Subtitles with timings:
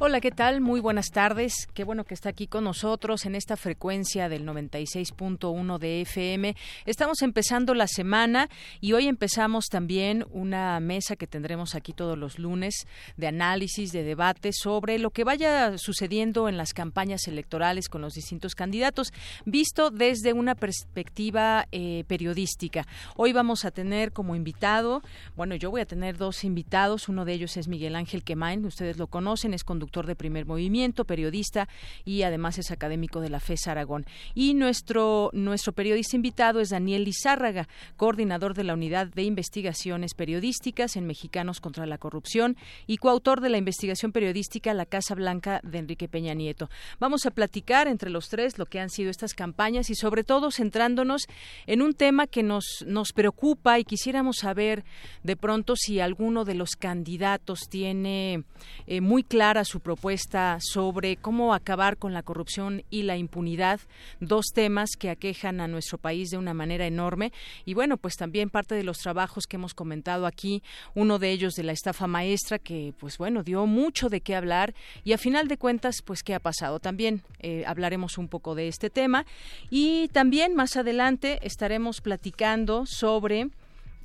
[0.00, 0.60] Hola, ¿qué tal?
[0.60, 1.66] Muy buenas tardes.
[1.74, 6.54] Qué bueno que está aquí con nosotros en esta frecuencia del 96.1 de FM.
[6.86, 8.48] Estamos empezando la semana
[8.80, 14.04] y hoy empezamos también una mesa que tendremos aquí todos los lunes de análisis, de
[14.04, 19.12] debate sobre lo que vaya sucediendo en las campañas electorales con los distintos candidatos,
[19.46, 22.86] visto desde una perspectiva eh, periodística.
[23.16, 25.02] Hoy vamos a tener como invitado,
[25.34, 27.08] bueno, yo voy a tener dos invitados.
[27.08, 31.04] Uno de ellos es Miguel Ángel Quemain, ustedes lo conocen, es conductor de Primer Movimiento,
[31.04, 31.68] periodista
[32.04, 34.04] y además es académico de la FES Aragón.
[34.34, 40.96] Y nuestro, nuestro periodista invitado es Daniel Lizárraga, coordinador de la Unidad de Investigaciones Periodísticas
[40.96, 45.78] en Mexicanos contra la Corrupción y coautor de la investigación periodística La Casa Blanca de
[45.78, 46.68] Enrique Peña Nieto.
[47.00, 50.50] Vamos a platicar entre los tres lo que han sido estas campañas y sobre todo
[50.50, 51.26] centrándonos
[51.66, 54.84] en un tema que nos, nos preocupa y quisiéramos saber
[55.22, 58.44] de pronto si alguno de los candidatos tiene
[58.86, 63.80] eh, muy clara su propuesta sobre cómo acabar con la corrupción y la impunidad,
[64.20, 67.32] dos temas que aquejan a nuestro país de una manera enorme.
[67.64, 70.62] Y bueno, pues también parte de los trabajos que hemos comentado aquí,
[70.94, 74.74] uno de ellos de la estafa maestra, que pues bueno, dio mucho de qué hablar
[75.04, 76.80] y a final de cuentas, pues qué ha pasado.
[76.80, 79.26] También eh, hablaremos un poco de este tema
[79.70, 83.48] y también más adelante estaremos platicando sobre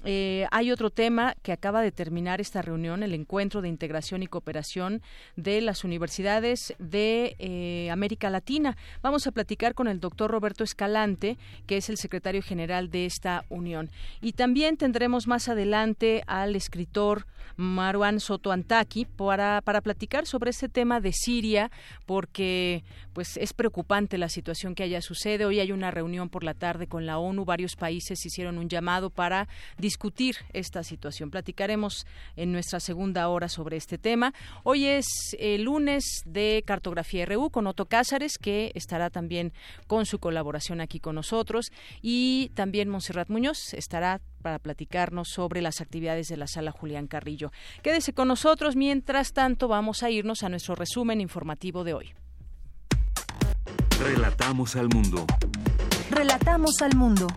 [0.04, 4.28] eh, hay otro tema que acaba de terminar esta reunión, el encuentro de integración y
[4.28, 5.02] cooperación
[5.36, 8.76] de las universidades de eh, América Latina.
[9.02, 11.38] Vamos a platicar con el doctor Roberto Escalante,
[11.68, 13.90] que es el secretario general de esta unión.
[14.22, 17.26] Y también tendremos más adelante al escritor
[17.56, 21.72] Marwan Soto Antaki para, para platicar sobre este tema de Siria,
[22.06, 25.46] porque pues es preocupante la situación que allá sucede.
[25.46, 29.10] Hoy hay una reunión por la tarde con la ONU, varios países hicieron un llamado
[29.10, 29.48] para
[29.78, 29.93] discutir
[30.54, 31.32] esta situación.
[31.32, 32.06] Platicaremos
[32.36, 34.34] en nuestra segunda hora sobre este tema.
[34.64, 35.06] Hoy es
[35.40, 39.54] el lunes de Cartografía RU con Otto Cázares, que estará también
[39.88, 41.72] con su colaboración aquí con nosotros,
[42.02, 47.52] y también Monserrat Muñoz estará para platicarnos sobre las actividades de la sala Julián Carrillo.
[47.82, 52.14] Quédese con nosotros, mientras tanto vamos a irnos a nuestro resumen informativo de hoy.
[54.00, 55.26] Relatamos al mundo.
[56.10, 57.28] Relatamos al mundo.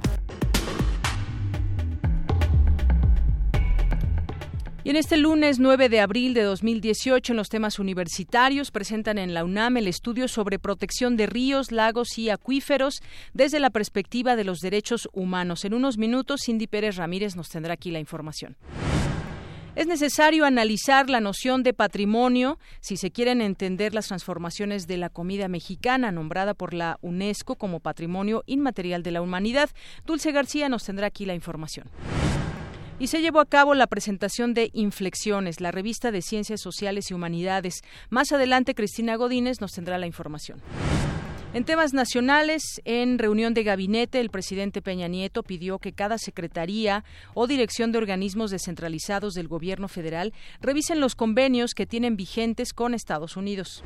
[4.87, 9.35] Y en este lunes 9 de abril de 2018, en los temas universitarios, presentan en
[9.35, 13.03] la UNAM el estudio sobre protección de ríos, lagos y acuíferos
[13.35, 15.65] desde la perspectiva de los derechos humanos.
[15.65, 18.55] En unos minutos, Cindy Pérez Ramírez nos tendrá aquí la información.
[19.75, 25.09] Es necesario analizar la noción de patrimonio si se quieren entender las transformaciones de la
[25.09, 29.69] comida mexicana, nombrada por la UNESCO como Patrimonio Inmaterial de la Humanidad.
[30.07, 31.91] Dulce García nos tendrá aquí la información
[32.99, 37.15] y se llevó a cabo la presentación de Inflexiones, la revista de Ciencias Sociales y
[37.15, 37.83] Humanidades.
[38.11, 40.61] Más adelante, Cristina Godínez nos tendrá la información.
[41.55, 47.03] En temas nacionales, en reunión de gabinete, el presidente Peña Nieto pidió que cada secretaría
[47.35, 52.93] o dirección de organismos descentralizados del gobierno federal revisen los convenios que tienen vigentes con
[52.93, 53.83] Estados Unidos.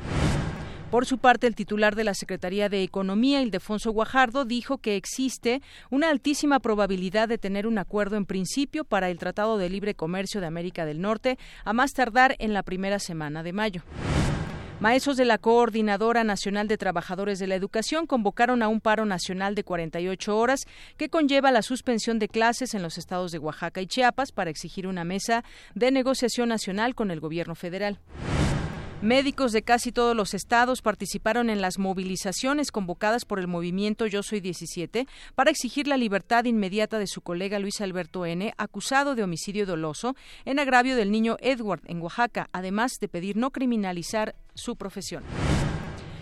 [0.91, 5.63] Por su parte, el titular de la Secretaría de Economía, Ildefonso Guajardo, dijo que existe
[5.89, 10.41] una altísima probabilidad de tener un acuerdo en principio para el Tratado de Libre Comercio
[10.41, 13.83] de América del Norte a más tardar en la primera semana de mayo.
[14.81, 19.55] Maestros de la Coordinadora Nacional de Trabajadores de la Educación convocaron a un paro nacional
[19.55, 20.67] de 48 horas
[20.97, 24.89] que conlleva la suspensión de clases en los estados de Oaxaca y Chiapas para exigir
[24.89, 25.45] una mesa
[25.77, 28.01] de negociación nacional con el gobierno federal.
[29.03, 34.23] Médicos de casi todos los estados participaron en las movilizaciones convocadas por el movimiento Yo
[34.23, 39.23] Soy 17 para exigir la libertad inmediata de su colega Luis Alberto N., acusado de
[39.23, 44.77] homicidio doloso en agravio del niño Edward en Oaxaca, además de pedir no criminalizar su
[44.77, 45.25] profesión.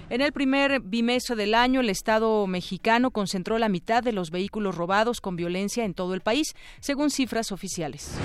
[0.08, 4.76] En el primer bimestre del año, el Estado mexicano concentró la mitad de los vehículos
[4.76, 8.16] robados con violencia en todo el país, según cifras oficiales.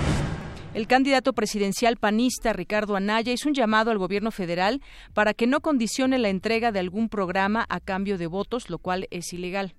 [0.74, 4.82] El candidato presidencial panista Ricardo Anaya hizo un llamado al gobierno federal
[5.12, 9.06] para que no condicione la entrega de algún programa a cambio de votos, lo cual
[9.12, 9.76] es ilegal.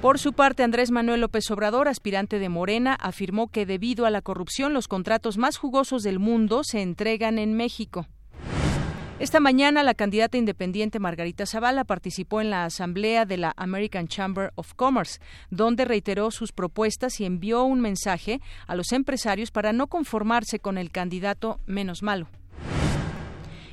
[0.00, 4.22] Por su parte, Andrés Manuel López Obrador, aspirante de Morena, afirmó que debido a la
[4.22, 8.06] corrupción los contratos más jugosos del mundo se entregan en México.
[9.24, 14.52] Esta mañana la candidata independiente Margarita Zavala participó en la asamblea de la American Chamber
[14.54, 15.18] of Commerce,
[15.48, 20.76] donde reiteró sus propuestas y envió un mensaje a los empresarios para no conformarse con
[20.76, 22.28] el candidato menos malo.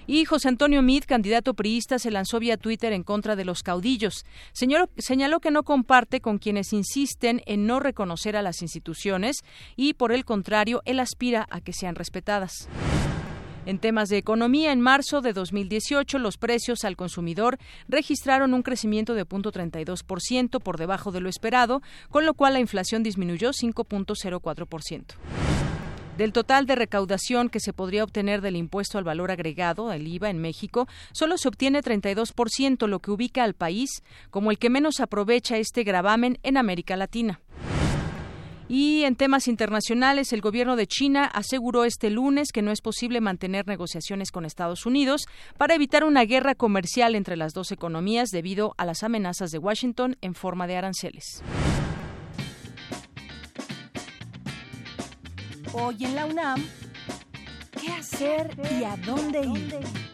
[0.07, 4.23] Y José Antonio Meade, candidato priista, se lanzó vía Twitter en contra de los caudillos.
[4.53, 9.41] señaló que no comparte con quienes insisten en no reconocer a las instituciones
[9.75, 12.69] y, por el contrario, él aspira a que sean respetadas.
[13.65, 19.13] En temas de economía, en marzo de 2018 los precios al consumidor registraron un crecimiento
[19.13, 25.03] de 0.32% por debajo de lo esperado, con lo cual la inflación disminuyó 5.04%.
[26.17, 30.29] Del total de recaudación que se podría obtener del impuesto al valor agregado, el IVA,
[30.29, 34.99] en México, solo se obtiene 32%, lo que ubica al país como el que menos
[34.99, 37.39] aprovecha este gravamen en América Latina.
[38.73, 43.19] Y en temas internacionales, el gobierno de China aseguró este lunes que no es posible
[43.19, 45.25] mantener negociaciones con Estados Unidos
[45.57, 50.15] para evitar una guerra comercial entre las dos economías debido a las amenazas de Washington
[50.21, 51.43] en forma de aranceles.
[55.73, 56.65] Hoy en la UNAM,
[57.71, 60.10] ¿qué hacer y a dónde ir?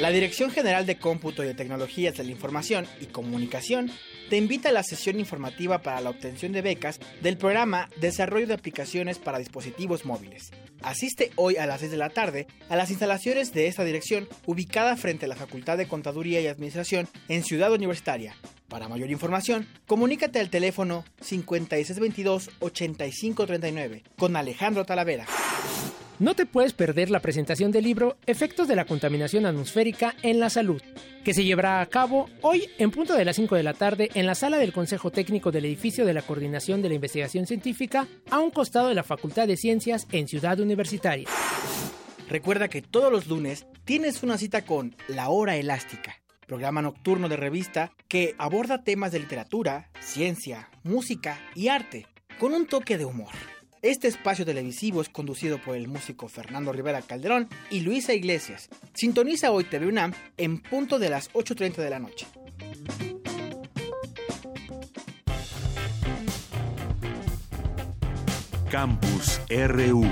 [0.00, 3.90] La Dirección General de Cómputo y de Tecnologías de la Información y Comunicación
[4.28, 8.52] te invita a la sesión informativa para la obtención de becas del programa Desarrollo de
[8.52, 10.50] Aplicaciones para Dispositivos Móviles.
[10.82, 14.96] Asiste hoy a las 6 de la tarde a las instalaciones de esta dirección ubicada
[14.96, 18.36] frente a la Facultad de Contaduría y Administración en Ciudad Universitaria.
[18.68, 25.24] Para mayor información, comunícate al teléfono 5622-8539 con Alejandro Talavera.
[26.18, 30.48] No te puedes perder la presentación del libro Efectos de la contaminación atmosférica en la
[30.48, 30.80] salud,
[31.22, 34.24] que se llevará a cabo hoy en punto de las 5 de la tarde en
[34.24, 38.38] la sala del Consejo Técnico del edificio de la Coordinación de la Investigación Científica a
[38.38, 41.28] un costado de la Facultad de Ciencias en Ciudad Universitaria.
[42.30, 47.36] Recuerda que todos los lunes tienes una cita con La Hora Elástica, programa nocturno de
[47.36, 52.06] revista que aborda temas de literatura, ciencia, música y arte,
[52.40, 53.34] con un toque de humor.
[53.82, 58.68] Este espacio televisivo es conducido por el músico Fernando Rivera Calderón y Luisa Iglesias.
[58.94, 62.26] Sintoniza hoy TV UNAM en punto de las 8.30 de la noche.
[68.70, 70.04] Campus RU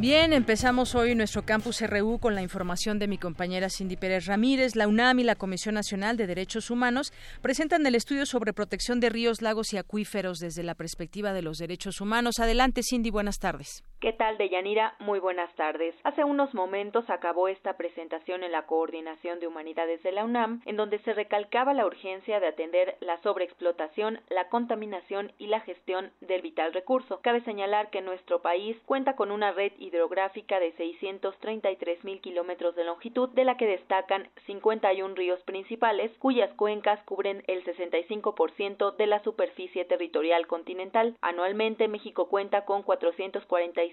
[0.00, 4.76] Bien, empezamos hoy nuestro campus RU con la información de mi compañera Cindy Pérez Ramírez.
[4.76, 7.12] La UNAM y la Comisión Nacional de Derechos Humanos
[7.42, 11.58] presentan el estudio sobre protección de ríos, lagos y acuíferos desde la perspectiva de los
[11.58, 12.38] derechos humanos.
[12.38, 13.82] Adelante, Cindy, buenas tardes.
[14.00, 14.94] ¿Qué tal, Deyanira?
[15.00, 15.92] Muy buenas tardes.
[16.04, 20.76] Hace unos momentos acabó esta presentación en la Coordinación de Humanidades de la UNAM, en
[20.76, 26.42] donde se recalcaba la urgencia de atender la sobreexplotación, la contaminación y la gestión del
[26.42, 27.18] vital recurso.
[27.22, 32.84] Cabe señalar que nuestro país cuenta con una red hidrográfica de 633 mil kilómetros de
[32.84, 39.20] longitud, de la que destacan 51 ríos principales, cuyas cuencas cubren el 65% de la
[39.24, 41.16] superficie territorial continental.
[41.20, 42.84] Anualmente, México cuenta con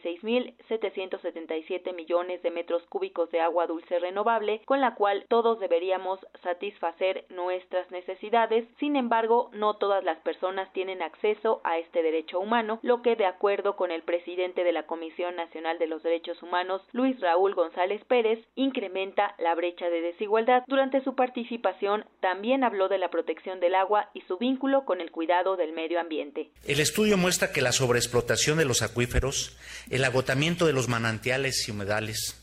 [0.04, 7.26] 446.777 millones de metros cúbicos de agua dulce renovable, con la cual todos deberíamos satisfacer
[7.30, 8.66] nuestras necesidades.
[8.80, 13.26] Sin embargo, no todas las personas tienen acceso a este derecho humano, lo que, de
[13.26, 18.04] acuerdo con el presidente de la Comisión Nacional de los Derechos Humanos, Luis Raúl González
[18.06, 20.64] Pérez, incrementa la brecha de desigualdad.
[20.68, 25.12] Durante su participación también habló de la protección del agua y su vínculo con el
[25.12, 26.50] cuidado del medio ambiente.
[26.66, 29.58] El estudio muestra que la sobreexplotación de los acuíferos,
[29.90, 32.36] el agotamiento de los manantiales y humedales,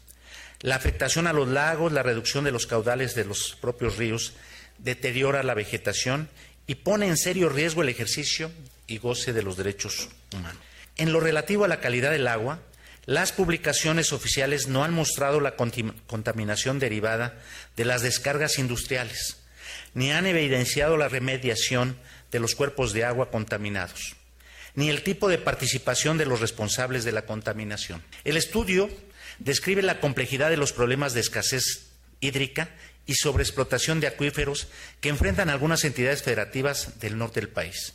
[0.61, 4.34] la afectación a los lagos, la reducción de los caudales de los propios ríos,
[4.78, 6.28] deteriora la vegetación
[6.66, 8.50] y pone en serio riesgo el ejercicio
[8.87, 10.62] y goce de los derechos humanos.
[10.96, 12.61] En lo relativo a la calidad del agua,
[13.06, 17.40] las publicaciones oficiales no han mostrado la contaminación derivada
[17.76, 19.38] de las descargas industriales,
[19.94, 21.96] ni han evidenciado la remediación
[22.30, 24.14] de los cuerpos de agua contaminados,
[24.75, 28.02] ni el tipo de participación de los responsables de la contaminación.
[28.25, 28.88] El estudio
[29.38, 32.71] describe la complejidad de los problemas de escasez hídrica
[33.07, 34.69] y sobreexplotación de acuíferos
[35.00, 37.95] que enfrentan algunas entidades federativas del norte del país.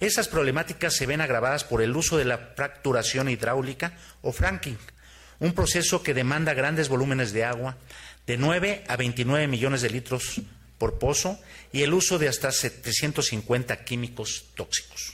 [0.00, 4.76] Esas problemáticas se ven agravadas por el uso de la fracturación hidráulica o franking,
[5.38, 7.76] un proceso que demanda grandes volúmenes de agua,
[8.26, 10.40] de 9 a 29 millones de litros
[10.78, 11.38] por pozo
[11.72, 15.11] y el uso de hasta 750 químicos tóxicos.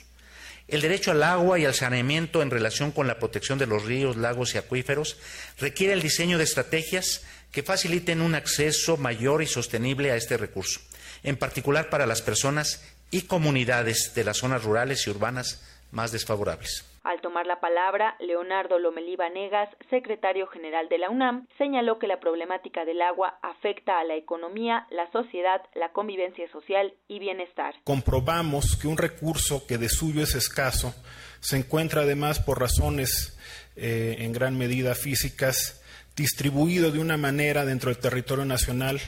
[0.69, 4.17] El derecho al agua y al saneamiento en relación con la protección de los ríos,
[4.17, 5.17] lagos y acuíferos
[5.57, 10.79] requiere el diseño de estrategias que faciliten un acceso mayor y sostenible a este recurso,
[11.23, 15.61] en particular para las personas y comunidades de las zonas rurales y urbanas
[15.91, 16.85] más desfavorables.
[17.03, 22.19] Al tomar la palabra, Leonardo Lomelí Vanegas, secretario general de la UNAM, señaló que la
[22.19, 27.75] problemática del agua afecta a la economía, la sociedad, la convivencia social y bienestar.
[27.83, 30.93] Comprobamos que un recurso que de suyo es escaso
[31.39, 33.37] se encuentra además por razones
[33.75, 35.81] eh, en gran medida físicas
[36.15, 38.99] distribuido de una manera dentro del territorio nacional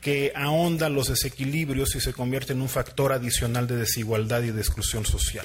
[0.00, 4.60] que ahonda los desequilibrios y se convierte en un factor adicional de desigualdad y de
[4.60, 5.44] exclusión social.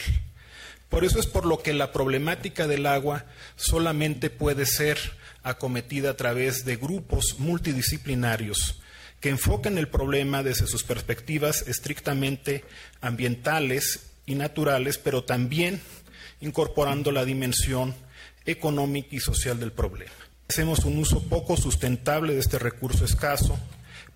[0.93, 4.99] Por eso es por lo que la problemática del agua solamente puede ser
[5.41, 8.79] acometida a través de grupos multidisciplinarios
[9.19, 12.63] que enfoquen el problema desde sus perspectivas estrictamente
[13.01, 15.81] ambientales y naturales, pero también
[16.41, 17.95] incorporando la dimensión
[18.45, 20.13] económica y social del problema.
[20.47, 23.57] Hacemos un uso poco sustentable de este recurso escaso,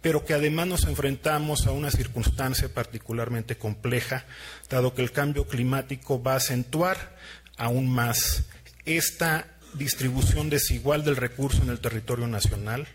[0.08, 4.24] pero que además nos enfrentamos a una circunstancia particularmente compleja,
[4.70, 7.18] dado que el cambio climático va a acentuar
[7.58, 8.46] aún más
[8.86, 12.88] esta distribución desigual del recurso en el territorio nacional,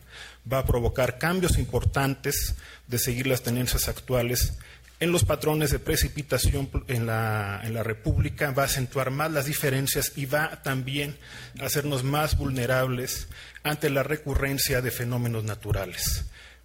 [0.51, 2.55] va a provocar cambios importantes
[2.87, 4.57] de seguir las tendencias actuales
[4.99, 9.45] en los patrones de precipitación en la, en la, República, va a acentuar más las
[9.45, 11.19] diferencias y va también
[11.61, 13.29] a hacernos más vulnerables
[13.65, 16.25] ante la recurrencia de fenómenos naturales.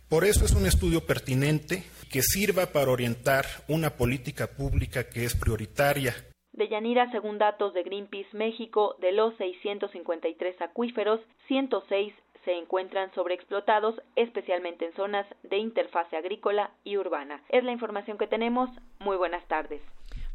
[0.10, 5.36] Por eso es un estudio pertinente que sirva para orientar una política pública que es
[5.36, 6.16] prioritaria.
[6.54, 12.14] De Yanira, según datos de Greenpeace México, de los 653 acuíferos, 106
[12.46, 17.44] se encuentran sobreexplotados, especialmente en zonas de interfase agrícola y urbana.
[17.50, 18.70] Es la información que tenemos.
[19.00, 19.82] Muy buenas tardes.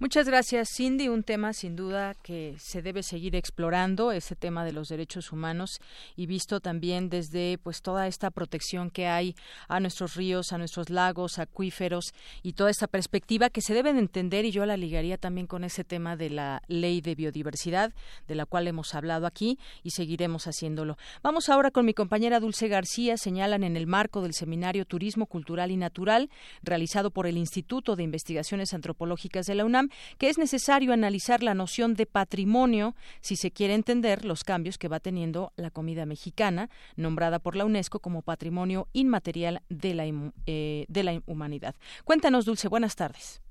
[0.02, 1.06] Muchas gracias, Cindy.
[1.06, 5.78] Un tema sin duda que se debe seguir explorando, ese tema de los derechos humanos
[6.16, 9.37] y visto también desde pues toda esta protección que hay
[9.68, 14.44] a nuestros ríos, a nuestros lagos, acuíferos y toda esta perspectiva que se deben entender
[14.44, 17.92] y yo la ligaría también con ese tema de la ley de biodiversidad
[18.26, 20.99] de la cual hemos hablado aquí y seguiremos haciéndolo.
[21.23, 23.16] Vamos ahora con mi compañera Dulce García.
[23.16, 26.28] Señalan en el marco del seminario Turismo Cultural y Natural
[26.64, 31.54] realizado por el Instituto de Investigaciones Antropológicas de la UNAM que es necesario analizar la
[31.54, 36.70] noción de patrimonio si se quiere entender los cambios que va teniendo la comida mexicana,
[36.96, 41.75] nombrada por la UNESCO como Patrimonio Inmaterial de la, eh, de la Humanidad.
[42.04, 43.42] Cuéntanos, Dulce, buenas tardes.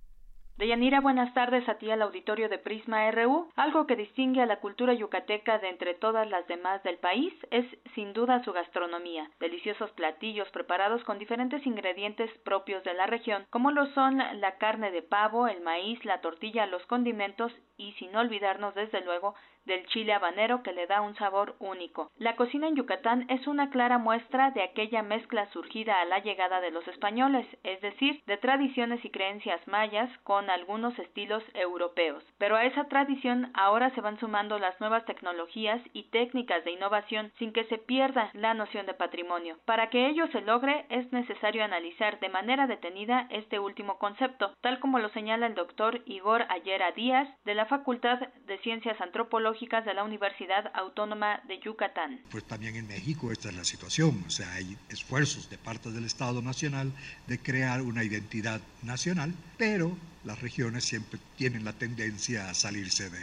[0.58, 3.50] Deyanira, buenas tardes a ti al auditorio de Prisma RU.
[3.56, 7.66] Algo que distingue a la cultura yucateca de entre todas las demás del país es
[7.96, 9.32] sin duda su gastronomía.
[9.40, 14.92] Deliciosos platillos preparados con diferentes ingredientes propios de la región, como lo son la carne
[14.92, 19.34] de pavo, el maíz, la tortilla, los condimentos y sin olvidarnos desde luego
[19.66, 22.12] del chile habanero que le da un sabor único.
[22.18, 26.62] La cocina en Yucatán es una clara muestra de aquella mezcla surgida a la llegada
[26.62, 32.24] de los españoles, es decir, de tradiciones y creencias mayas con algunos estilos europeos.
[32.38, 37.32] Pero a esa tradición ahora se van sumando las nuevas tecnologías y técnicas de innovación
[37.38, 39.58] sin que se pierda la noción de patrimonio.
[39.66, 44.80] Para que ello se logre es necesario analizar de manera detenida este último concepto, tal
[44.80, 49.94] como lo señala el doctor Igor Ayera Díaz de la Facultad de Ciencias Antropológicas de
[49.94, 52.20] la Universidad Autónoma de Yucatán.
[52.32, 56.04] Pues también en México esta es la situación, o sea, hay esfuerzos de parte del
[56.04, 56.92] Estado Nacional
[57.28, 63.20] de crear una identidad nacional, pero las regiones siempre tienen la tendencia a salirse de,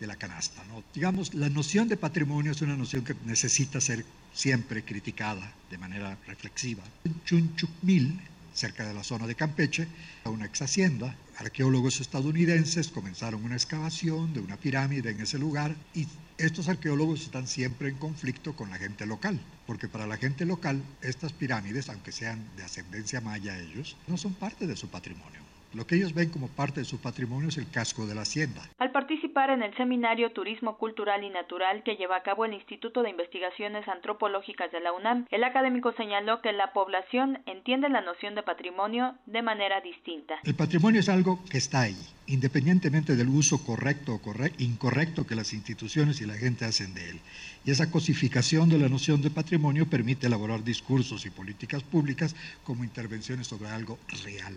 [0.00, 0.64] de la canasta.
[0.64, 0.82] ¿no?
[0.94, 6.16] Digamos, la noción de patrimonio es una noción que necesita ser siempre criticada de manera
[6.26, 6.82] reflexiva.
[7.26, 8.20] Chunchucmil,
[8.54, 9.86] cerca de la zona de Campeche,
[10.24, 16.06] una ex hacienda arqueólogos estadounidenses comenzaron una excavación de una pirámide en ese lugar y
[16.38, 20.82] estos arqueólogos están siempre en conflicto con la gente local, porque para la gente local
[21.00, 25.43] estas pirámides, aunque sean de ascendencia maya ellos, no son parte de su patrimonio.
[25.74, 28.62] Lo que ellos ven como parte de su patrimonio es el casco de la hacienda.
[28.78, 33.02] Al participar en el seminario Turismo Cultural y Natural que lleva a cabo el Instituto
[33.02, 38.36] de Investigaciones Antropológicas de la UNAM, el académico señaló que la población entiende la noción
[38.36, 40.34] de patrimonio de manera distinta.
[40.44, 45.52] El patrimonio es algo que está ahí, independientemente del uso correcto o incorrecto que las
[45.52, 47.20] instituciones y la gente hacen de él.
[47.64, 52.84] Y esa cosificación de la noción de patrimonio permite elaborar discursos y políticas públicas como
[52.84, 54.56] intervenciones sobre algo real.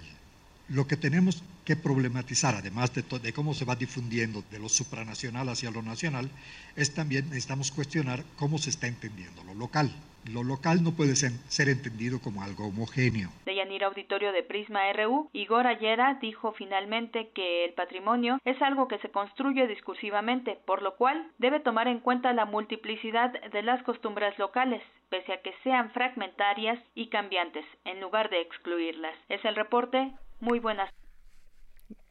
[0.69, 5.47] Lo que tenemos que problematizar, además de, de, cómo se va difundiendo de lo supranacional
[5.50, 6.29] hacia lo nacional,
[6.75, 9.91] es también necesitamos cuestionar cómo se está entendiendo lo local.
[10.31, 13.29] lo local no puede ser, entendido como algo homogéneo.
[13.45, 18.88] De Yanira Auditorio de Prisma RU, Igor Ayera dijo finalmente que el patrimonio es algo
[18.88, 23.81] que se construye discursivamente, por lo cual debe tomar en cuenta la multiplicidad de las
[23.83, 29.15] costumbres locales, pese a que sean fragmentarias y cambiantes, en lugar de excluirlas.
[29.29, 30.12] Es el reporte.
[30.39, 30.89] Muy buenas.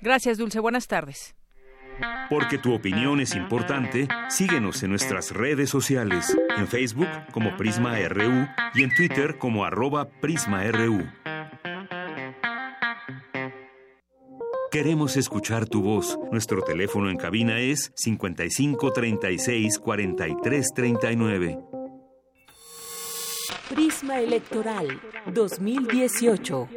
[0.01, 0.61] Gracias, Dulce.
[0.61, 1.35] Buenas tardes.
[2.29, 8.47] Porque tu opinión es importante, síguenos en nuestras redes sociales, en Facebook como Prisma RU
[8.75, 11.07] y en Twitter como arroba PrismaRU.
[14.71, 16.19] Queremos escuchar tu voz.
[16.31, 21.59] Nuestro teléfono en cabina es 55 36 43 39.
[23.71, 25.01] Prisma Electoral
[25.33, 26.69] 2018.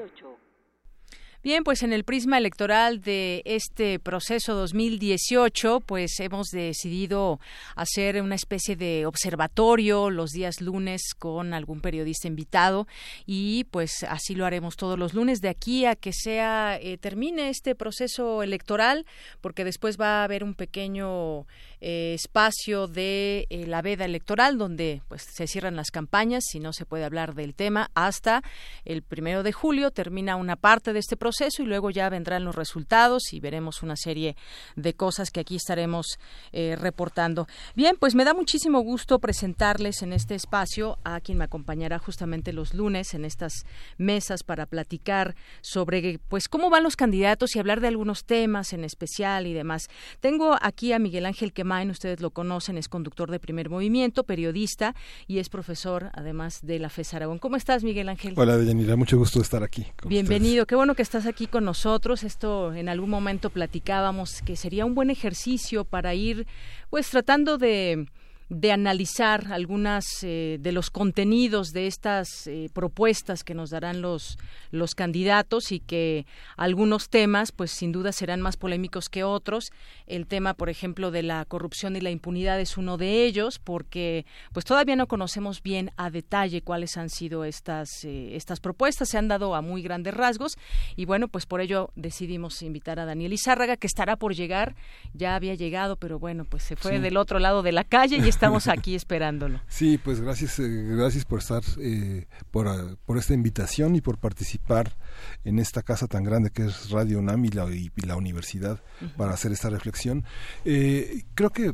[1.42, 7.40] Bien, pues en el prisma electoral de este proceso 2018, pues hemos decidido
[7.78, 12.88] hacer una especie de observatorio los días lunes con algún periodista invitado
[13.26, 17.48] y pues así lo haremos todos los lunes de aquí a que sea eh, termine
[17.48, 19.06] este proceso electoral,
[19.40, 21.48] porque después va a haber un pequeño
[21.82, 26.74] eh, espacio de eh, la veda electoral donde pues se cierran las campañas si no
[26.74, 28.44] se puede hablar del tema hasta
[28.84, 32.56] el primero de julio termina una parte de este proceso y luego ya vendrán los
[32.56, 34.36] resultados y veremos una serie
[34.76, 36.20] de cosas que aquí estaremos
[36.52, 37.48] eh, reportando.
[37.76, 42.52] Bien pues me da muchísimo gusto presentarles en este espacio a quien me acompañará justamente
[42.52, 43.66] los lunes en estas
[43.98, 48.84] mesas para platicar sobre pues cómo van los candidatos y hablar de algunos temas en
[48.84, 49.88] especial y demás.
[50.20, 54.96] Tengo aquí a Miguel Ángel que ustedes lo conocen, es conductor de Primer Movimiento, periodista
[55.28, 57.38] y es profesor además de la FES Aragón.
[57.38, 58.34] ¿Cómo estás, Miguel Ángel?
[58.36, 59.86] Hola, Deyanira, mucho gusto estar aquí.
[60.06, 62.24] Bienvenido, qué bueno que estás aquí con nosotros.
[62.24, 66.48] Esto en algún momento platicábamos que sería un buen ejercicio para ir
[66.90, 68.08] pues tratando de
[68.50, 74.40] de analizar algunas eh, de los contenidos de estas eh, propuestas que nos darán los
[74.72, 76.26] los candidatos y que
[76.58, 79.72] algunos temas pues sin duda serán más polémicos que otros.
[80.08, 84.26] El tema por ejemplo de la corrupción y la impunidad es uno de ellos porque
[84.52, 89.10] pues todavía no conocemos bien a detalle cuáles han sido estas eh, estas propuestas.
[89.10, 90.58] Se han dado a muy grandes rasgos
[90.96, 94.76] y bueno pues por ello decidimos invitar a Daniel Izárraga que estará por llegar.
[95.14, 98.28] Ya había llegado pero bueno pues se fue del otro lado de la calle y
[98.40, 99.60] estamos aquí esperándolo.
[99.80, 104.18] Sí, pues gracias, eh, gracias por estar, eh, por, ah, por, esta invitación y por
[104.18, 104.98] participar
[105.46, 108.82] en esta casa tan grande que es Radio UNAM y la, universidad
[109.16, 110.26] para hacer esta reflexión.
[110.66, 111.74] Eh, creo que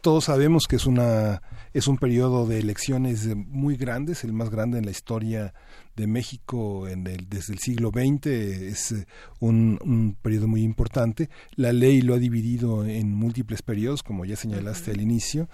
[0.00, 4.78] todos sabemos que es una es un periodo de elecciones muy grandes, el más grande
[4.78, 5.54] en la historia
[5.96, 9.06] de México en el, desde el siglo XX es eh,
[9.40, 11.28] un, un, periodo muy importante.
[11.56, 15.48] La ley lo ha dividido en múltiples periodos, como ya señalaste al inicio.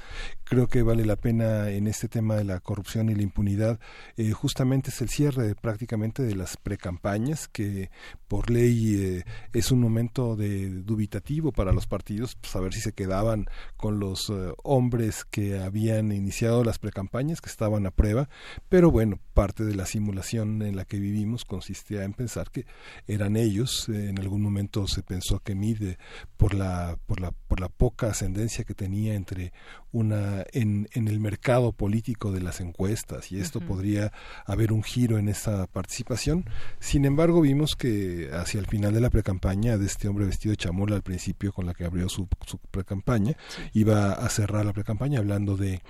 [0.44, 3.80] Creo que vale la pena en este tema de la corrupción y la impunidad,
[4.16, 7.90] eh, justamente es el cierre prácticamente de las precampañas, que
[8.28, 12.92] por ley eh, es un momento de dubitativo para los partidos, saber pues, si se
[12.92, 13.46] quedaban
[13.76, 18.28] con los hombres que habían iniciado las precampañas, que estaban a prueba,
[18.68, 22.66] pero bueno, parte de la simulación en la que vivimos consistía en pensar que
[23.06, 23.88] eran ellos.
[23.88, 25.98] En algún momento se pensó que Mide,
[26.36, 29.52] por la, por la, por la poca ascendencia que tenía entre
[29.92, 34.12] una en, en el mercado político de las encuestas, y esto podría
[34.44, 36.44] haber un giro en esa participación.
[36.80, 40.58] Sin embargo, vimos que hacia el final de la precampaña de este hombre vestido de
[40.58, 43.36] chamola al principio con la que abrió su, su precampaña,
[43.72, 45.80] iba a cerrar la precampaña hablando de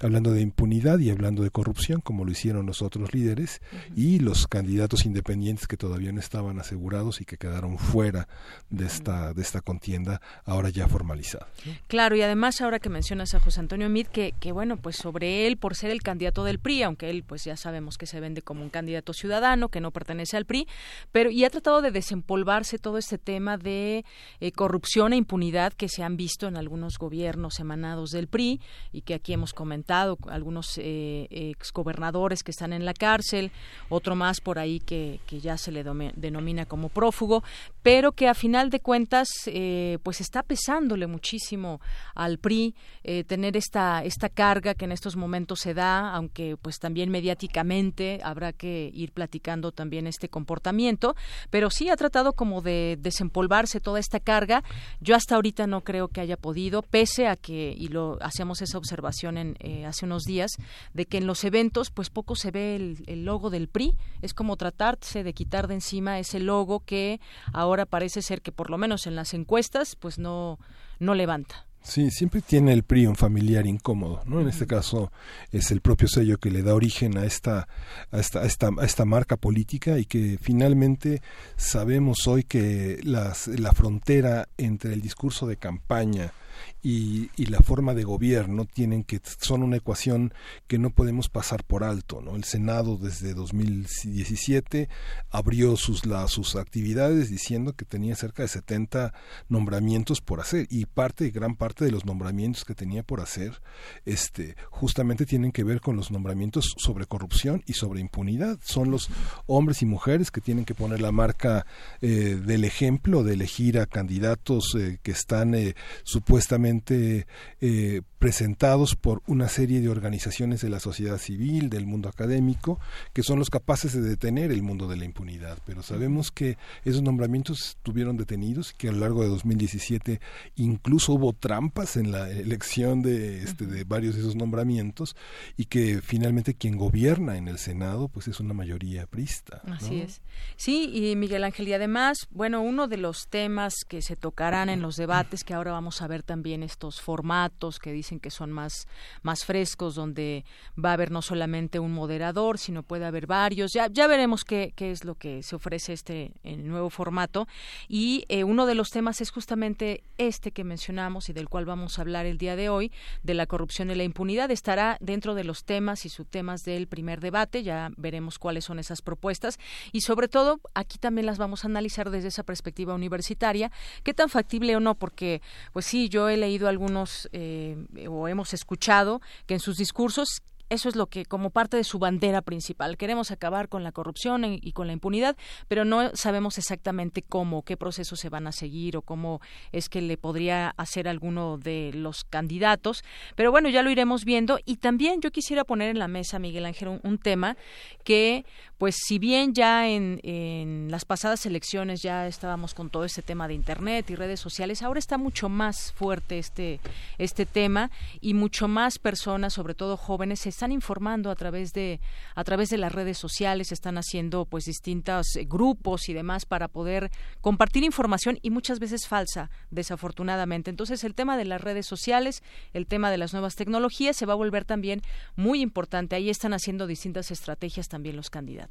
[0.00, 3.60] hablando de impunidad y hablando de corrupción, como lo hicieron los otros líderes,
[3.94, 8.28] y los candidatos independientes que todavía no estaban asegurados y que quedaron fuera
[8.70, 11.48] de esta, de esta contienda, ahora ya formalizada.
[11.86, 15.46] Claro, y además ahora que mencionas a José Antonio Mid, que, que bueno, pues sobre
[15.46, 18.42] él, por ser el candidato del PRI, aunque él pues ya sabemos que se vende
[18.42, 20.66] como un candidato ciudadano, que no pertenece al PRI,
[21.12, 24.04] pero y ha tratado de desempolvarse todo este tema de
[24.40, 28.60] eh, corrupción e impunidad que se han visto en algunos gobiernos emanados del PRI
[28.92, 33.52] y que aquí hemos comentado algunos eh, exgobernadores que están en la cárcel,
[33.88, 37.42] otro más por ahí que, que ya se le denomina como prófugo,
[37.82, 41.80] pero que a final de cuentas eh, pues está pesándole muchísimo
[42.14, 46.78] al PRI eh, tener esta, esta carga que en estos momentos se da, aunque pues
[46.78, 51.14] también mediáticamente habrá que ir platicando también este comportamiento,
[51.50, 54.62] pero sí ha tratado como de desempolvarse toda esta carga.
[55.00, 58.78] Yo hasta ahorita no creo que haya podido, pese a que, y lo hacemos esa
[58.78, 60.52] observación en, eh, hace unos días,
[60.94, 64.56] de que en los eventos pues poco se ve el, logo del PRI, es como
[64.56, 67.20] tratarse de quitar de encima ese logo que
[67.52, 70.58] ahora parece ser que por lo menos en las encuestas pues no,
[70.98, 71.66] no levanta.
[71.86, 74.40] Sí, siempre tiene el PRI un familiar incómodo, ¿no?
[74.40, 75.12] En este caso
[75.52, 77.68] es el propio sello que le da origen a esta,
[78.10, 81.22] a esta, a esta, a esta marca política y que finalmente
[81.56, 86.32] sabemos hoy que las, la frontera entre el discurso de campaña
[86.82, 90.32] y, y, la forma de gobierno tienen que son una ecuación
[90.66, 94.88] que no podemos pasar por alto no el senado desde 2017
[95.30, 99.14] abrió sus la, sus actividades diciendo que tenía cerca de 70
[99.48, 103.60] nombramientos por hacer y parte gran parte de los nombramientos que tenía por hacer
[104.04, 108.58] este justamente tienen que ver con los nombramientos sobre corrupción y sobre impunidad.
[108.62, 109.08] Son los
[109.46, 111.66] hombres y mujeres que tienen que poner la marca
[112.00, 119.22] eh, del ejemplo de elegir a candidatos eh, que están eh, supuestamente eh, presentados por
[119.26, 122.80] una serie de organizaciones de la sociedad civil, del mundo académico,
[123.12, 125.58] que son los capaces de detener el mundo de la impunidad.
[125.66, 130.20] Pero sabemos que esos nombramientos estuvieron detenidos, que a lo largo de 2017
[130.56, 135.16] incluso hubo trampas en la elección de, este, de varios de esos nombramientos
[135.56, 139.60] y que finalmente quien gobierna en el Senado pues es una mayoría prista.
[139.66, 140.22] Así es.
[140.56, 144.80] Sí, y Miguel Ángel, y además, bueno, uno de los temas que se tocarán en
[144.80, 148.86] los debates, que ahora vamos a ver también estos formatos que dicen que son más,
[149.22, 150.44] más frescos, donde
[150.82, 153.72] va a haber no solamente un moderador, sino puede haber varios.
[153.72, 157.46] Ya, ya veremos qué, qué es lo que se ofrece este en nuevo formato.
[157.88, 161.98] Y eh, uno de los temas es justamente este que mencionamos y del cual vamos
[161.98, 164.50] a hablar el día de hoy, de la corrupción y la impunidad.
[164.50, 167.62] Estará dentro de los temas y subtemas del primer debate.
[167.62, 169.58] Ya veremos cuáles son esas propuestas.
[169.92, 173.70] Y sobre todo, aquí también las vamos a analizar desde esa perspectiva universitaria.
[174.02, 174.94] ¿Qué tan factible o no?
[174.94, 177.76] Porque, pues sí, yo he leído algunos eh,
[178.08, 181.98] o hemos escuchado que en sus discursos eso es lo que como parte de su
[181.98, 182.96] bandera principal.
[182.96, 185.36] Queremos acabar con la corrupción y con la impunidad,
[185.68, 189.40] pero no sabemos exactamente cómo, qué procesos se van a seguir o cómo
[189.72, 193.04] es que le podría hacer alguno de los candidatos.
[193.36, 194.58] Pero bueno, ya lo iremos viendo.
[194.64, 197.56] Y también yo quisiera poner en la mesa, Miguel Ángel, un, un tema
[198.02, 198.44] que
[198.78, 203.48] pues si bien ya en, en, las pasadas elecciones ya estábamos con todo este tema
[203.48, 206.80] de internet y redes sociales, ahora está mucho más fuerte este
[207.18, 212.00] este tema y mucho más personas, sobre todo jóvenes, se están informando a través de
[212.34, 217.10] a través de las redes sociales, están haciendo pues distintos grupos y demás para poder
[217.40, 220.70] compartir información y muchas veces falsa, desafortunadamente.
[220.70, 222.42] Entonces, el tema de las redes sociales,
[222.74, 225.02] el tema de las nuevas tecnologías se va a volver también
[225.34, 226.16] muy importante.
[226.16, 228.65] Ahí están haciendo distintas estrategias también los candidatos.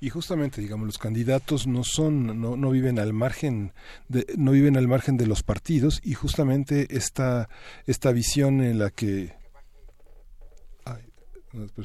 [0.00, 3.72] Y justamente, digamos, los candidatos no son, no, no viven al margen,
[4.08, 7.48] de, no viven al margen de los partidos y justamente esta,
[7.86, 9.39] esta visión en la que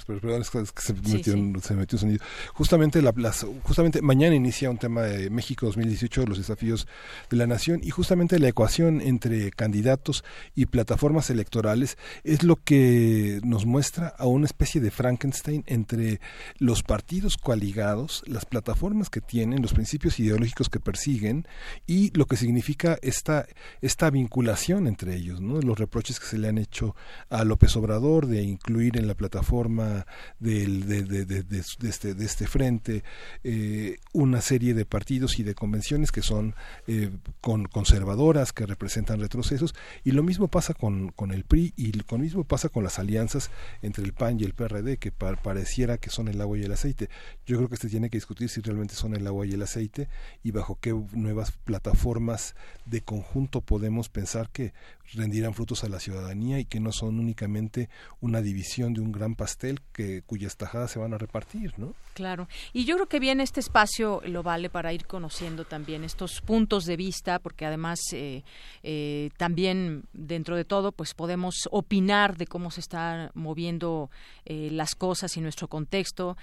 [0.06, 1.62] perdón, es que se metió, sí, sí.
[1.62, 2.24] se metió sonido.
[2.54, 6.88] Justamente, la, las, justamente mañana inicia un tema de México 2018, los desafíos
[7.30, 10.24] de la nación, y justamente la ecuación entre candidatos
[10.54, 16.20] y plataformas electorales es lo que nos muestra a una especie de Frankenstein entre
[16.60, 21.48] los partidos coaligados, las plataformas que tienen, los principios ideológicos que persiguen
[21.88, 23.48] y lo que significa esta,
[23.82, 25.60] esta vinculación entre ellos, ¿no?
[25.60, 26.96] los reproches que se le han hecho
[27.30, 30.06] a López Obrador de incluir en la plataforma forma
[30.38, 33.06] del, de, este, de este frente
[33.46, 36.56] eh, una serie de partidos y de convenciones que son
[36.88, 41.94] eh, con, conservadoras, que representan retrocesos, y lo mismo pasa con, con el PRI y
[41.94, 43.50] lo mismo pasa con las alianzas
[43.82, 46.74] entre el PAN y el PRD, que pa pareciera que son el agua y el
[46.74, 47.08] aceite.
[47.46, 50.10] Yo creo que se tiene que discutir si realmente son el agua y el aceite
[50.44, 54.74] y bajo qué nuevas plataformas de conjunto podemos pensar que
[55.14, 57.90] rendirán frutos a la ciudadanía y que no son únicamente
[58.22, 61.94] una división de un gran pastel que cuyas tajadas se van a repartir, ¿no?
[62.16, 62.48] Claro.
[62.74, 66.86] Y yo creo que bien este espacio lo vale para ir conociendo también estos puntos
[66.86, 68.44] de vista, porque además eh,
[68.82, 74.10] eh, también dentro de todo, pues podemos opinar de cómo se están moviendo
[74.46, 76.38] eh, las cosas y nuestro contexto,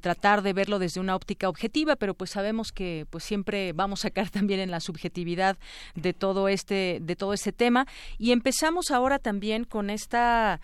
[0.00, 4.10] tratar de verlo desde una óptica objetiva, pero pues sabemos que pues siempre vamos a
[4.10, 5.56] caer también en la subjetividad
[5.94, 7.86] de todo este de todo este tema
[8.18, 10.60] y empezamos ahora también con esta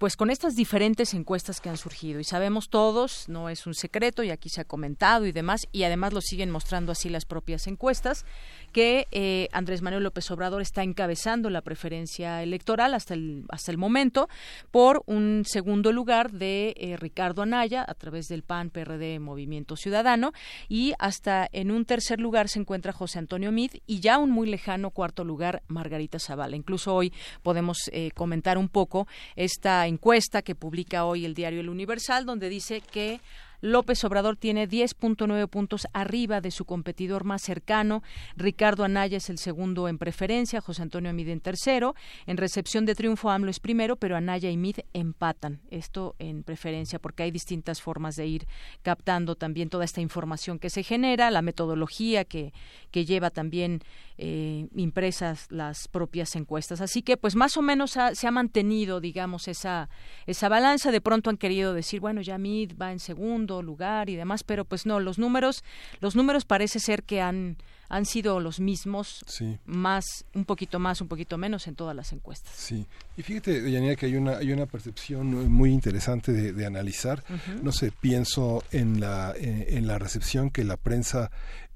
[0.00, 4.22] pues con estas diferentes encuestas que han surgido y sabemos todos, no es un secreto
[4.22, 7.66] y aquí se ha comentado y demás y además lo siguen mostrando así las propias
[7.66, 8.24] encuestas
[8.72, 13.76] que eh, Andrés Manuel López Obrador está encabezando la preferencia electoral hasta el hasta el
[13.76, 14.30] momento
[14.70, 20.32] por un segundo lugar de eh, Ricardo Anaya a través del PAN PRD Movimiento Ciudadano
[20.70, 24.48] y hasta en un tercer lugar se encuentra José Antonio Mid y ya un muy
[24.48, 26.56] lejano cuarto lugar Margarita Zavala.
[26.56, 31.68] Incluso hoy podemos eh, comentar un poco esta encuesta que publica hoy el diario El
[31.68, 33.20] Universal donde dice que
[33.60, 38.02] López Obrador tiene 10.9 puntos arriba de su competidor más cercano.
[38.36, 41.94] Ricardo Anaya es el segundo en preferencia, José Antonio Mid en tercero.
[42.26, 45.60] En recepción de triunfo AMLO es primero, pero Anaya y Mid empatan.
[45.70, 48.46] Esto en preferencia porque hay distintas formas de ir
[48.82, 52.52] captando también toda esta información que se genera, la metodología que,
[52.92, 53.80] lleva también
[54.18, 56.80] eh, impresas las propias encuestas.
[56.80, 59.88] Así que, pues más o menos se ha mantenido, digamos, esa,
[60.26, 60.90] esa balanza.
[60.90, 64.64] De pronto han querido decir, bueno, ya Mid va en segundo lugar y demás, pero
[64.64, 65.64] pues no, los números,
[66.00, 67.56] los números parece ser que han
[67.90, 69.24] han sido los mismos,
[69.66, 72.54] más, un poquito más, un poquito menos en todas las encuestas.
[72.56, 77.24] Sí, y fíjate, Yanira, que hay una, hay una percepción muy interesante de, analizar.
[77.62, 81.30] No sé, pienso en la, en la recepción que la prensa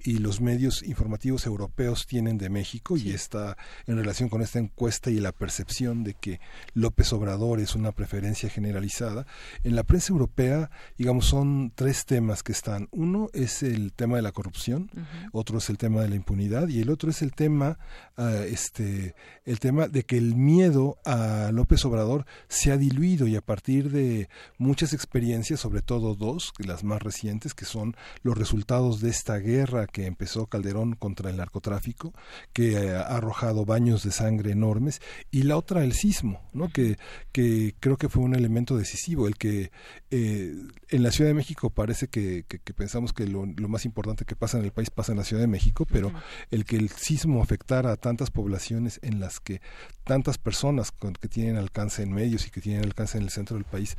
[0.05, 5.11] y los medios informativos europeos tienen de México y está en relación con esta encuesta
[5.11, 6.41] y la percepción de que
[6.75, 9.27] López Obrador es una preferencia generalizada.
[9.65, 12.89] En la prensa europea, digamos, son tres temas que están.
[12.91, 14.91] Uno es el tema de la corrupción,
[15.33, 17.79] otro es el tema la impunidad y el otro es el tema,
[18.17, 19.15] ah, este,
[19.45, 23.91] el tema de que el miedo a López Obrador se ha diluido y a partir
[23.91, 29.37] de muchas experiencias, sobre todo dos, las más recientes, que son los resultados de esta
[29.39, 32.13] guerra que empezó Calderón contra el narcotráfico,
[32.53, 36.69] que eh, ha arrojado baños de sangre enormes, y la otra el sismo, ¿no?
[36.69, 36.99] que,
[37.33, 39.71] que creo que fue un elemento decisivo, el que
[40.11, 40.55] eh,
[40.91, 42.45] en la Ciudad de México parece que,
[42.77, 45.49] pensamos que lo, más importante que pasa en el país pasa en la Ciudad de
[45.49, 46.13] México, pero
[46.51, 49.61] el que el sismo afectara a tantas poblaciones en las que
[50.03, 53.65] tantas personas que tienen alcance en medios y que tienen alcance en el centro del
[53.65, 53.97] país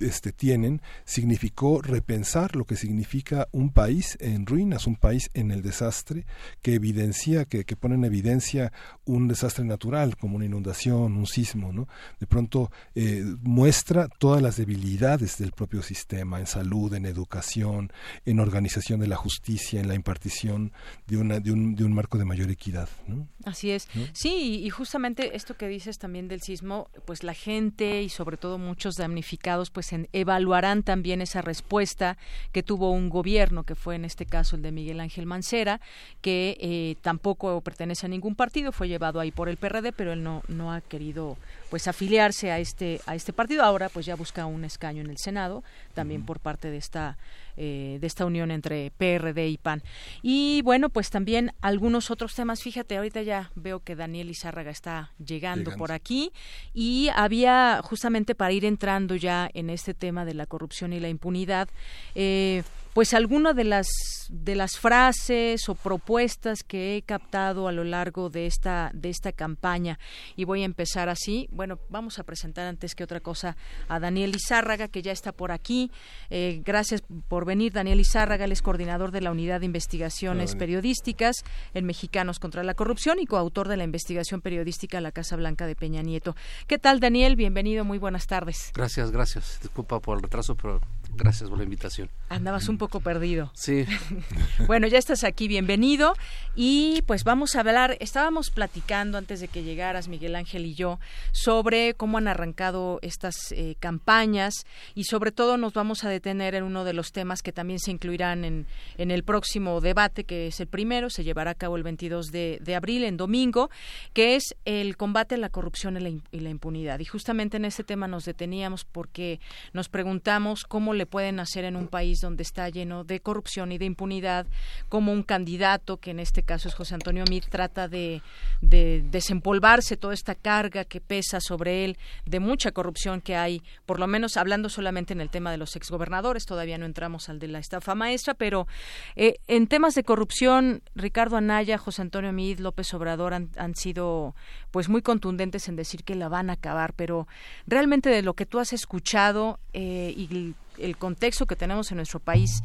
[0.00, 5.62] este, tienen significó repensar lo que significa un país en ruinas, un país en el
[5.62, 6.26] desastre,
[6.62, 8.72] que evidencia, que, que pone en evidencia
[9.04, 11.88] un desastre natural como una inundación, un sismo, ¿no?
[12.20, 17.92] De pronto eh, muestra todas las debilidades del propio sistema en salud, en educación,
[18.24, 20.72] en organización de la justicia, en la impartición
[21.06, 23.28] de, una, de, un, de un marco de mayor equidad, ¿no?
[23.44, 23.88] Así es.
[24.12, 28.58] Sí, y justamente esto que dices también del sismo, pues la gente y sobre todo
[28.58, 32.16] muchos damnificados, pues en, evaluarán también esa respuesta
[32.52, 35.80] que tuvo un gobierno, que fue en este caso el de Miguel Ángel Mancera,
[36.20, 40.22] que eh, tampoco pertenece a ningún partido, fue llevado ahí por el PRD, pero él
[40.22, 41.36] no, no ha querido
[41.70, 43.62] pues afiliarse a este a este partido.
[43.62, 47.16] Ahora pues ya busca un escaño en el Senado también por parte de esta
[47.56, 49.82] eh, de esta unión entre PRD y PAN.
[50.22, 52.62] Y bueno, pues también algunos otros temas.
[52.62, 56.32] Fíjate, ahorita ya veo que Daniel Izárraga está llegando, por aquí
[56.74, 61.08] y había justamente para ir entrando ya en este tema de la corrupción y la
[61.08, 61.68] impunidad.
[62.14, 62.62] Eh,
[62.96, 63.88] pues alguna de las
[64.30, 69.32] de las frases o propuestas que he captado a lo largo de esta de esta
[69.32, 69.98] campaña.
[70.34, 71.46] Y voy a empezar así.
[71.52, 73.54] Bueno vamos a presentar antes que otra cosa
[73.88, 75.90] a Daniel Izárraga que ya está por aquí.
[76.30, 78.46] Eh, gracias por venir Daniel Izárraga.
[78.46, 83.26] Él es coordinador de la unidad de investigaciones periodísticas en Mexicanos contra la corrupción y
[83.26, 86.34] coautor de la investigación periodística La Casa Blanca de Peña Nieto.
[86.66, 88.72] Qué tal Daniel bienvenido muy buenas tardes.
[88.74, 89.58] Gracias gracias.
[89.60, 90.80] Disculpa por el retraso pero
[91.14, 92.10] Gracias por la invitación.
[92.28, 93.50] Andabas un poco perdido.
[93.54, 93.86] Sí.
[94.66, 96.14] bueno, ya estás aquí, bienvenido.
[96.54, 100.98] Y pues vamos a hablar, estábamos platicando antes de que llegaras, Miguel Ángel y yo,
[101.32, 106.64] sobre cómo han arrancado estas eh, campañas y sobre todo nos vamos a detener en
[106.64, 108.66] uno de los temas que también se incluirán en,
[108.96, 112.58] en el próximo debate, que es el primero, se llevará a cabo el 22 de,
[112.62, 113.70] de abril, en domingo,
[114.14, 117.00] que es el combate a la corrupción y la, y la impunidad.
[117.00, 119.40] Y justamente en ese tema nos deteníamos porque
[119.72, 123.78] nos preguntamos cómo le pueden hacer en un país donde está lleno de corrupción y
[123.78, 124.46] de impunidad,
[124.88, 128.22] como un candidato, que en este caso es José Antonio Mit, trata de,
[128.60, 134.06] desempolvarse toda esta carga que pesa sobre él de mucha corrupción que hay, por lo
[134.06, 137.58] menos hablando solamente en el tema de los exgobernadores, todavía no entramos al de la
[137.58, 138.66] estafa maestra, pero
[139.14, 144.34] eh, en temas de corrupción, Ricardo Anaya, José Antonio Mit, López Obrador han, han sido
[144.70, 147.26] pues muy contundentes en decir que la van a acabar, pero
[147.66, 152.20] realmente de lo que tú has escuchado eh, y el contexto que tenemos en nuestro
[152.20, 152.62] país,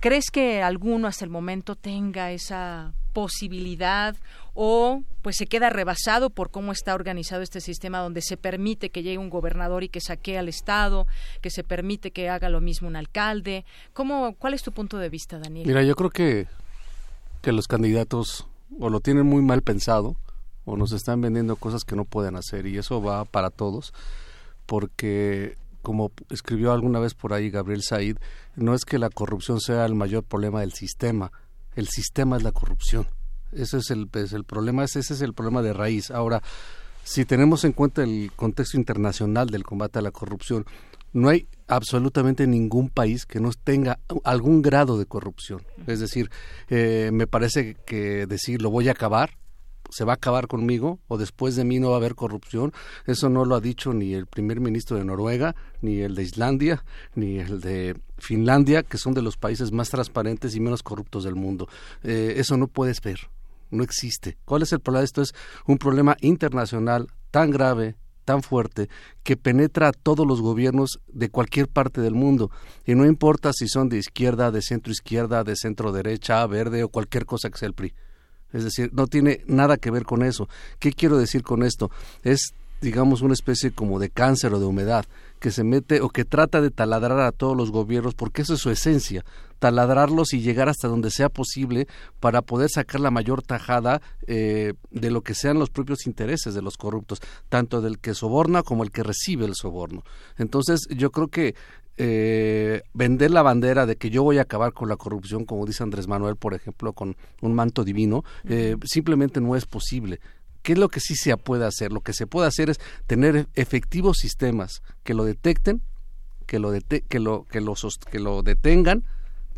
[0.00, 4.16] ¿crees que alguno hasta el momento tenga esa posibilidad
[4.54, 9.02] o pues se queda rebasado por cómo está organizado este sistema donde se permite que
[9.02, 11.06] llegue un gobernador y que saquee al Estado,
[11.40, 13.64] que se permite que haga lo mismo un alcalde?
[13.94, 15.66] ¿Cómo, ¿Cuál es tu punto de vista, Daniel?
[15.66, 16.46] Mira, yo creo que,
[17.40, 18.46] que los candidatos
[18.78, 20.16] o lo tienen muy mal pensado
[20.64, 23.94] o nos están vendiendo cosas que no pueden hacer y eso va para todos
[24.66, 28.16] porque como escribió alguna vez por ahí Gabriel Said,
[28.56, 31.30] no es que la corrupción sea el mayor problema del sistema,
[31.76, 33.06] el sistema es la corrupción.
[33.52, 36.10] Ese es el, pues, el problema, ese es el problema de raíz.
[36.10, 36.42] Ahora,
[37.04, 40.64] si tenemos en cuenta el contexto internacional del combate a la corrupción,
[41.12, 45.62] no hay absolutamente ningún país que no tenga algún grado de corrupción.
[45.86, 46.30] Es decir,
[46.68, 49.36] eh, me parece que decir lo voy a acabar,
[49.94, 52.72] se va a acabar conmigo o después de mí no va a haber corrupción.
[53.06, 56.84] Eso no lo ha dicho ni el primer ministro de Noruega, ni el de Islandia,
[57.14, 61.36] ni el de Finlandia, que son de los países más transparentes y menos corruptos del
[61.36, 61.68] mundo.
[62.02, 63.20] Eh, eso no puedes ver
[63.70, 64.36] no existe.
[64.44, 65.04] ¿Cuál es el problema?
[65.04, 65.34] Esto es
[65.66, 68.88] un problema internacional tan grave, tan fuerte,
[69.22, 72.50] que penetra a todos los gobiernos de cualquier parte del mundo.
[72.86, 76.88] Y no importa si son de izquierda, de centro izquierda, de centro derecha, verde o
[76.88, 77.94] cualquier cosa que sea el PRI.
[78.54, 80.48] Es decir, no tiene nada que ver con eso.
[80.78, 81.90] ¿Qué quiero decir con esto?
[82.22, 85.04] Es, digamos, una especie como de cáncer o de humedad
[85.40, 88.60] que se mete o que trata de taladrar a todos los gobiernos porque eso es
[88.60, 89.24] su esencia
[89.64, 91.88] taladrarlos y llegar hasta donde sea posible
[92.20, 96.60] para poder sacar la mayor tajada eh, de lo que sean los propios intereses de
[96.60, 100.04] los corruptos, tanto del que soborna como el que recibe el soborno.
[100.36, 101.54] Entonces, yo creo que
[101.96, 105.82] eh, vender la bandera de que yo voy a acabar con la corrupción, como dice
[105.82, 110.20] Andrés Manuel, por ejemplo, con un manto divino, eh, simplemente no es posible.
[110.62, 111.92] ¿Qué es lo que sí se puede hacer?
[111.92, 115.82] Lo que se puede hacer es tener efectivos sistemas que lo detecten,
[116.46, 117.60] que lo, que lo, que
[118.10, 119.04] que lo detengan,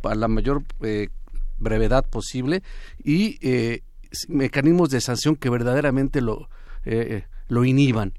[0.03, 1.09] a la mayor eh,
[1.59, 2.63] brevedad posible
[3.03, 3.83] y eh,
[4.29, 6.49] mecanismos de sanción que verdaderamente lo,
[6.85, 8.13] eh, lo inhiban.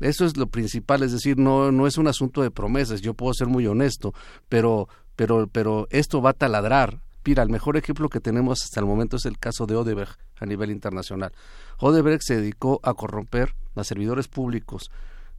[0.00, 3.34] Eso es lo principal, es decir, no, no es un asunto de promesas, yo puedo
[3.34, 4.14] ser muy honesto,
[4.48, 7.00] pero, pero, pero esto va a taladrar.
[7.24, 10.46] Mira, el mejor ejemplo que tenemos hasta el momento es el caso de Odebrecht a
[10.46, 11.32] nivel internacional.
[11.78, 14.90] Odebrecht se dedicó a corromper a servidores públicos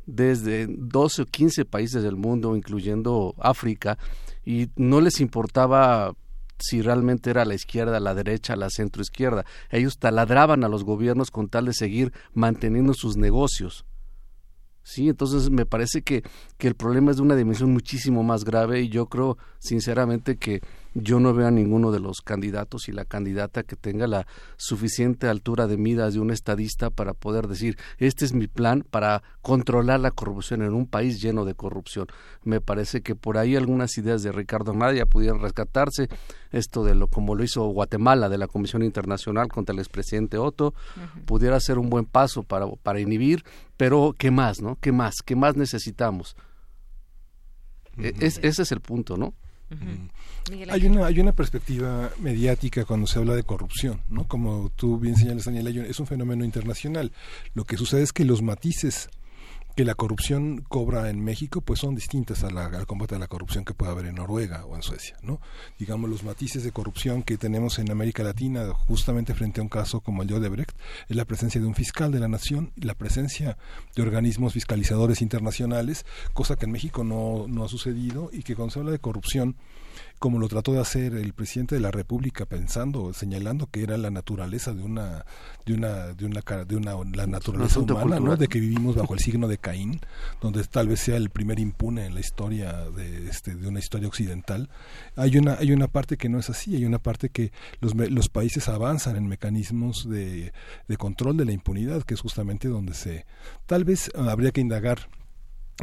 [0.06, 3.98] desde 12 o 15 países del mundo, incluyendo África,
[4.46, 6.14] y no les importaba
[6.62, 9.46] si realmente era la izquierda, la derecha, la centro izquierda.
[9.70, 13.86] Ellos taladraban a los gobiernos con tal de seguir manteniendo sus negocios.
[14.84, 16.24] Sí, entonces me parece que,
[16.58, 20.62] que el problema es de una dimensión muchísimo más grave y yo creo sinceramente que
[20.94, 24.28] yo no veo a ninguno de los candidatos y la candidata que tenga la
[24.58, 29.24] suficiente altura de midas de un estadista para poder decir este es mi plan para
[29.42, 32.08] controlar la corrupción en un país lleno de corrupción.
[32.44, 36.10] Me parece que por ahí algunas ideas de Ricardo Madia pudieran rescatarse,
[36.52, 40.74] esto de lo como lo hizo Guatemala de la Comisión Internacional contra el expresidente Otto,
[41.26, 43.44] pudiera ser un buen paso para, para inhibir,
[43.78, 44.78] pero ¿qué más, no?
[44.82, 45.16] ¿Qué más?
[45.24, 46.36] ¿Qué más necesitamos?
[47.98, 49.34] E, es, ese es el punto, ¿no?
[50.70, 54.28] Hay una, hay una perspectiva mediática cuando se habla de corrupción, ¿no?
[54.28, 57.12] Como tú bien señalas, Daniel, es un fenómeno internacional.
[57.54, 59.10] Lo que sucede es que los matices
[59.76, 63.28] que la corrupción cobra en México pues son distintas a la, al combate a la
[63.28, 65.40] corrupción que puede haber en Noruega o en Suecia, ¿no?
[65.80, 70.02] Digamos, los matices de corrupción que tenemos en América Latina justamente frente a un caso
[70.02, 70.76] como el de Odebrecht
[71.08, 73.58] es la presencia de un fiscal de la nación, la presencia
[73.96, 78.74] de organismos fiscalizadores internacionales, cosa que en México no, no ha sucedido y que cuando
[78.74, 79.56] se habla de corrupción
[80.22, 84.12] como lo trató de hacer el presidente de la República pensando, señalando que era la
[84.12, 85.26] naturaleza de una
[85.66, 88.38] de una de una de una la naturaleza humana, ¿no?
[88.38, 90.00] De que vivimos bajo el signo de Caín,
[90.40, 94.08] donde tal vez sea el primer impune en la historia de este de una historia
[94.08, 94.70] occidental.
[95.16, 98.30] Hay una hay una parte que no es así, hay una parte que los los
[98.30, 100.54] países avanzan en mecanismos de
[100.88, 103.26] de control de la impunidad, que es justamente donde se
[103.66, 105.10] tal vez habría que indagar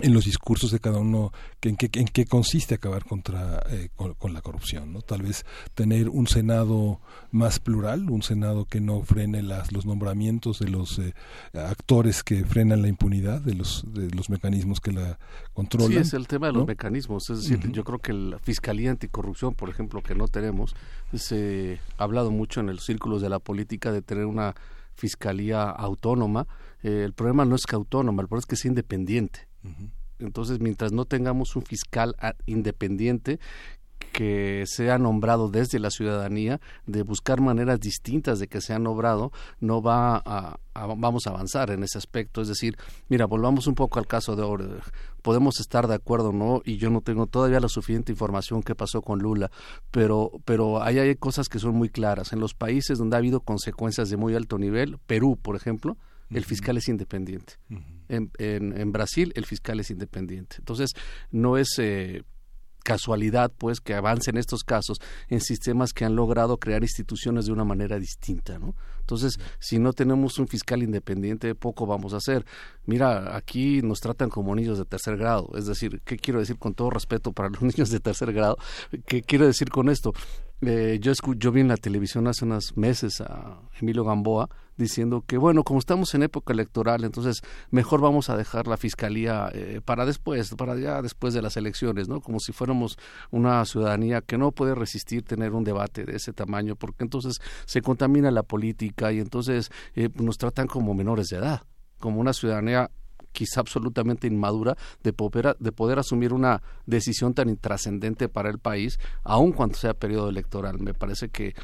[0.00, 3.88] en los discursos de cada uno que en qué en qué consiste acabar contra eh,
[3.96, 9.02] con, la corrupción no tal vez tener un senado más plural un senado que no
[9.02, 11.14] frene las los nombramientos de los eh,
[11.54, 15.18] actores que frenan la impunidad de los de los mecanismos que la
[15.52, 18.90] controlan sí es el tema de los mecanismos es decir yo creo que la fiscalía
[18.90, 20.74] anticorrupción por ejemplo que no tenemos
[21.14, 24.54] se ha hablado mucho en los círculos de la política de tener una
[24.94, 26.46] fiscalía autónoma
[26.82, 29.47] eh, el problema no es que autónoma el problema es que sea independiente
[30.18, 33.38] entonces, mientras no tengamos un fiscal ah, independiente
[34.12, 39.82] que sea nombrado desde la ciudadanía, de buscar maneras distintas de que sea nombrado, no
[39.82, 40.58] va a,
[40.96, 42.40] vamos a avanzar en ese aspecto.
[42.40, 42.76] Es decir,
[43.08, 44.66] mira, volvamos un poco al caso de Ore.
[45.22, 46.62] Podemos estar de acuerdo, ¿no?
[46.64, 49.50] Y yo no tengo todavía la suficiente información que pasó con Lula,
[49.90, 52.32] pero, pero ahí hay cosas que son muy claras.
[52.32, 55.96] En los países donde ha habido consecuencias de muy alto nivel, Perú, por ejemplo,
[56.30, 57.54] el fiscal es independiente.
[58.08, 60.56] en, en, Brasil el fiscal es independiente.
[60.58, 60.92] Entonces,
[61.30, 62.22] no es eh,
[62.88, 67.64] casualidad, pues, que avancen estos casos en sistemas que han logrado crear instituciones de una
[67.64, 68.74] manera distinta, ¿no?
[69.00, 72.46] Entonces, si no tenemos un fiscal independiente, poco vamos a hacer.
[72.86, 75.50] Mira, aquí nos tratan como niños de tercer grado.
[75.54, 78.56] Es decir, ¿qué quiero decir con todo respeto para los niños de tercer grado?
[79.06, 80.12] ¿Qué quiero decir con esto?
[80.60, 85.36] Eh, yo, yo vi en la televisión hace unos meses a Emilio Gamboa diciendo que,
[85.38, 90.06] bueno, como estamos en época electoral, entonces mejor vamos a dejar la fiscalía eh, para
[90.06, 92.20] después, para ya después de las elecciones, ¿no?
[92.20, 92.96] Como si fuéramos
[93.30, 97.82] una ciudadanía que no puede resistir tener un debate de ese tamaño, porque entonces se
[97.82, 101.62] contamina la política y entonces eh, nos tratan como menores de edad,
[101.98, 102.90] como una ciudadanía
[103.38, 108.98] quizá absolutamente inmadura de poder, de poder asumir una decisión tan intrascendente para el país,
[109.22, 110.80] aun cuando sea periodo electoral.
[110.80, 111.54] Me parece que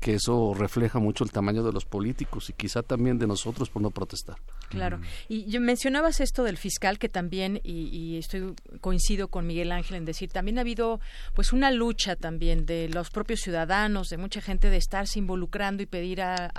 [0.00, 3.82] que eso refleja mucho el tamaño de los políticos y quizá también de nosotros por
[3.82, 4.36] no protestar.
[4.70, 4.98] Claro.
[5.28, 10.06] Y yo mencionabas esto del fiscal que también, y, estoy coincido con Miguel Ángel en
[10.06, 11.00] decir, también ha habido
[11.34, 15.86] pues una lucha también de los propios ciudadanos, de mucha gente de estarse involucrando y
[15.86, 16.50] pedir a,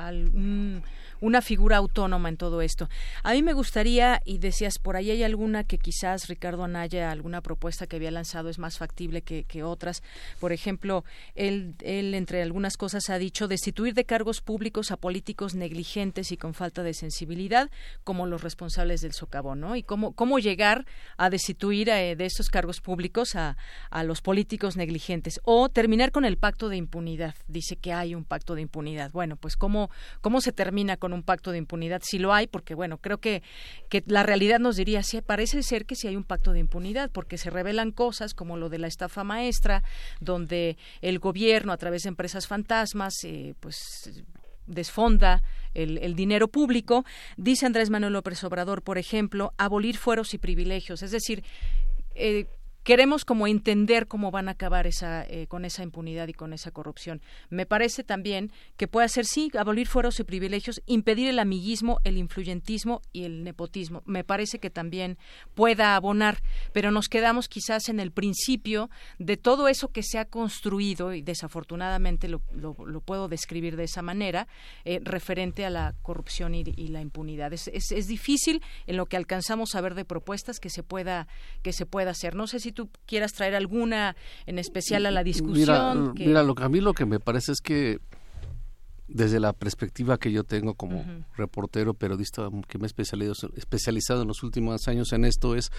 [1.21, 2.89] una figura autónoma en todo esto.
[3.23, 7.41] A mí me gustaría, y decías, por ahí hay alguna que quizás Ricardo Anaya, alguna
[7.41, 10.03] propuesta que había lanzado es más factible que, que otras.
[10.39, 11.05] Por ejemplo,
[11.35, 16.37] él, él, entre algunas cosas, ha dicho destituir de cargos públicos a políticos negligentes y
[16.37, 17.69] con falta de sensibilidad,
[18.03, 19.75] como los responsables del socavón, ¿no?
[19.75, 20.85] Y cómo, cómo llegar
[21.17, 23.57] a destituir eh, de estos cargos públicos a,
[23.89, 25.39] a los políticos negligentes.
[25.43, 27.35] O terminar con el pacto de impunidad.
[27.47, 29.11] Dice que hay un pacto de impunidad.
[29.11, 29.91] Bueno, pues cómo,
[30.21, 33.43] cómo se termina con un pacto de impunidad, si lo hay, porque bueno, creo que,
[33.89, 37.11] que la realidad nos diría, sí, parece ser que sí hay un pacto de impunidad,
[37.11, 39.83] porque se revelan cosas como lo de la estafa maestra,
[40.19, 44.23] donde el gobierno a través de empresas fantasmas, eh, pues
[44.67, 45.43] desfonda
[45.73, 47.03] el, el, dinero público,
[47.35, 51.43] dice Andrés Manuel López Obrador, por ejemplo, abolir fueros y privilegios, es decir,
[52.15, 52.45] eh,
[52.83, 56.71] queremos como entender cómo van a acabar esa, eh, con esa impunidad y con esa
[56.71, 57.21] corrupción.
[57.49, 62.17] Me parece también que puede ser, sí, abolir fueros y privilegios, impedir el amiguismo, el
[62.17, 64.01] influyentismo y el nepotismo.
[64.05, 65.17] Me parece que también
[65.53, 66.41] pueda abonar,
[66.73, 71.21] pero nos quedamos quizás en el principio de todo eso que se ha construido, y
[71.21, 74.47] desafortunadamente lo, lo, puedo describir de esa manera,
[74.85, 77.53] eh, referente a la corrupción y, y la impunidad.
[77.53, 81.27] Es, es, es, difícil en lo que alcanzamos a ver de propuestas que se pueda,
[81.61, 82.35] que se pueda hacer.
[82.35, 84.15] No sé si tú quieras traer alguna
[84.45, 86.13] en especial a la discusión.
[86.15, 87.99] Mira, lo que a mí lo que me parece es que
[89.07, 91.05] desde la perspectiva que yo tengo como
[91.35, 95.71] reportero, periodista que me he especializado, especializado en los últimos años en esto es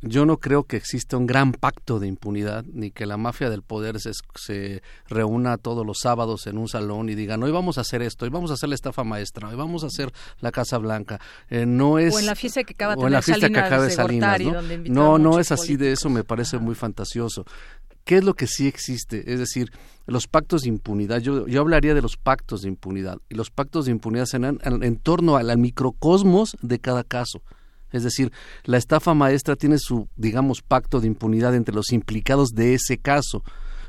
[0.00, 3.62] yo no creo que exista un gran pacto de impunidad, ni que la mafia del
[3.62, 7.80] poder se, se, reúna todos los sábados en un salón y digan, hoy vamos a
[7.80, 10.78] hacer esto, hoy vamos a hacer la estafa maestra, hoy vamos a hacer la Casa
[10.78, 11.20] Blanca.
[11.50, 13.58] Eh, no es, o en la fiesta que acaba de, o en la fiesta que
[13.58, 14.62] acaba de Salinas, ¿no?
[14.86, 17.44] No, no es así de eso, me parece muy fantasioso.
[18.04, 19.32] ¿Qué es lo que sí existe?
[19.32, 19.70] Es decir,
[20.06, 21.18] los pactos de impunidad.
[21.18, 23.18] Yo, yo hablaría de los pactos de impunidad.
[23.28, 27.42] Y los pactos de impunidad se en, en torno al microcosmos de cada caso.
[27.92, 28.32] Es decir,
[28.64, 33.42] la estafa maestra tiene su, digamos, pacto de impunidad entre los implicados de ese caso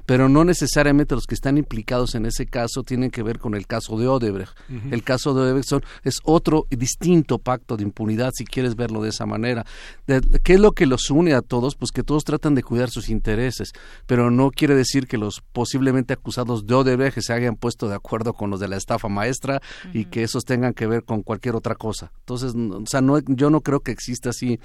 [0.09, 3.67] pero no necesariamente los que están implicados en ese caso tienen que ver con el
[3.67, 4.57] caso de Odebrecht.
[4.89, 5.71] El caso de Odebrecht
[6.03, 9.67] es otro distinto pacto de impunidad, si quieres verlo de esa manera.
[10.07, 11.75] ¿Qué es lo que los une a todos?
[11.75, 13.71] Pues que todos tratan de cuidar sus intereses,
[14.07, 18.33] pero no quiere decir que los posiblemente acusados de Odebrecht se hayan puesto de acuerdo
[18.33, 19.61] con los de la estafa maestra
[19.93, 22.11] y que esos tengan que ver con cualquier otra cosa.
[22.21, 24.59] Entonces, o sea, no, yo no creo que exista así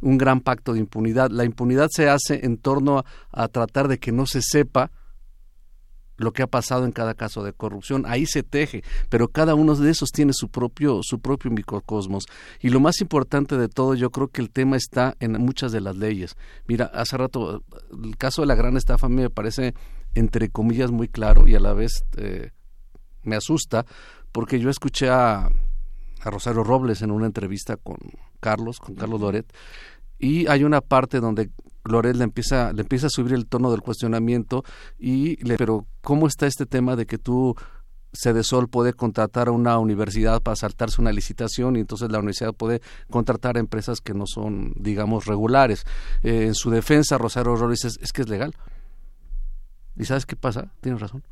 [0.00, 1.30] un gran pacto de impunidad.
[1.30, 4.85] La impunidad se hace en torno a tratar de que no se sepa
[6.16, 8.04] lo que ha pasado en cada caso de corrupción.
[8.06, 12.26] Ahí se teje, pero cada uno de esos tiene su propio, su propio microcosmos.
[12.60, 15.80] Y lo más importante de todo, yo creo que el tema está en muchas de
[15.80, 16.36] las leyes.
[16.66, 17.62] Mira, hace rato,
[18.02, 19.74] el caso de la gran estafa a mí me parece,
[20.14, 22.50] entre comillas, muy claro y a la vez eh,
[23.22, 23.84] me asusta,
[24.32, 27.96] porque yo escuché a, a Rosario Robles en una entrevista con
[28.40, 29.52] Carlos, con Carlos Loret,
[30.18, 31.50] y hay una parte donde
[31.88, 34.64] Loret le empieza, le empieza a subir el tono del cuestionamiento
[34.98, 37.54] y le, pero ¿cómo está este tema de que tú
[38.16, 42.80] Cedesol puede contratar a una universidad para saltarse una licitación y entonces la universidad puede
[43.10, 45.84] contratar a empresas que no son, digamos, regulares.
[46.22, 48.54] Eh, en su defensa, Rosario Robles dice, es que es legal.
[49.96, 50.72] ¿Y sabes qué pasa?
[50.80, 51.22] Tienes razón.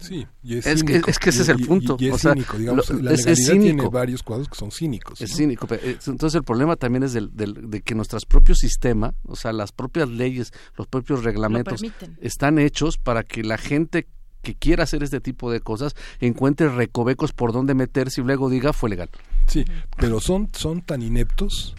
[0.00, 1.96] Sí, y es, que, es, que, ese es el punto.
[2.00, 5.20] Y, es cínico, digamos, la legalidad tiene varios cuadros que son cínicos.
[5.20, 5.66] Es cínico.
[5.70, 9.52] Eh, entonces el problema también es del, del, de que nuestros propios sistemas, o sea,
[9.52, 11.82] las propias leyes, los propios reglamentos,
[12.20, 14.08] están hechos para que la gente
[14.42, 18.72] que quiera hacer este tipo de cosas encuentre recovecos por donde meterse y luego diga
[18.72, 19.10] fue legal.
[19.46, 19.64] Sí,
[19.96, 21.74] pero son, son tan ineptos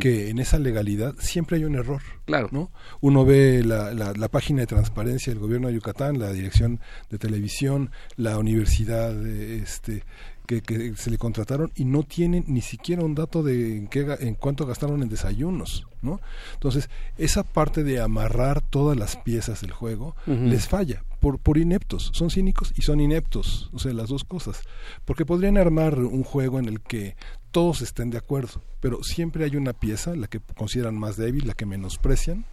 [0.00, 2.02] que en esa legalidad siempre hay un error.
[2.24, 2.48] Claro.
[2.52, 2.70] ¿no?
[3.00, 7.90] Uno ve la, la, página de transparencia del gobierno de Yucatán, la dirección de televisión,
[8.16, 10.04] la universidad este,
[10.46, 14.16] que, que se le contrataron y no tienen ni siquiera un dato de en, qué,
[14.20, 16.20] en cuánto gastaron en desayunos, ¿no?
[16.54, 22.10] Entonces, esa parte de amarrar todas las piezas del juego les falla por, por ineptos,
[22.12, 24.60] son cínicos y son ineptos, o sea, las dos cosas,
[25.06, 27.16] porque podrían armar un juego en el que
[27.50, 31.54] todos estén de acuerdo, pero siempre hay una pieza, la que consideran más débil, la
[31.54, 32.44] que menosprecian,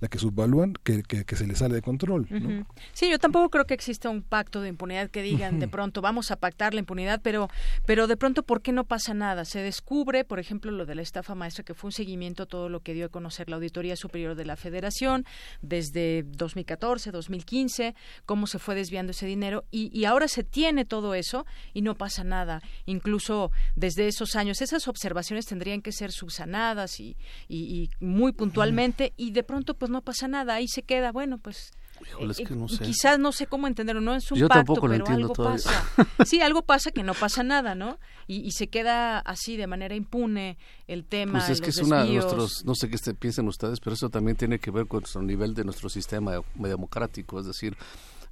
[0.00, 2.26] la que subvalúan, que, que, se les sale de control.
[2.92, 6.30] Sí, yo tampoco creo que exista un pacto de impunidad que digan de pronto vamos
[6.30, 7.48] a pactar la impunidad, pero,
[7.86, 9.44] pero de pronto, ¿por qué no pasa nada?
[9.44, 12.68] Se descubre, por ejemplo, lo de la estafa maestra, que fue un seguimiento a todo
[12.68, 15.24] lo que dio a conocer la Auditoría Superior de la Federación
[15.62, 17.94] desde 2014, 2015,
[18.24, 21.94] cómo se fue desviando ese dinero y, y ahora se tiene todo eso y no
[21.94, 22.62] pasa nada.
[22.84, 27.16] Incluso desde esos años, esas observaciones tendrían que ser subsanadas y,
[27.48, 31.38] y, muy puntualmente y de pronto, pues, pues no pasa nada, ahí se queda, bueno,
[31.38, 31.72] pues
[32.20, 32.84] eh, no sé.
[32.84, 35.84] quizás no sé cómo entenderlo, no es un pacto, pero algo pasa.
[36.26, 37.98] Sí, algo pasa que no pasa nada, ¿no?
[38.26, 41.38] Y, se queda así de manera impune el tema.
[41.38, 44.36] Pues es que es una de nuestros, no sé qué piensen ustedes, pero eso también
[44.36, 47.74] tiene que ver con nuestro nivel de nuestro sistema democrático, es decir,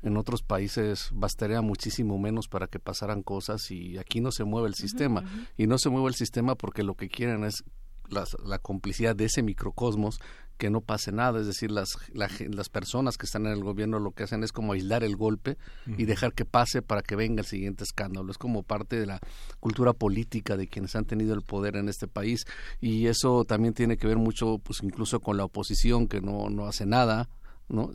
[0.02, 4.68] en otros países bastaría muchísimo menos para que pasaran cosas y aquí no se mueve
[4.68, 5.24] el sistema.
[5.56, 7.64] Y no se mueve el sistema porque lo que quieren es
[8.10, 10.20] la, complicidad de ese microcosmos
[10.56, 14.12] que no pase nada, es decir, las, las personas que están en el gobierno lo
[14.12, 15.58] que hacen es como aislar el golpe
[15.98, 18.30] y dejar que pase para que venga el siguiente escándalo.
[18.30, 19.20] Es como parte de la
[19.60, 22.46] cultura política de quienes han tenido el poder en este país
[22.80, 26.66] y eso también tiene que ver mucho, pues incluso con la oposición que no, no
[26.66, 27.28] hace nada,
[27.68, 27.90] ¿no?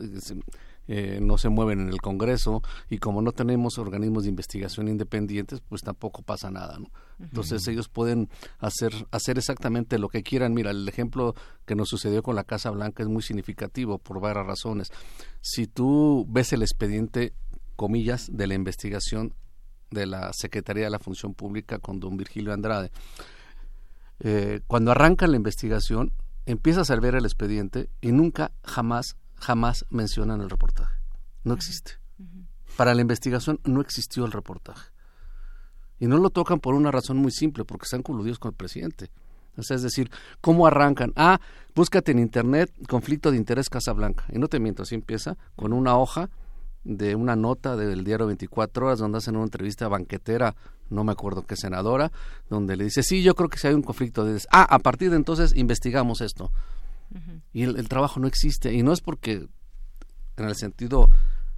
[0.91, 5.61] Eh, no se mueven en el Congreso y como no tenemos organismos de investigación independientes,
[5.61, 6.79] pues tampoco pasa nada.
[6.79, 6.87] ¿no?
[7.19, 8.27] Entonces ellos pueden
[8.57, 10.55] hacer, hacer exactamente lo que quieran.
[10.55, 11.35] Mira, el ejemplo
[11.67, 14.91] que nos sucedió con la Casa Blanca es muy significativo por varias razones.
[15.41, 17.33] Si tú ves el expediente,
[17.75, 19.35] comillas, de la investigación
[19.91, 22.89] de la Secretaría de la Función Pública con don Virgilio Andrade,
[24.21, 26.13] eh, cuando arranca la investigación,
[26.47, 30.95] empiezas a ver el expediente y nunca, jamás jamás mencionan el reportaje.
[31.43, 31.93] No existe.
[32.77, 34.91] Para la investigación no existió el reportaje.
[35.99, 39.09] Y no lo tocan por una razón muy simple, porque están coludidos con el presidente.
[39.57, 40.09] es decir,
[40.39, 41.11] ¿cómo arrancan?
[41.15, 41.41] Ah,
[41.75, 44.25] búscate en internet conflicto de interés Casablanca.
[44.31, 46.29] Y no te miento, así empieza con una hoja
[46.85, 50.55] de una nota del diario 24 horas donde hacen una entrevista banquetera,
[50.89, 52.11] no me acuerdo qué senadora,
[52.49, 54.41] donde le dice, sí, yo creo que si hay un conflicto de...
[54.51, 56.51] Ah, a partir de entonces investigamos esto.
[57.53, 58.73] Y el, trabajo no existe.
[58.73, 59.47] Y no es porque,
[60.37, 61.09] en el sentido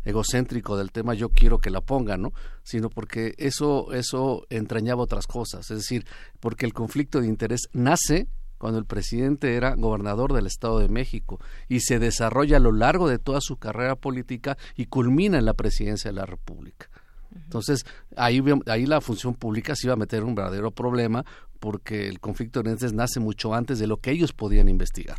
[0.04, 2.34] egocéntrico del tema, yo quiero que la pongan, ¿no?
[2.64, 5.70] Sino porque eso, eso entrañaba otras cosas.
[5.72, 6.06] Es decir,
[6.40, 8.28] porque el conflicto de interés nace
[8.58, 13.10] cuando el presidente era gobernador del Estado de México y se desarrolla a lo largo
[13.10, 16.88] de toda su carrera política y culmina en la presidencia de la República.
[17.34, 17.86] Entonces,
[18.16, 21.26] ahí, ahí la función pública se iba a meter un verdadero problema
[21.60, 25.18] porque el conflicto de intereses nace mucho antes de lo que ellos podían investigar.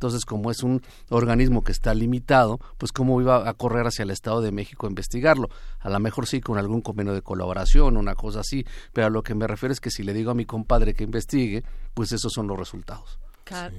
[0.00, 0.80] Entonces, como es un
[1.10, 4.88] organismo que está limitado, pues cómo iba a correr hacia el Estado de México a
[4.88, 5.50] investigarlo.
[5.78, 9.22] A lo mejor sí con algún convenio de colaboración, una cosa así, pero a lo
[9.22, 12.32] que me refiero es que si le digo a mi compadre que investigue, pues esos
[12.32, 13.18] son los resultados.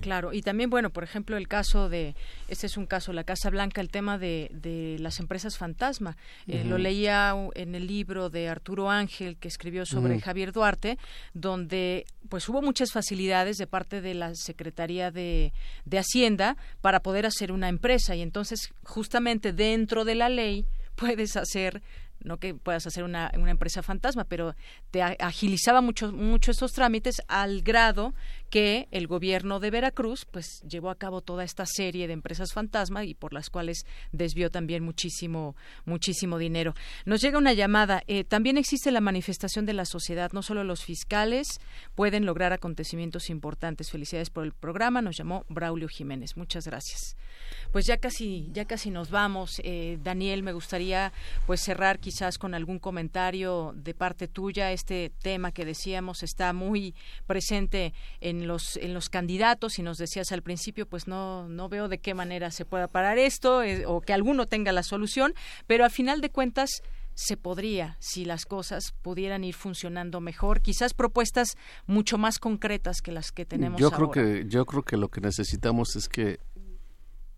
[0.02, 2.16] Claro, y también, bueno, por ejemplo, el caso de,
[2.48, 6.18] este es un caso, la Casa Blanca, el tema de, de las empresas fantasma.
[6.48, 10.98] Eh, lo leía en el libro de Arturo Ángel que escribió sobre Javier Duarte,
[11.34, 15.54] donde pues hubo muchas facilidades de parte de la Secretaría de,
[15.86, 18.16] de Hacienda para poder hacer una empresa.
[18.16, 20.66] Y entonces justamente dentro de la ley
[20.96, 21.82] puedes hacer
[22.24, 24.56] no que puedas hacer una, una empresa fantasma, pero
[24.92, 28.14] te agilizaba mucho, mucho estos trámites al grado
[28.52, 33.06] que el gobierno de Veracruz pues llevó a cabo toda esta serie de empresas fantasma
[33.06, 36.76] y por las cuales desvió también muchísimo muchísimo dinero.
[37.06, 38.04] Nos llega una llamada.
[38.08, 40.32] Eh, también existe la manifestación de la sociedad.
[40.34, 41.48] No solo los fiscales
[41.96, 43.90] pueden lograr acontecimientos importantes.
[43.90, 45.02] Felicidades por el programa.
[45.02, 46.36] Nos llamó Braulio Jiménez.
[46.36, 47.16] Muchas gracias.
[47.72, 49.62] Pues ya casi ya casi nos vamos.
[49.64, 51.14] Eh, Daniel, me gustaría
[51.48, 54.74] pues cerrar quizás con algún comentario de parte tuya.
[54.74, 56.94] Este tema que decíamos está muy
[57.28, 61.88] presente en los en los candidatos y nos decías al principio pues no no veo
[61.88, 65.34] de qué manera se pueda parar esto eh, o que alguno tenga la solución
[65.68, 66.82] pero a final de cuentas
[67.14, 73.12] se podría si las cosas pudieran ir funcionando mejor quizás propuestas mucho más concretas que
[73.12, 76.40] las que tenemos yo creo que yo creo que lo que necesitamos es que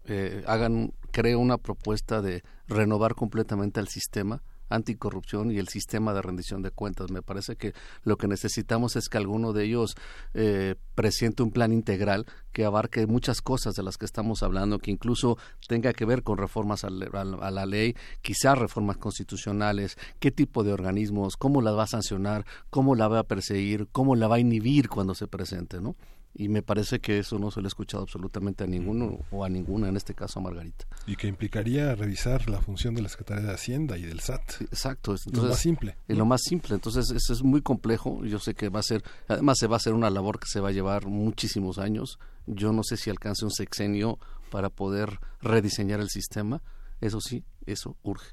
[0.06, 4.44] eh, hagan creo una propuesta de renovar completamente el sistema
[4.74, 7.12] anticorrupción y el sistema de rendición de cuentas.
[7.12, 9.96] Me parece que lo que necesitamos es que alguno de ellos
[10.34, 14.92] eh, presente un plan integral que abarque muchas cosas de las que estamos hablando, que
[14.92, 20.74] incluso tenga que ver con reformas a, la ley, quizás reformas constitucionales, qué tipo de
[20.74, 24.40] organismos, cómo la va a sancionar, cómo la va a perseguir, cómo la va a
[24.40, 25.96] inhibir cuando se presente, ¿no?
[26.36, 29.50] Y me parece que eso no se lo he escuchado absolutamente a ninguno o a
[29.50, 30.86] ninguna, en este caso a Margarita.
[31.06, 34.62] Y que implicaría revisar la función de la Secretaría de Hacienda y del SAT.
[34.62, 35.12] exacto.
[35.12, 35.98] Entonces, lo más simple.
[36.08, 36.74] Y lo más simple.
[36.74, 38.26] Entonces, eso es muy complejo.
[38.26, 40.60] Yo sé que va a ser, además se va a hacer una labor que se
[40.60, 42.20] va a llevar muchísimos años.
[42.48, 44.18] Yo no sé si alcance un sexenio
[44.50, 46.64] para poder rediseñar el sistema.
[47.00, 48.32] Eso sí, eso urge.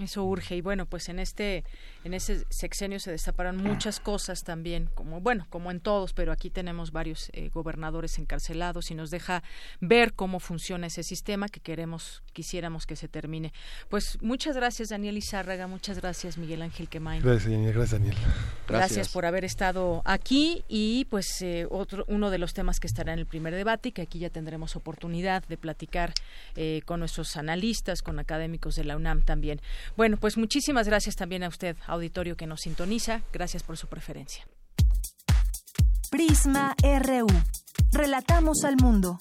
[0.00, 1.64] Eso urge y bueno, pues en este
[2.04, 6.50] en ese sexenio se destaparon muchas cosas también, como bueno, como en todos, pero aquí
[6.50, 9.42] tenemos varios eh, gobernadores encarcelados y nos deja
[9.80, 13.52] ver cómo funciona ese sistema que queremos quisiéramos que se termine.
[13.88, 17.22] Pues muchas gracias Daniel Izárraga, muchas gracias Miguel Ángel Quemain.
[17.22, 18.16] Gracias, gracias Daniel.
[18.66, 19.08] Gracias.
[19.08, 23.18] por haber estado aquí y pues eh, otro uno de los temas que estará en
[23.18, 26.12] el primer debate y que aquí ya tendremos oportunidad de platicar
[26.56, 29.60] eh, con nuestros analistas, con académicos de la UNAM también.
[29.96, 33.22] Bueno, pues muchísimas gracias también a usted, auditorio que nos sintoniza.
[33.32, 34.46] Gracias por su preferencia.
[36.10, 37.26] Prisma RU.
[37.92, 39.20] Relatamos al mundo.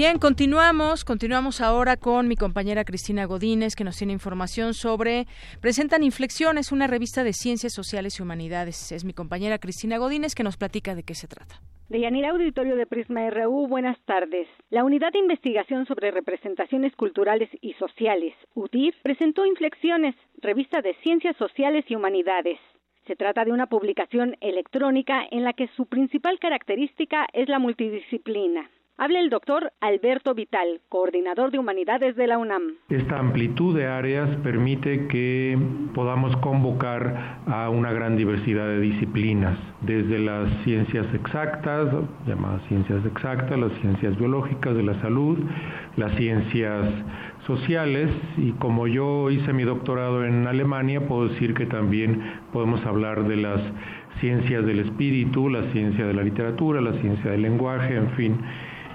[0.00, 5.26] Bien, continuamos, continuamos ahora con mi compañera Cristina Godínez, que nos tiene información sobre
[5.60, 8.92] Presentan Inflexiones, una revista de ciencias sociales y humanidades.
[8.92, 11.56] Es mi compañera Cristina Godínez que nos platica de qué se trata.
[11.90, 14.48] Deyanira Auditorio de Prisma RU, buenas tardes.
[14.70, 21.36] La Unidad de Investigación sobre Representaciones Culturales y Sociales, UDIR, presentó Inflexiones, revista de ciencias
[21.36, 22.58] sociales y humanidades.
[23.06, 28.70] Se trata de una publicación electrónica en la que su principal característica es la multidisciplina.
[29.02, 32.74] Habla el doctor Alberto Vital, coordinador de humanidades de la UNAM.
[32.90, 35.58] Esta amplitud de áreas permite que
[35.94, 41.88] podamos convocar a una gran diversidad de disciplinas, desde las ciencias exactas,
[42.26, 45.38] llamadas ciencias exactas, las ciencias biológicas de la salud,
[45.96, 46.86] las ciencias
[47.46, 52.20] sociales y como yo hice mi doctorado en Alemania, puedo decir que también
[52.52, 53.62] podemos hablar de las
[54.20, 58.40] ciencias del espíritu, la ciencia de la literatura, la ciencia del lenguaje, en fin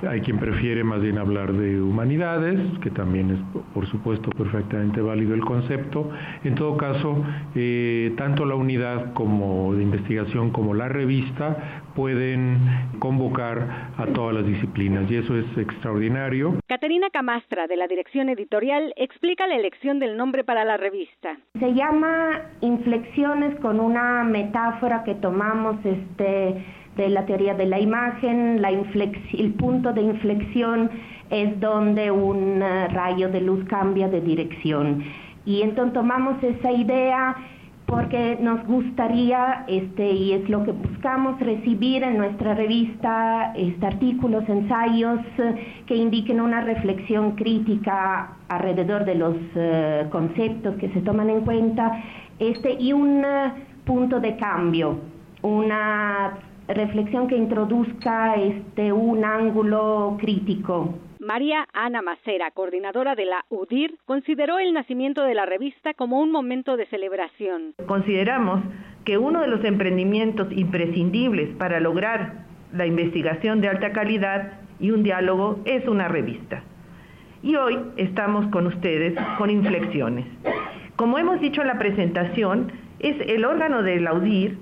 [0.08, 5.34] hay quien prefiere más bien hablar de humanidades, que también es, por supuesto, perfectamente válido
[5.34, 6.10] el concepto.
[6.44, 7.24] En todo caso,
[7.56, 12.60] eh, tanto la unidad como de investigación como la revista pueden
[13.00, 16.56] convocar a todas las disciplinas y eso es extraordinario.
[16.68, 21.38] Caterina Camastra, de la dirección editorial, explica la elección del nombre para la revista.
[21.60, 26.64] Se llama Inflexiones con una metáfora que tomamos este
[26.98, 30.90] de la teoría de la imagen, la el punto de inflexión
[31.30, 35.04] es donde un eh, rayo de luz cambia de dirección.
[35.46, 37.36] Y entonces tomamos esa idea
[37.86, 44.48] porque nos gustaría, este, y es lo que buscamos, recibir en nuestra revista este, artículos,
[44.50, 51.30] ensayos eh, que indiquen una reflexión crítica alrededor de los eh, conceptos que se toman
[51.30, 52.02] en cuenta
[52.40, 53.24] este, y un
[53.86, 55.00] punto de cambio,
[55.44, 56.34] una
[56.74, 60.96] reflexión que introduzca este un ángulo crítico.
[61.20, 66.32] María Ana Macera, coordinadora de la UDIR, consideró el nacimiento de la revista como un
[66.32, 67.74] momento de celebración.
[67.88, 68.62] Consideramos
[69.06, 75.04] que uno de los emprendimientos imprescindibles para lograr la investigación de alta calidad y un
[75.04, 76.64] diálogo es una revista.
[77.42, 80.26] Y hoy estamos con ustedes con Inflexiones.
[80.96, 84.58] Como hemos dicho en la presentación, es el órgano de la UDIR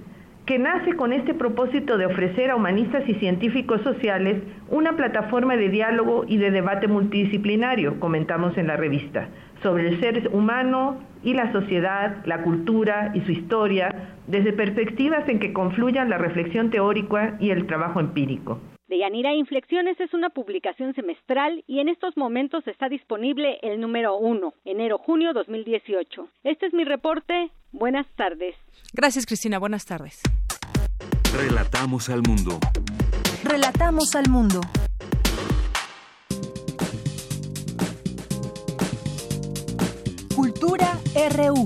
[0.46, 5.70] que nace con este propósito de ofrecer a humanistas y científicos sociales una plataforma de
[5.70, 9.30] diálogo y de debate multidisciplinario, comentamos en la revista,
[9.62, 15.40] sobre el ser humano y la sociedad, la cultura y su historia, desde perspectivas en
[15.40, 18.60] que confluyan la reflexión teórica y el trabajo empírico.
[18.88, 24.54] Deyanira Inflexiones es una publicación semestral y en estos momentos está disponible el número 1,
[24.66, 26.28] enero-junio 2018.
[26.44, 27.50] Este es mi reporte.
[27.72, 28.56] Buenas tardes.
[28.94, 29.58] Gracias, Cristina.
[29.58, 30.20] Buenas tardes.
[31.34, 32.60] Relatamos al mundo.
[33.44, 34.62] Relatamos al mundo.
[40.36, 41.00] Cultura
[41.36, 41.66] RU.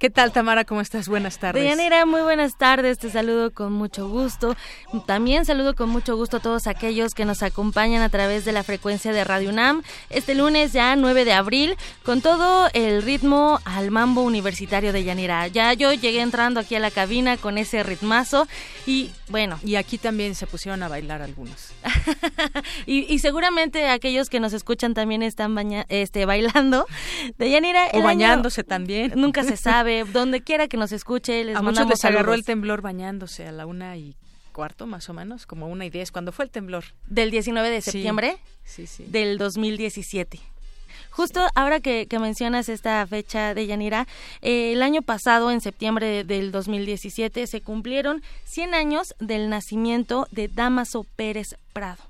[0.00, 0.64] ¿Qué tal, Tamara?
[0.64, 1.10] ¿Cómo estás?
[1.10, 1.62] Buenas tardes.
[1.62, 2.96] Deyanira, muy buenas tardes.
[2.96, 4.56] Te saludo con mucho gusto.
[5.04, 8.62] También saludo con mucho gusto a todos aquellos que nos acompañan a través de la
[8.62, 9.82] frecuencia de Radio UNAM.
[10.08, 15.48] Este lunes, ya 9 de abril, con todo el ritmo al mambo universitario de Yanira.
[15.48, 18.48] Ya yo llegué entrando aquí a la cabina con ese ritmazo
[18.86, 19.60] y bueno.
[19.62, 21.74] Y aquí también se pusieron a bailar algunos.
[22.86, 25.54] y, seguramente aquellos que nos escuchan también están
[25.90, 26.86] este, bailando.
[27.36, 27.88] De Yanira.
[27.92, 29.12] O bañándose también.
[29.14, 32.82] Nunca se sabe donde quiera que nos escuche, les a muchos les agarró el temblor
[32.82, 34.16] bañándose a la una y
[34.52, 36.12] cuarto, más o menos, como una y diez.
[36.12, 36.84] ¿Cuándo fue el temblor?
[37.06, 40.40] Del 19 de septiembre sí, sí, del 2017.
[41.10, 44.06] Justo ahora que, mencionas esta fecha de Yanira,
[44.42, 50.48] eh, el año pasado, en septiembre del 2017, se cumplieron 100 años del nacimiento de
[50.48, 52.09] Damaso Pérez Prado.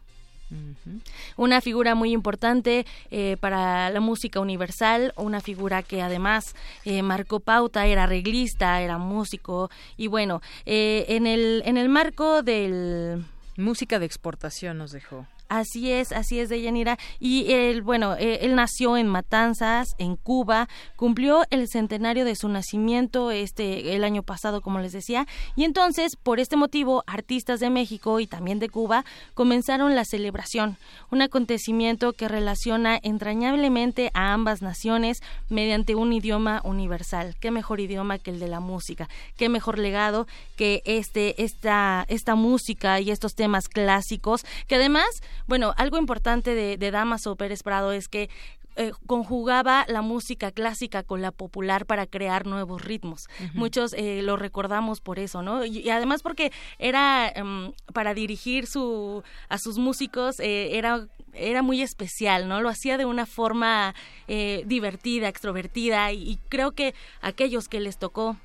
[1.37, 7.41] Una figura muy importante eh, para la música universal, una figura que además eh, marcó
[7.41, 13.25] pauta, era arreglista, era músico y bueno, eh, en, el, en el marco del...
[13.57, 15.27] Música de exportación nos dejó.
[15.51, 16.97] Así es, así es, Deyanira.
[17.19, 22.49] Y él, bueno, eh, él nació en Matanzas, en Cuba, cumplió el centenario de su
[22.49, 25.27] nacimiento este el año pasado, como les decía,
[25.57, 30.77] y entonces, por este motivo, artistas de México y también de Cuba comenzaron la celebración,
[31.11, 37.35] un acontecimiento que relaciona entrañablemente a ambas naciones mediante un idioma universal.
[37.41, 42.37] Qué mejor idioma que el de la música, qué mejor legado que este esta esta
[42.37, 45.09] música y estos temas clásicos que además
[45.47, 48.29] bueno, algo importante de, de Damaso Pérez Prado es que
[48.77, 53.29] eh, conjugaba la música clásica con la popular para crear nuevos ritmos.
[53.53, 55.65] Muchos eh, lo recordamos por eso, ¿no?
[55.65, 61.83] Y, además porque era em, para dirigir su a sus músicos eh, era era muy
[61.83, 62.61] especial, ¿no?
[62.61, 63.95] Lo hacía de una forma
[64.27, 68.37] divertida, extrovertida y, creo que aquellos que les tocó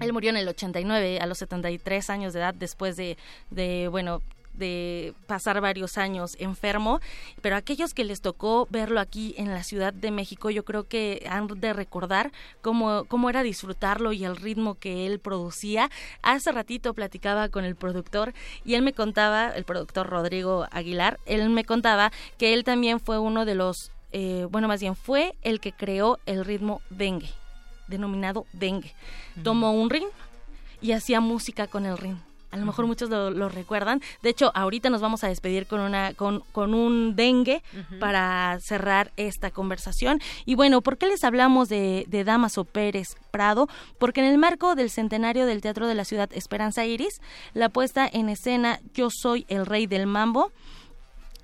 [0.00, 3.16] Él murió en el 89, a los 73 años de edad, después de,
[3.50, 4.22] de bueno,
[4.54, 7.00] de pasar varios años enfermo,
[7.42, 11.26] pero aquellos que les tocó verlo aquí en la Ciudad de México, yo creo que
[11.28, 12.32] han de recordar
[12.62, 15.90] cómo, cómo era disfrutarlo y el ritmo que él producía.
[16.22, 18.32] Hace ratito platicaba con el productor
[18.64, 23.18] y él me contaba, el productor Rodrigo Aguilar, él me contaba que él también fue
[23.18, 27.30] uno de los, eh, bueno, más bien fue el que creó el ritmo dengue,
[27.88, 28.94] denominado dengue.
[29.42, 30.06] Tomó un ring
[30.80, 32.16] y hacía música con el ring
[32.54, 34.00] a lo mejor muchos lo, recuerdan.
[34.22, 37.62] De hecho, ahorita nos vamos a despedir con una con, con un dengue
[37.98, 40.20] para cerrar esta conversación.
[40.46, 43.68] Y bueno, ¿por qué les hablamos de, de Damaso Pérez Prado?
[43.98, 47.20] Porque en el marco del centenario del Teatro de la Ciudad Esperanza Iris,
[47.54, 50.52] la puesta en escena Yo soy el rey del mambo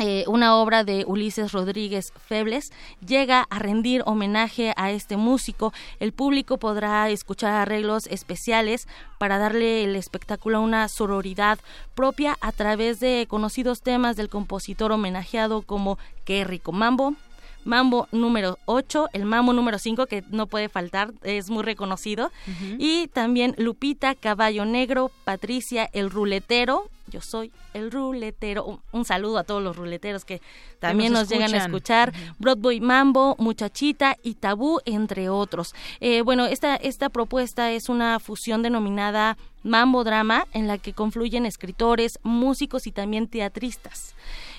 [0.03, 2.73] eh, una obra de Ulises Rodríguez Febles,
[3.07, 5.75] llega a rendir homenaje a este músico.
[5.99, 8.89] El público podrá escuchar arreglos especiales
[9.19, 11.59] para darle el espectáculo una sororidad
[11.95, 17.15] propia a través de conocidos temas del compositor homenajeado como Qué rico mambo,
[17.65, 22.33] Mambo número 8, el Mambo número 5, que no puede faltar, es muy reconocido.
[22.79, 28.81] Y también Lupita, Caballo Negro, Patricia, el Ruletero, yo soy el ruletero.
[28.93, 30.41] Un, saludo a todos los ruleteros que
[30.79, 32.13] también nos, llegan a escuchar.
[32.39, 35.75] Broadway Mambo, Muchachita y Tabú, entre otros.
[36.01, 41.45] Eh, bueno, esta, esta propuesta es una fusión denominada Mambo Drama, en la que confluyen
[41.45, 44.15] escritores, músicos y también teatristas.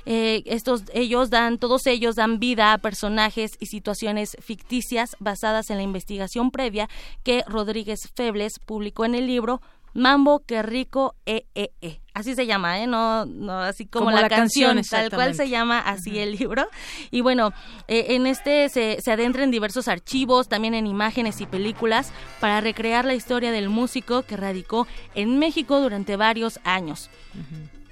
[0.06, 5.78] Eh, estos ellos dan todos ellos dan vida a personajes y situaciones ficticias basadas en
[5.78, 6.89] la investigación previa
[7.24, 9.62] que Rodríguez Febles publicó en el libro
[9.93, 12.01] Mambo, qué rico, eh, eh, eh.
[12.14, 12.88] Así se llama, ¿eh?
[12.88, 16.68] No, no así como, la, canción, tal cual se llama así el libro.
[17.09, 17.53] Y bueno,
[17.88, 22.59] eh, en este se, se adentra en diversos archivos, también en imágenes y películas, para
[22.59, 27.09] recrear la historia del músico que radicó en México durante varios años.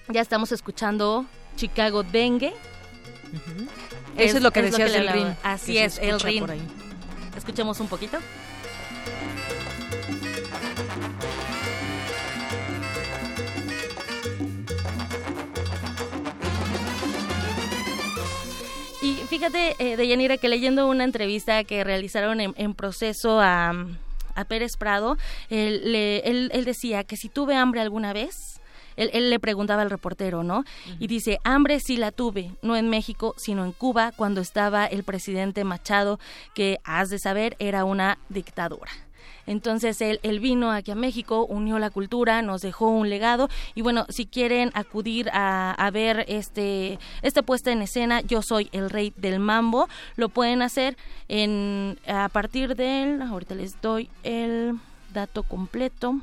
[0.09, 2.53] Ya estamos escuchando Chicago Dengue.
[4.17, 5.37] Eso es lo que decías del.
[5.43, 6.45] Así es, el ring.
[7.37, 8.17] Escuchemos un poquito.
[19.29, 23.73] Fíjate, eh, Deyanira, que leyendo una entrevista que realizaron en, proceso a,
[24.35, 25.17] a, Pérez Prado,
[25.49, 28.59] él, él, decía que si tuve hambre alguna vez,
[28.97, 30.63] él, le preguntaba al reportero, ¿no?
[30.99, 35.03] Y dice, hambre sí la tuve, no en México, sino en Cuba, cuando estaba el
[35.03, 36.19] presidente Machado,
[36.55, 38.91] que, has de saber, era una dictadura.
[39.45, 44.05] Entonces él, vino aquí a México, unió la cultura, nos dejó un legado y bueno,
[44.09, 49.39] si quieren acudir a, ver este esta puesta en escena, Yo soy el rey del
[49.39, 50.97] mambo, lo pueden hacer
[51.27, 54.77] en a partir del, ahorita les doy el
[55.13, 56.21] dato completo.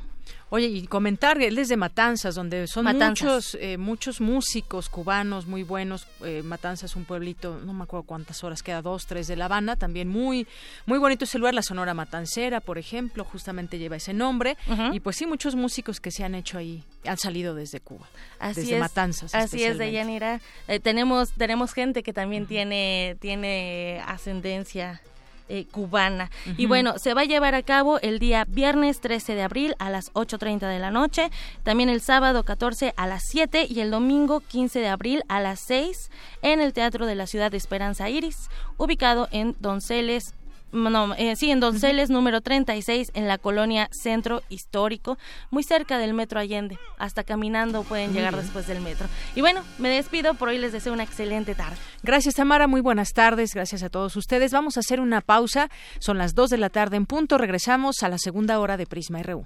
[0.49, 5.63] Oye, y comentar, él es de Matanzas, donde son muchos eh, muchos músicos cubanos muy
[5.63, 6.07] buenos.
[6.23, 9.75] Eh, Matanzas, un pueblito, no me acuerdo cuántas horas queda, dos, tres de La Habana,
[9.75, 10.47] también muy
[10.85, 14.57] muy bonito ese lugar, la Sonora Matancera, por ejemplo, justamente lleva ese nombre.
[14.93, 18.07] Y pues sí, muchos músicos que se han hecho ahí, han salido desde Cuba,
[18.39, 19.35] así desde es, Matanzas.
[19.35, 20.39] Así es, Deyanira.
[20.67, 25.01] Eh, tenemos, tenemos gente que también tiene, tiene ascendencia
[25.49, 26.29] eh, cubana.
[26.57, 29.89] Y bueno, se va a llevar a cabo el día viernes 13 de abril a
[29.89, 31.31] las 8.30 de la noche,
[31.63, 35.59] también el sábado 14 a las 7 y el domingo 15 de abril a las
[35.61, 40.33] 6 en el Teatro de la Ciudad de Esperanza Iris, ubicado en Donceles
[40.71, 45.17] no, eh, sí, en Donceles número 36, en la colonia Centro Histórico,
[45.51, 46.77] muy cerca del Metro Allende.
[46.97, 49.07] Hasta caminando pueden llegar después del metro.
[49.35, 51.77] Y bueno, me despido, por hoy les deseo una excelente tarde.
[52.03, 54.51] Gracias, Tamara, muy buenas tardes, gracias a todos ustedes.
[54.51, 58.09] Vamos a hacer una pausa, son las 2 de la tarde en punto, regresamos a
[58.09, 59.45] la segunda hora de Prisma RU.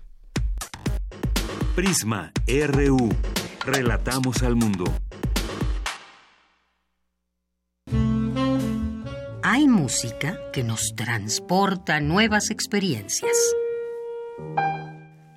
[1.76, 3.10] Prisma RU,
[3.66, 4.86] relatamos al mundo.
[9.54, 13.36] Hay música que nos transporta a nuevas experiencias.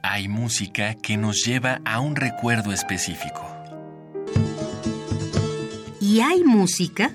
[0.04, 3.44] Hay música que nos lleva a un recuerdo específico.
[6.00, 7.10] Y hay música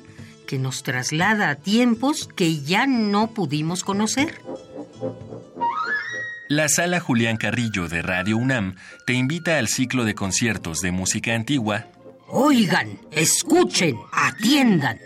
[0.46, 4.42] que nos traslada a tiempos que ya no pudimos conocer.
[6.50, 8.76] La Sala Julián Carrillo de Radio UNAM
[9.06, 11.88] te invita al ciclo de conciertos de música antigua.
[12.28, 15.00] Oigan, escuchen, atiendan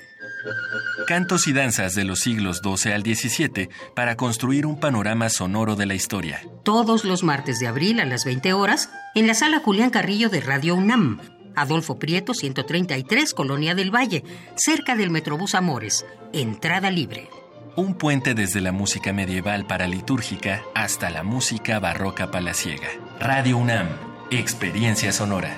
[1.07, 5.85] Cantos y danzas de los siglos XII al XVII para construir un panorama sonoro de
[5.85, 6.41] la historia.
[6.63, 10.41] Todos los martes de abril a las 20 horas en la sala Julián Carrillo de
[10.41, 11.19] Radio UNAM.
[11.55, 14.23] Adolfo Prieto, 133, Colonia del Valle,
[14.55, 16.05] cerca del Metrobús Amores.
[16.31, 17.29] Entrada libre.
[17.75, 22.89] Un puente desde la música medieval paralitúrgica hasta la música barroca palaciega.
[23.19, 23.87] Radio UNAM,
[24.31, 25.57] experiencia sonora.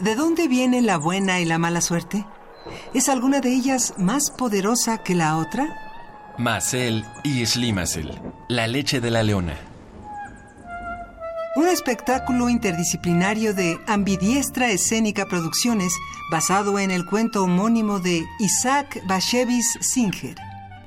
[0.00, 2.26] ¿De dónde viene la buena y la mala suerte?
[2.94, 6.34] ¿Es alguna de ellas más poderosa que la otra?
[6.38, 9.56] Macel y Slimacel, la leche de la leona.
[11.56, 15.94] Un espectáculo interdisciplinario de Ambidiestra Escénica Producciones
[16.30, 20.36] basado en el cuento homónimo de Isaac Bashevis Singer.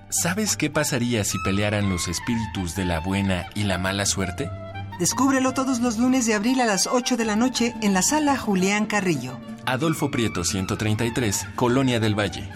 [0.10, 4.52] ¿Sabes qué pasaría si pelearan los espíritus de la buena y la mala suerte?
[5.00, 8.38] Descúbrelo todos los lunes de abril a las 8 de la noche en la sala
[8.38, 9.40] Julián Carrillo.
[9.66, 12.50] Adolfo Prieto 133, Colonia del Valle.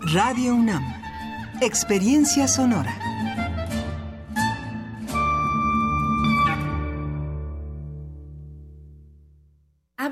[0.00, 0.82] Radio UNAM.
[1.60, 3.09] Experiencia Sonora.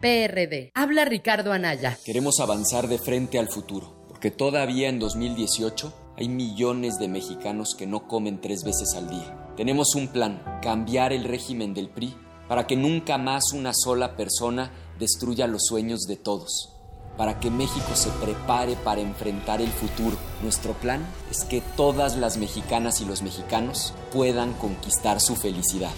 [0.00, 0.70] PRD.
[0.74, 1.98] Habla Ricardo Anaya.
[2.04, 7.86] Queremos avanzar de frente al futuro, porque todavía en 2018 hay millones de mexicanos que
[7.86, 9.54] no comen tres veces al día.
[9.56, 12.14] Tenemos un plan, cambiar el régimen del PRI
[12.48, 16.78] para que nunca más una sola persona destruya los sueños de todos
[17.18, 20.16] para que México se prepare para enfrentar el futuro.
[20.40, 25.90] Nuestro plan es que todas las mexicanas y los mexicanos puedan conquistar su felicidad.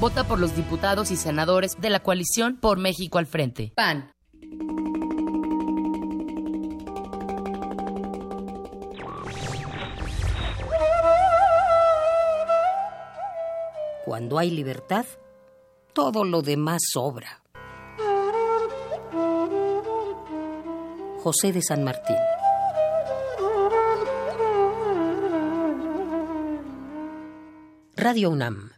[0.00, 3.72] Vota por los diputados y senadores de la coalición por México al frente.
[3.74, 4.12] PAN.
[14.04, 15.04] Cuando hay libertad,
[15.92, 17.42] todo lo demás sobra.
[21.20, 22.16] José de San Martín.
[27.96, 28.77] Radio UNAM.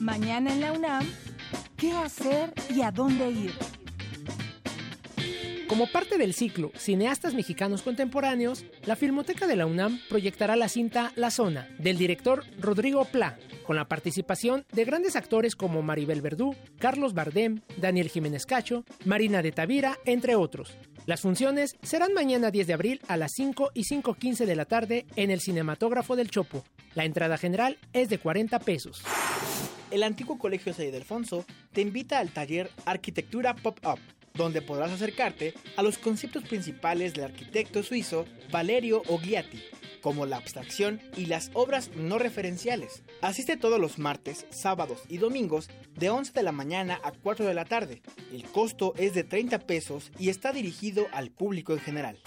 [0.00, 1.06] Mañana en la UNAM,
[1.76, 3.52] ¿qué hacer y a dónde ir?
[5.68, 11.12] Como parte del ciclo Cineastas Mexicanos Contemporáneos, la Filmoteca de la UNAM proyectará la cinta
[11.16, 16.56] La Zona, del director Rodrigo Pla, con la participación de grandes actores como Maribel Verdú,
[16.78, 20.78] Carlos Bardem, Daniel Jiménez Cacho, Marina de Tavira, entre otros.
[21.04, 25.04] Las funciones serán mañana 10 de abril a las 5 y 5.15 de la tarde
[25.16, 26.64] en el Cinematógrafo del Chopo.
[26.94, 29.02] La entrada general es de 40 pesos.
[29.90, 33.98] El antiguo Colegio San Ildefonso te invita al taller Arquitectura Pop-Up,
[34.34, 39.60] donde podrás acercarte a los conceptos principales del arquitecto suizo Valerio Ogliati,
[40.00, 43.02] como la abstracción y las obras no referenciales.
[43.20, 47.54] Asiste todos los martes, sábados y domingos de 11 de la mañana a 4 de
[47.54, 48.00] la tarde.
[48.32, 52.18] El costo es de 30 pesos y está dirigido al público en general.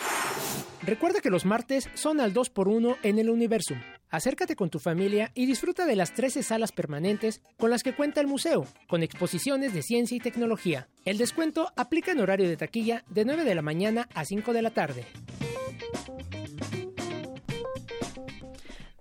[0.82, 3.80] Recuerda que los martes son al 2x1 en el Universum.
[4.14, 8.22] Acércate con tu familia y disfruta de las 13 salas permanentes con las que cuenta
[8.22, 10.88] el museo, con exposiciones de ciencia y tecnología.
[11.04, 14.62] El descuento aplica en horario de taquilla de 9 de la mañana a 5 de
[14.62, 15.04] la tarde.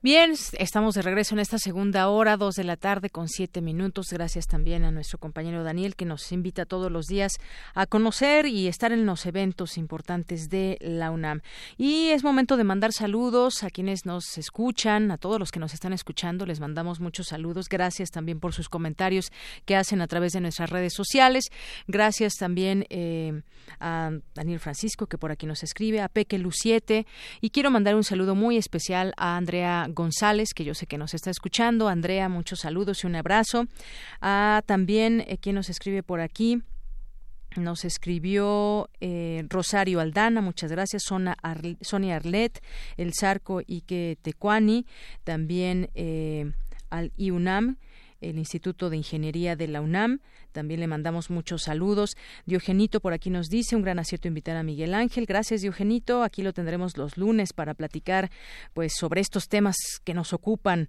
[0.02, 4.08] Bien, estamos de regreso en esta segunda hora, dos de la tarde con siete minutos.
[4.10, 7.34] Gracias también a nuestro compañero Daniel que nos invita todos los días
[7.72, 11.42] a conocer y estar en los eventos importantes de la UNAM.
[11.78, 15.72] Y es momento de mandar saludos a quienes nos escuchan, a todos los que nos
[15.72, 16.46] están escuchando.
[16.46, 17.68] Les mandamos muchos saludos.
[17.68, 19.30] Gracias también por sus comentarios
[19.66, 21.44] que hacen a través de nuestras redes sociales.
[21.86, 23.42] Gracias también eh,
[23.78, 27.06] a Daniel Francisco que por aquí nos escribe, a Peque Luciete.
[27.40, 31.14] Y quiero mandar un saludo muy especial a Andrea González, que yo sé que nos
[31.14, 31.88] está escuchando.
[31.88, 33.66] Andrea, muchos saludos y un abrazo.
[34.20, 36.62] Ah, también, eh, quien nos escribe por aquí?
[37.56, 41.02] Nos escribió eh, Rosario Aldana, muchas gracias.
[41.02, 41.36] Sonia
[42.16, 42.62] Arlet,
[42.96, 44.86] El Zarco Ike Tecuani,
[45.24, 46.52] también eh,
[46.88, 47.76] al IUNAM,
[48.20, 50.20] el Instituto de Ingeniería de la UNAM.
[50.52, 52.16] También le mandamos muchos saludos.
[52.46, 55.26] Diogenito por aquí nos dice un gran acierto invitar a Miguel Ángel.
[55.26, 56.22] Gracias, Diogenito.
[56.22, 58.30] Aquí lo tendremos los lunes para platicar
[58.74, 60.88] pues sobre estos temas que nos ocupan.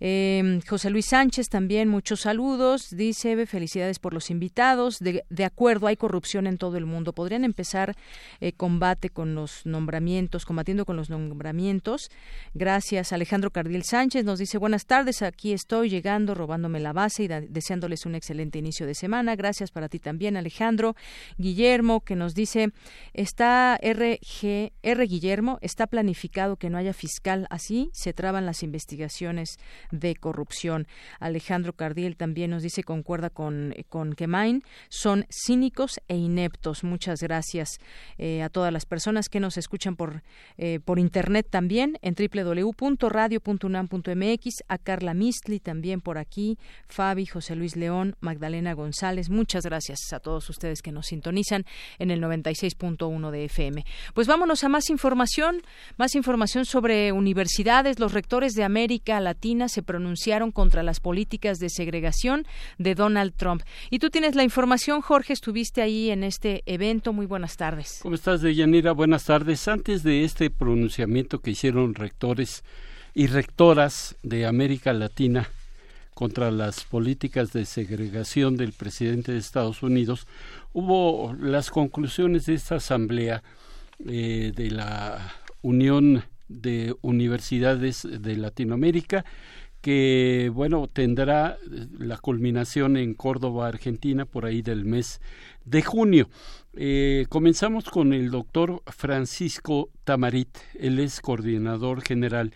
[0.00, 2.88] Eh, José Luis Sánchez también muchos saludos.
[2.90, 4.98] Dice felicidades por los invitados.
[4.98, 7.12] De, de acuerdo, hay corrupción en todo el mundo.
[7.12, 7.94] Podrían empezar
[8.40, 12.10] eh, combate con los nombramientos, combatiendo con los nombramientos.
[12.54, 15.22] Gracias, Alejandro Cardiel Sánchez nos dice buenas tardes.
[15.22, 19.36] Aquí estoy llegando, robándome la base y deseándoles un excelente inicio de semana semana.
[19.36, 20.96] Gracias para ti también, Alejandro.
[21.36, 22.72] Guillermo, que nos dice,
[23.12, 25.06] está RG, R.
[25.06, 27.46] Guillermo, está planificado que no haya fiscal.
[27.50, 29.58] Así se traban las investigaciones
[29.90, 30.86] de corrupción.
[31.20, 36.82] Alejandro Cardiel también nos dice, concuerda con, con Kemain, son cínicos e ineptos.
[36.82, 37.78] Muchas gracias
[38.16, 40.22] eh, a todas las personas que nos escuchan por,
[40.56, 46.56] eh, por internet también en www.radio.unam.mx, a Carla Mistli también por aquí,
[46.88, 48.93] Fabi, José Luis León, Magdalena González.
[49.28, 51.64] Muchas gracias a todos ustedes que nos sintonizan
[51.98, 53.84] en el 96.1 de FM.
[54.14, 55.62] Pues vámonos a más información,
[55.96, 57.98] más información sobre universidades.
[57.98, 62.46] Los rectores de América Latina se pronunciaron contra las políticas de segregación
[62.78, 63.62] de Donald Trump.
[63.90, 67.12] Y tú tienes la información, Jorge, estuviste ahí en este evento.
[67.12, 67.98] Muy buenas tardes.
[68.02, 68.92] ¿Cómo estás, Deyanira?
[68.92, 69.66] Buenas tardes.
[69.66, 72.62] Antes de este pronunciamiento que hicieron rectores
[73.12, 75.48] y rectoras de América Latina
[76.14, 80.26] contra las políticas de segregación del presidente de Estados Unidos,
[80.72, 83.42] hubo las conclusiones de esta asamblea
[84.06, 89.24] eh, de la Unión de Universidades de Latinoamérica
[89.84, 91.58] que bueno tendrá
[91.98, 95.20] la culminación en Córdoba, Argentina, por ahí del mes
[95.66, 96.30] de junio.
[96.72, 100.48] Eh, comenzamos con el doctor Francisco Tamarit,
[100.78, 102.54] él es coordinador general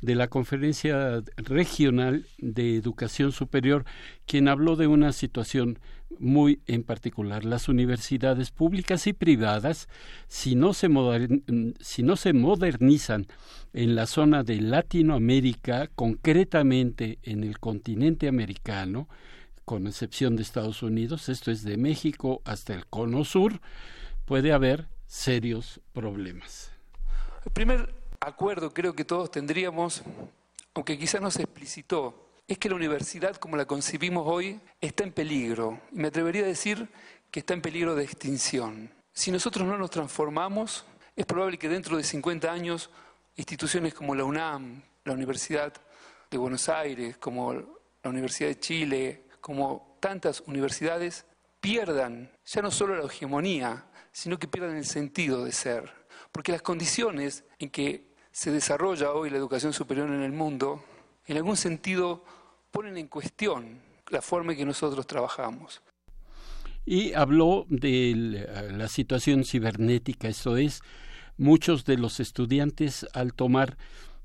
[0.00, 3.84] de la Conferencia Regional de Educación Superior,
[4.26, 5.78] quien habló de una situación
[6.18, 7.44] muy en particular.
[7.44, 9.88] Las universidades públicas y privadas,
[10.28, 10.88] si no se,
[11.80, 13.26] si no se modernizan
[13.72, 19.08] en la zona de Latinoamérica, concretamente en el continente americano,
[19.64, 23.60] con excepción de Estados Unidos, esto es de México hasta el cono sur,
[24.24, 26.70] puede haber serios problemas.
[27.52, 30.02] Primer acuerdo creo que todos tendríamos,
[30.74, 35.12] aunque quizá no se explicitó, es que la universidad como la concebimos hoy está en
[35.12, 35.80] peligro.
[35.92, 36.88] Y me atrevería a decir
[37.30, 38.90] que está en peligro de extinción.
[39.12, 40.84] Si nosotros no nos transformamos,
[41.16, 42.90] es probable que dentro de 50 años
[43.36, 45.72] instituciones como la UNAM, la Universidad
[46.30, 51.24] de Buenos Aires, como la Universidad de Chile, como tantas universidades,
[51.60, 56.05] pierdan ya no solo la hegemonía, sino que pierdan el sentido de ser.
[56.36, 60.84] Porque las condiciones en que se desarrolla hoy la educación superior en el mundo,
[61.26, 62.22] en algún sentido
[62.70, 63.80] ponen en cuestión
[64.10, 65.80] la forma en que nosotros trabajamos.
[66.84, 70.82] Y habló de la situación cibernética, eso es,
[71.38, 73.78] muchos de los estudiantes al tomar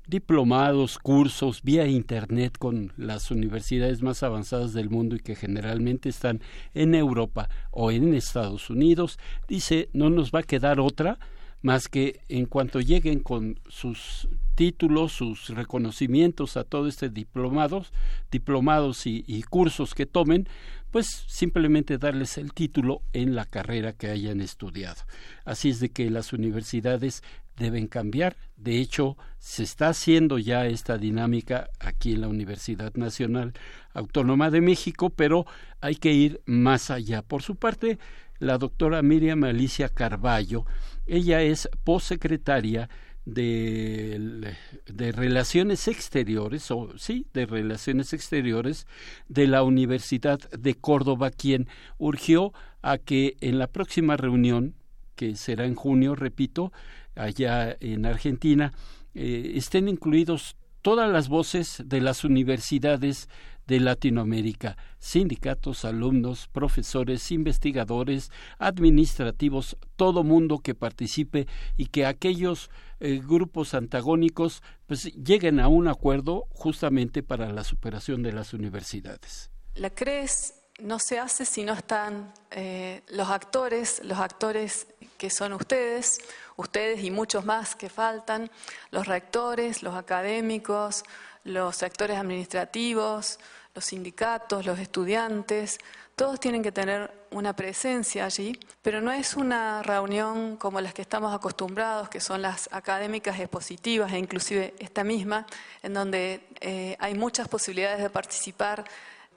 [0.06, 6.42] diplomados, cursos vía Internet con las universidades más avanzadas del mundo y que generalmente están
[6.74, 11.18] en Europa o en Estados Unidos, dice, no nos va a quedar otra
[11.62, 17.92] más que en cuanto lleguen con sus títulos, sus reconocimientos a todo este diplomados,
[18.30, 20.46] diplomados y, y, cursos que tomen,
[20.90, 25.02] pues simplemente darles el título en la carrera que hayan estudiado.
[25.44, 27.22] Así es de que las universidades
[27.56, 28.36] deben cambiar.
[28.56, 33.52] De hecho, se está haciendo ya esta dinámica aquí en la Universidad Nacional
[33.94, 35.46] Autónoma de México, pero
[35.80, 37.22] hay que ir más allá.
[37.22, 37.98] Por su parte,
[38.38, 40.66] la doctora Miriam Alicia Carballo,
[41.06, 42.88] ella es postsecretaria
[43.24, 44.54] de,
[44.86, 48.86] de, Relaciones Exteriores, o sí, de Relaciones Exteriores
[49.28, 54.74] de la Universidad de Córdoba, quien urgió a que en la próxima reunión,
[55.14, 56.72] que será en junio, repito,
[57.14, 58.72] allá en Argentina,
[59.14, 63.28] eh, estén incluidos todas las voces de las universidades
[63.72, 71.46] de Latinoamérica, sindicatos, alumnos, profesores, investigadores, administrativos, todo mundo que participe
[71.78, 72.68] y que aquellos
[73.00, 79.50] eh, grupos antagónicos pues lleguen a un acuerdo justamente para la superación de las universidades.
[79.74, 85.54] La CRES no se hace si no están eh, los actores, los actores que son
[85.54, 86.20] ustedes,
[86.56, 88.50] ustedes y muchos más que faltan,
[88.90, 91.04] los rectores, los académicos,
[91.44, 93.38] los sectores administrativos,
[93.74, 95.78] los sindicatos, los estudiantes,
[96.14, 101.02] todos tienen que tener una presencia allí, pero no es una reunión como las que
[101.02, 105.46] estamos acostumbrados, que son las académicas expositivas e inclusive esta misma,
[105.82, 108.84] en donde eh, hay muchas posibilidades de participar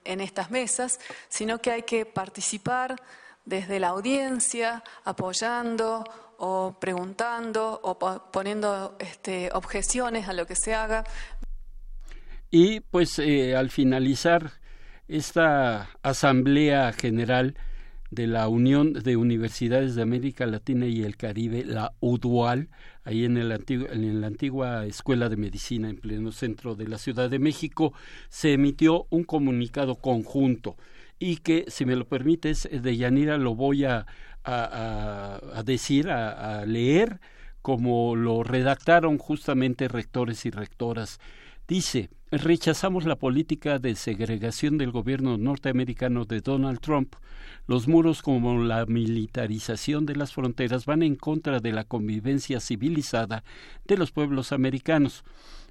[0.03, 2.95] en estas mesas, sino que hay que participar
[3.45, 6.03] desde la audiencia, apoyando
[6.37, 11.05] o preguntando o poniendo este, objeciones a lo que se haga.
[12.57, 14.53] Y pues eh, al finalizar
[15.09, 17.53] esta Asamblea General
[18.11, 22.69] de la Unión de Universidades de América Latina y el Caribe, la UDUAL,
[23.03, 27.29] ahí en, el en la antigua Escuela de Medicina en pleno centro de la Ciudad
[27.29, 27.91] de México,
[28.29, 30.77] se emitió un comunicado conjunto
[31.19, 34.05] y que, si me lo permites, de Yanira lo voy a,
[34.45, 37.19] a, decir, a, leer,
[37.61, 41.19] como lo redactaron justamente rectores y rectoras.
[41.67, 47.15] Dice, rechazamos la política de segregación del gobierno norteamericano de Donald Trump.
[47.67, 53.43] Los muros como la militarización de las fronteras van en contra de la convivencia civilizada
[53.85, 55.23] de los pueblos americanos.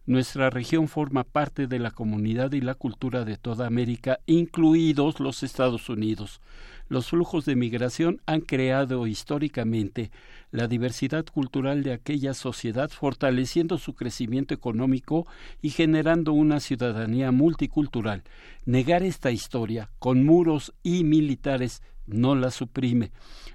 [0.07, 5.43] Nuestra región forma parte de la comunidad y la cultura de toda América, incluidos los
[5.43, 6.41] Estados Unidos.
[6.89, 10.11] Los flujos de migración han creado históricamente
[10.55, 15.27] la diversidad cultural de aquella sociedad, fortaleciendo su crecimiento económico
[15.61, 18.23] y generando una ciudadanía multicultural.
[18.65, 23.11] Negar esta historia con muros y militares no la suprime.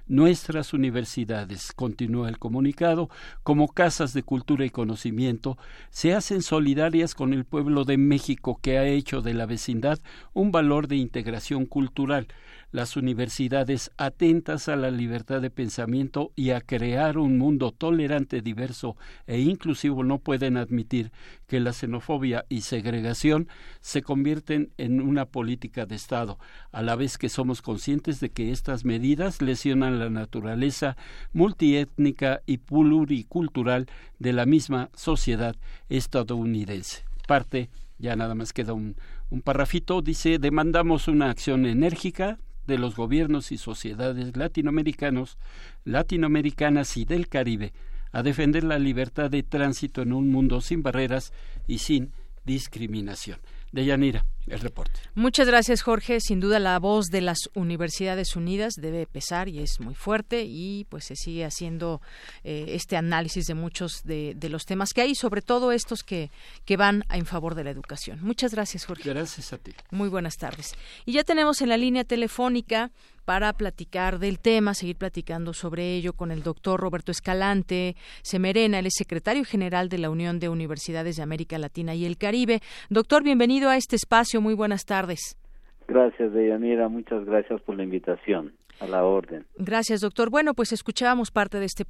[0.08, 3.08] Nuestras universidades, continúa el comunicado,
[3.44, 5.56] como casas de cultura y conocimiento,
[5.88, 10.00] se hacen solidarias con el pueblo de México que ha hecho de la vecindad
[10.34, 12.26] un valor de integración cultural
[12.72, 18.96] las universidades atentas a la libertad de pensamiento y a crear un mundo tolerante, diverso
[19.26, 21.10] e inclusivo no pueden admitir
[21.46, 23.48] que la xenofobia y segregación
[23.80, 26.38] se convierten en una política de Estado,
[26.70, 30.96] a la vez que somos conscientes de que estas medidas lesionan la naturaleza
[31.32, 33.86] multiétnica y pluricultural
[34.18, 35.56] de la misma sociedad
[35.88, 37.04] estadounidense.
[37.26, 38.96] Parte, ya nada más queda un,
[39.30, 42.38] un parrafito, dice, demandamos una acción enérgica
[42.70, 45.36] de los gobiernos y sociedades latinoamericanos,
[45.84, 47.74] latinoamericanas y del Caribe
[48.12, 51.32] a defender la libertad de tránsito en un mundo sin barreras
[51.66, 52.12] y sin
[52.44, 53.38] discriminación.
[53.72, 55.00] Deyanira, el reporte.
[55.14, 56.20] Muchas gracias, Jorge.
[56.20, 60.86] Sin duda la voz de las Universidades Unidas debe pesar y es muy fuerte y
[60.88, 62.00] pues se sigue haciendo
[62.42, 66.30] eh, este análisis de muchos de, de, los temas que hay, sobre todo estos que,
[66.64, 68.18] que van en favor de la educación.
[68.22, 69.08] Muchas gracias, Jorge.
[69.08, 69.72] Gracias a ti.
[69.90, 70.74] Muy buenas tardes.
[71.06, 72.90] Y ya tenemos en la línea telefónica
[73.30, 78.94] para platicar del tema, seguir platicando sobre ello con el doctor Roberto Escalante Semerena, es
[78.98, 82.58] secretario general de la Unión de Universidades de América Latina y el Caribe.
[82.88, 85.38] Doctor, bienvenido a este espacio, muy buenas tardes.
[85.86, 88.50] Gracias, Deyanira, muchas gracias por la invitación.
[88.80, 89.46] A la orden.
[89.56, 90.30] Gracias, doctor.
[90.30, 91.84] Bueno, pues escuchábamos parte de este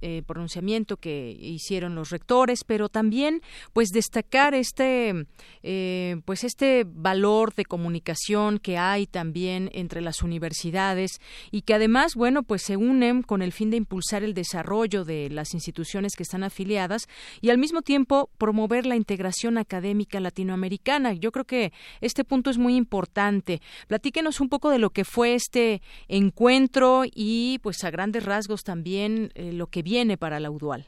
[0.00, 3.40] eh, pronunciamiento que hicieron los rectores, pero también,
[3.72, 5.26] pues destacar este,
[5.62, 11.20] eh, pues este valor de comunicación que hay también entre las universidades
[11.52, 15.30] y que además, bueno, pues se unen con el fin de impulsar el desarrollo de
[15.30, 17.06] las instituciones que están afiliadas
[17.42, 21.12] y al mismo tiempo promover la integración académica latinoamericana.
[21.12, 23.62] Yo creo que este punto es muy importante.
[23.86, 26.23] Platíquenos un poco de lo que fue este encuentro
[27.14, 30.84] y pues a grandes rasgos también eh, lo que viene para la UDUAL.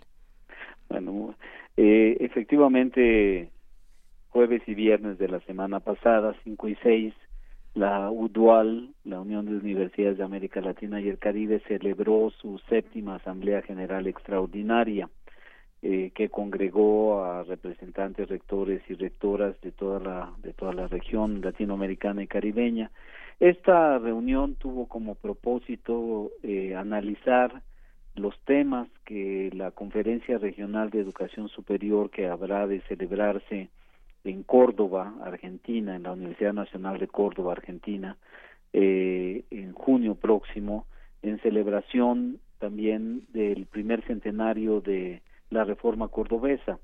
[0.88, 1.34] Bueno,
[1.76, 3.50] eh, efectivamente
[4.28, 7.14] jueves y viernes de la semana pasada, 5 y 6,
[7.74, 13.16] la UDUAL, la Unión de Universidades de América Latina y el Caribe, celebró su séptima
[13.16, 15.08] Asamblea General Extraordinaria,
[15.82, 21.42] eh, que congregó a representantes, rectores y rectoras de toda la, de toda la región
[21.42, 22.90] latinoamericana y caribeña,
[23.40, 27.62] esta reunión tuvo como propósito eh, analizar
[28.14, 33.68] los temas que la Conferencia Regional de Educación Superior que habrá de celebrarse
[34.24, 38.16] en Córdoba, Argentina, en la Universidad Nacional de Córdoba, Argentina,
[38.72, 40.86] eh, en junio próximo,
[41.22, 46.78] en celebración también del primer centenario de la Reforma Cordobesa.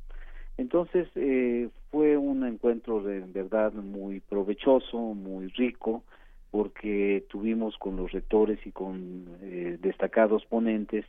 [0.59, 6.05] Entonces eh, fue un encuentro de verdad muy provechoso, muy rico,
[6.53, 11.07] porque tuvimos con los rectores y con eh, destacados ponentes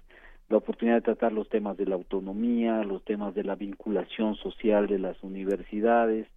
[0.47, 4.87] la oportunidad de tratar los temas de la autonomía, los temas de la vinculación social
[4.87, 6.27] de las universidades,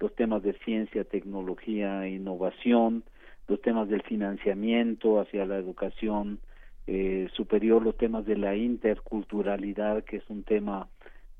[0.00, 3.04] los temas de ciencia, tecnología e innovación,
[3.46, 6.40] los temas del financiamiento hacia la educación
[6.88, 10.88] eh, superior, los temas de la interculturalidad, que es un tema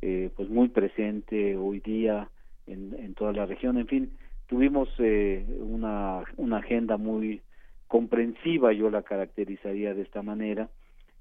[0.00, 2.28] eh, pues muy presente hoy día
[2.68, 4.12] en, en toda la región, en fin,
[4.46, 7.42] tuvimos eh, una, una agenda muy
[7.88, 10.68] comprensiva, yo la caracterizaría de esta manera,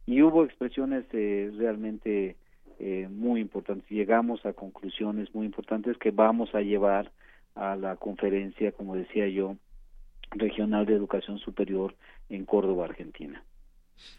[0.06, 2.35] y hubo expresiones eh, realmente
[2.80, 3.89] eh, muy importantes.
[3.89, 7.11] Llegamos a conclusiones muy importantes que vamos a llevar
[7.56, 9.56] a la conferencia, como decía yo,
[10.31, 11.95] regional de educación superior
[12.30, 13.43] en Córdoba, Argentina.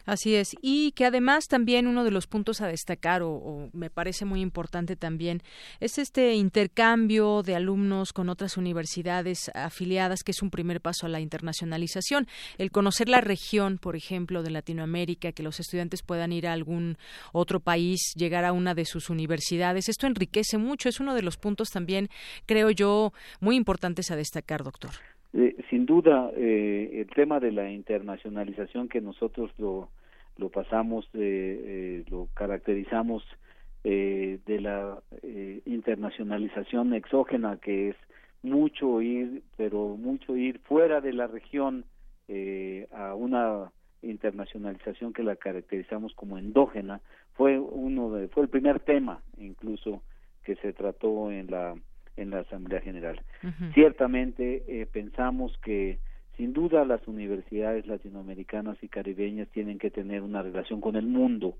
[0.05, 4.25] Así es, y que además también uno de los puntos a destacar, o, me parece
[4.25, 5.43] muy importante también,
[5.81, 11.09] es este intercambio de alumnos con otras universidades afiliadas, que es un primer paso a
[11.09, 12.29] la internacionalización.
[12.57, 16.99] El conocer la región, por ejemplo, de Latinoamérica, que los estudiantes puedan ir a algún
[17.33, 21.37] otro país, llegar a una de sus universidades, esto enriquece mucho, es uno de los
[21.37, 22.09] puntos también,
[22.47, 25.16] creo yo, muy importantes a destacar, doctor.
[25.39, 29.91] Eh, sin duda, eh, el tema de la internacionalización que nosotros lo,
[30.39, 33.23] lo pasamos, eh, lo caracterizamos
[33.85, 35.01] de la
[35.65, 37.97] internacionalización exógena, que es
[38.43, 41.85] mucho ir, pero mucho ir fuera de la región
[42.91, 43.71] a una
[44.03, 47.01] internacionalización que la caracterizamos como endógena,
[47.35, 50.03] fue uno de, fue el primer tema incluso
[50.43, 51.77] que se trató en la
[52.17, 53.21] en la Asamblea General.
[53.75, 55.99] Ciertamente eh, pensamos que
[56.37, 61.57] sin duda las universidades latinoamericanas y caribeñas tienen que tener una relación con el mundo,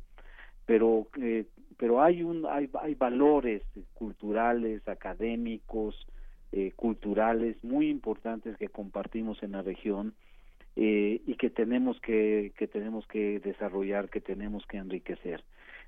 [0.67, 1.47] pero eh,
[1.79, 3.63] pero hay un hay, hay valores
[3.95, 6.07] culturales, académicos,
[6.53, 10.15] eh, culturales muy importantes que compartimos en la región
[10.75, 15.43] eh, y que tenemos que que tenemos que desarrollar, que tenemos que enriquecer.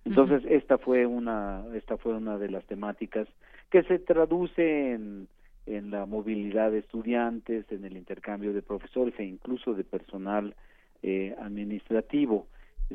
[0.05, 3.28] Entonces esta fue una esta fue una de las temáticas
[3.70, 5.28] que se traduce en
[5.69, 10.55] en la movilidad de estudiantes, en el intercambio de profesores e incluso de personal
[11.03, 12.47] eh, administrativo.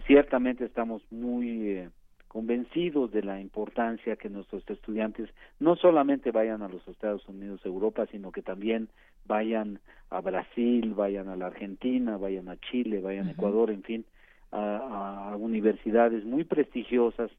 [0.08, 1.90] Ciertamente estamos muy eh,
[2.28, 5.30] convencidos de la importancia que nuestros estudiantes
[5.60, 8.90] no solamente vayan a los Estados Unidos, Europa, sino que también
[9.26, 9.80] vayan
[10.10, 14.06] a Brasil, vayan a la Argentina, vayan a Chile, vayan a Ecuador, en fin,
[14.52, 17.32] a, universidades muy prestigiosas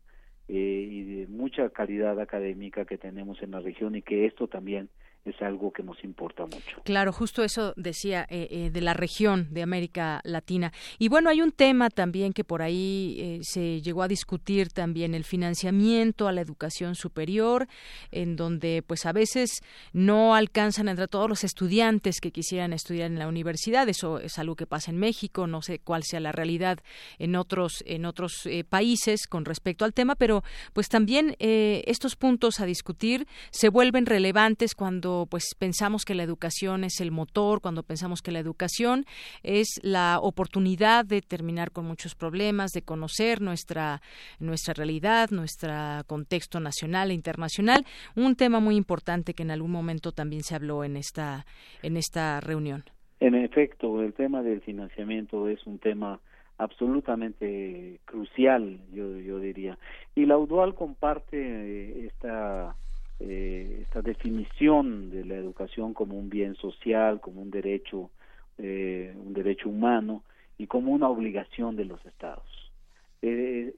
[0.48, 4.88] eh, y de mucha calidad académica que tenemos en la región y que esto también
[5.24, 6.82] es algo que nos importa mucho.
[6.84, 10.72] Claro, justo eso decía eh, eh, de la región de América Latina.
[10.98, 15.14] Y bueno, hay un tema también que por ahí eh, se llegó a discutir también,
[15.14, 17.68] el financiamiento a la educación superior,
[18.10, 23.10] en donde pues a veces no alcanzan a entrar todos los estudiantes que quisieran estudiar
[23.10, 23.88] en la universidad.
[23.88, 26.78] Eso es algo que pasa en México, no sé cuál sea la realidad
[27.18, 30.42] en otros, en otros países con respecto al tema, pero
[30.74, 36.84] pues también estos puntos a discutir se vuelven relevantes cuando pues pensamos que la educación
[36.84, 39.04] es el motor, cuando pensamos que la educación
[39.42, 44.00] es la oportunidad de terminar con muchos problemas, de conocer nuestra
[44.38, 45.72] nuestra realidad, nuestro
[46.06, 47.84] contexto nacional e internacional,
[48.16, 51.46] un tema muy importante que en algún momento también se habló en esta
[51.82, 52.84] en esta reunión.
[53.20, 56.20] En efecto, el tema del financiamiento es un tema
[56.58, 59.78] absolutamente crucial, yo, yo diría.
[60.14, 62.76] Y la UDUAL comparte eh, esta
[63.26, 68.10] eh, esta definición de la educación como un bien social, como un derecho,
[68.58, 70.22] eh, un derecho humano
[70.58, 72.44] y como una obligación de los estados.
[73.22, 73.74] Eh,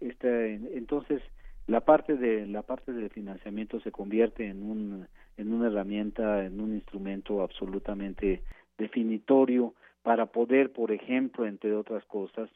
[0.74, 1.22] entonces,
[1.68, 5.06] la parte de la parte del financiamiento se convierte en un
[5.36, 8.42] en una herramienta, en un instrumento absolutamente
[8.78, 12.48] definitorio para poder, por ejemplo, entre otras cosas,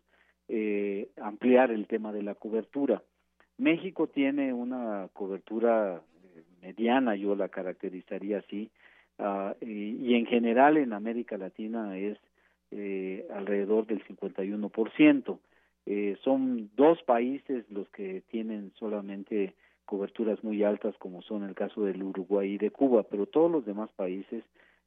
[0.48, 3.02] eh, ampliar el tema de la cobertura.
[3.58, 6.02] México tiene una cobertura
[6.62, 8.70] mediana, yo la caracterizaría así,
[9.18, 12.18] uh, y, y, en general en América Latina es
[12.72, 15.38] eh, alrededor del 51%.
[15.86, 19.54] Eh, son dos países los que tienen solamente
[19.84, 23.66] coberturas muy altas, como son el caso del Uruguay y de Cuba, pero todos los
[23.66, 24.44] demás países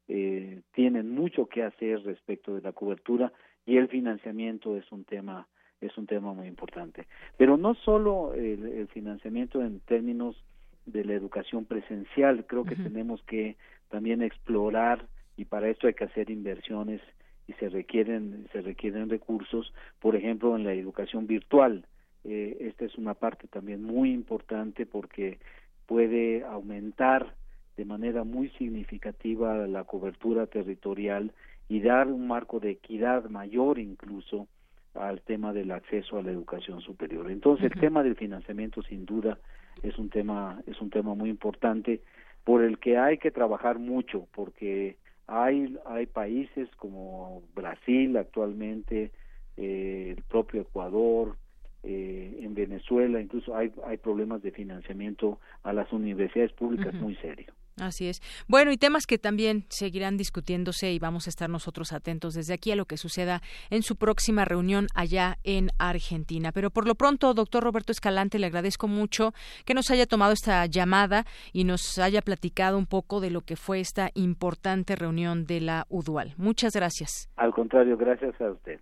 [0.07, 3.33] eh, tienen mucho que hacer respecto de la cobertura
[3.65, 5.47] y el financiamiento es un tema
[5.81, 7.07] es un tema muy importante.
[7.35, 10.41] Pero no solo el, el financiamiento en términos
[10.85, 12.45] de la educación presencial.
[12.45, 13.55] Creo que tenemos que
[13.89, 15.05] también explorar
[15.37, 17.01] y para esto hay que hacer inversiones
[17.47, 21.85] y se requieren se requieren recursos, por ejemplo, en la educación virtual.
[22.23, 25.39] Eh, esta es una parte también muy importante porque
[25.85, 27.35] puede aumentar
[27.75, 31.31] de manera muy significativa la cobertura territorial
[31.67, 34.47] y dar un marco de equidad mayor incluso
[34.93, 37.31] al tema del acceso a la educación superior.
[37.31, 39.39] Entonces, el tema del financiamiento sin duda
[39.81, 42.01] es un tema es un tema muy importante
[42.43, 44.97] por el que hay que trabajar mucho porque
[45.27, 49.11] hay hay países como Brasil actualmente
[49.57, 51.35] eh, el propio Ecuador
[51.83, 57.55] eh, en Venezuela incluso hay hay problemas de financiamiento a las universidades públicas muy serios
[57.79, 58.21] Así es.
[58.47, 62.71] Bueno, y temas que también seguirán discutiéndose y vamos a estar nosotros atentos desde aquí
[62.71, 66.51] a lo que suceda en su próxima reunión allá en Argentina.
[66.51, 69.33] Pero por lo pronto, doctor Roberto Escalante, le agradezco mucho
[69.65, 73.55] que nos haya tomado esta llamada y nos haya platicado un poco de lo que
[73.55, 76.33] fue esta importante reunión de la UDUAL.
[76.37, 77.29] Muchas gracias.
[77.35, 78.79] Al contrario, gracias a usted.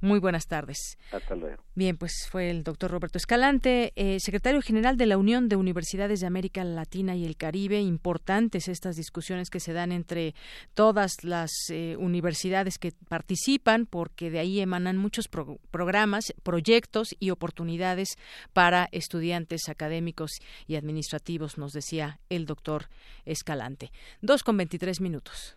[0.00, 0.98] Muy buenas tardes.
[1.10, 1.62] Hasta luego.
[1.74, 6.20] Bien, pues fue el doctor Roberto Escalante, eh, secretario general de la Unión de Universidades
[6.20, 7.80] de América Latina y el Caribe.
[7.80, 10.34] Importantes estas discusiones que se dan entre
[10.74, 18.16] todas las eh, universidades que participan, porque de ahí emanan muchos programas, proyectos y oportunidades
[18.52, 20.30] para estudiantes académicos
[20.66, 22.88] y administrativos, nos decía el doctor
[23.24, 23.90] Escalante.
[24.20, 25.56] Dos con veintitrés minutos.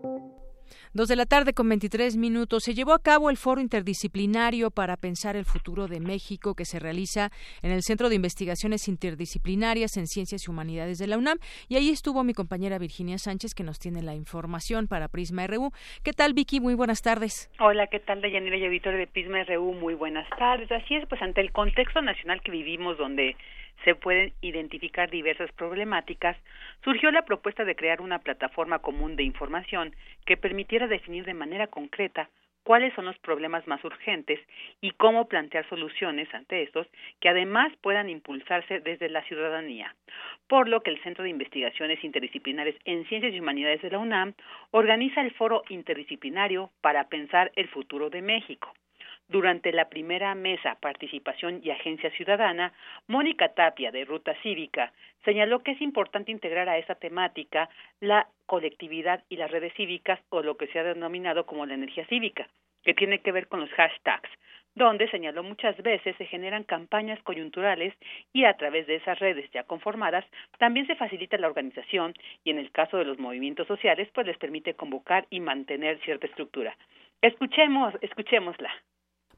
[0.93, 4.97] Dos de la tarde con 23 minutos se llevó a cabo el foro interdisciplinario para
[4.97, 7.29] pensar el futuro de México que se realiza
[7.61, 11.37] en el Centro de Investigaciones Interdisciplinarias en Ciencias y Humanidades de la UNAM
[11.69, 15.71] y ahí estuvo mi compañera Virginia Sánchez que nos tiene la información para Prisma RU.
[16.03, 16.59] ¿Qué tal Vicky?
[16.59, 17.49] Muy buenas tardes.
[17.61, 19.71] Hola, ¿qué tal Deyanira y Auditorio de Prisma RU?
[19.71, 20.69] Muy buenas tardes.
[20.73, 23.37] Así es, pues ante el contexto nacional que vivimos donde
[23.83, 26.37] se pueden identificar diversas problemáticas,
[26.83, 29.95] surgió la propuesta de crear una plataforma común de información
[30.25, 32.29] que permitiera definir de manera concreta
[32.63, 34.39] cuáles son los problemas más urgentes
[34.81, 36.87] y cómo plantear soluciones ante estos
[37.19, 39.95] que además puedan impulsarse desde la ciudadanía.
[40.47, 44.33] Por lo que el Centro de Investigaciones Interdisciplinares en Ciencias y Humanidades de la UNAM
[44.71, 48.73] organiza el Foro Interdisciplinario para Pensar el Futuro de México.
[49.31, 52.73] Durante la primera mesa Participación y Agencia Ciudadana,
[53.07, 54.91] Mónica Tapia, de Ruta Cívica,
[55.23, 57.69] señaló que es importante integrar a esa temática
[58.01, 62.05] la colectividad y las redes cívicas o lo que se ha denominado como la energía
[62.07, 62.49] cívica,
[62.83, 64.29] que tiene que ver con los hashtags,
[64.75, 67.93] donde señaló muchas veces se generan campañas coyunturales
[68.33, 70.25] y a través de esas redes ya conformadas
[70.57, 72.13] también se facilita la organización
[72.43, 76.27] y en el caso de los movimientos sociales pues les permite convocar y mantener cierta
[76.27, 76.75] estructura.
[77.21, 78.69] Escuchemos, escuchémosla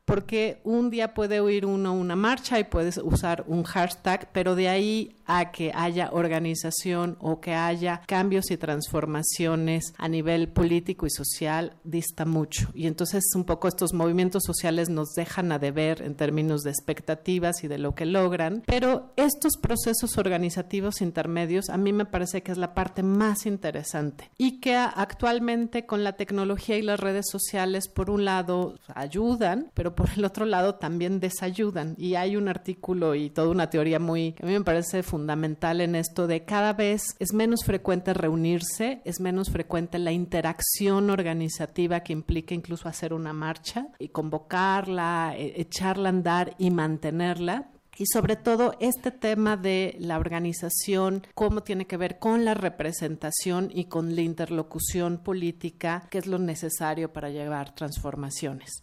[0.05, 4.69] porque un día puede oír uno una marcha y puedes usar un hashtag, pero de
[4.69, 11.09] ahí a que haya organización o que haya cambios y transformaciones a nivel político y
[11.09, 12.69] social dista mucho.
[12.73, 17.63] Y entonces un poco estos movimientos sociales nos dejan a deber en términos de expectativas
[17.63, 22.51] y de lo que logran, pero estos procesos organizativos intermedios a mí me parece que
[22.51, 27.87] es la parte más interesante y que actualmente con la tecnología y las redes sociales
[27.87, 31.95] por un lado ayudan, pero por el otro lado también desayudan.
[31.97, 35.95] Y hay un artículo y toda una teoría muy, a mí me parece fundamental en
[35.95, 42.13] esto de cada vez es menos frecuente reunirse, es menos frecuente la interacción organizativa que
[42.13, 48.35] implica incluso hacer una marcha y convocarla, e, echarla a andar y mantenerla y sobre
[48.35, 54.15] todo este tema de la organización, cómo tiene que ver con la representación y con
[54.15, 58.81] la interlocución política, que es lo necesario para llevar transformaciones.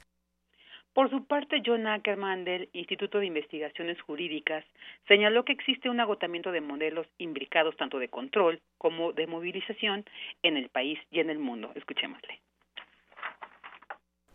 [1.00, 4.66] Por su parte, John Ackerman del Instituto de Investigaciones Jurídicas
[5.08, 10.04] señaló que existe un agotamiento de modelos imbricados tanto de control como de movilización
[10.42, 11.72] en el país y en el mundo.
[11.74, 12.38] Escuchémosle.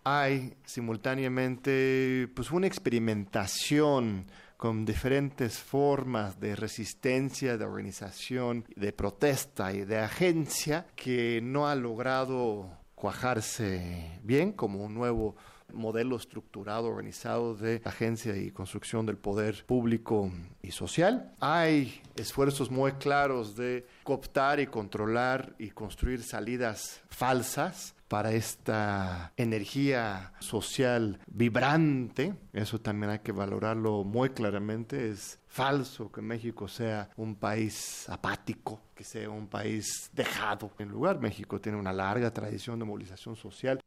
[0.06, 4.26] Hay simultáneamente pues una experimentación
[4.58, 11.76] con diferentes formas de resistencia, de organización, de protesta y de agencia que no ha
[11.76, 15.36] logrado cuajarse bien como un nuevo
[15.74, 20.32] modelo estructurado, organizado de agencia y construcción del poder público
[20.62, 21.34] y social.
[21.40, 30.34] Hay esfuerzos muy claros de cooptar y controlar y construir salidas falsas para esta energía
[30.40, 32.36] social vibrante.
[32.54, 35.10] Eso también hay que valorarlo muy claramente.
[35.10, 40.72] Es falso que México sea un país apático, que sea un país dejado.
[40.80, 43.80] En lugar, México tiene una larga tradición de movilización social.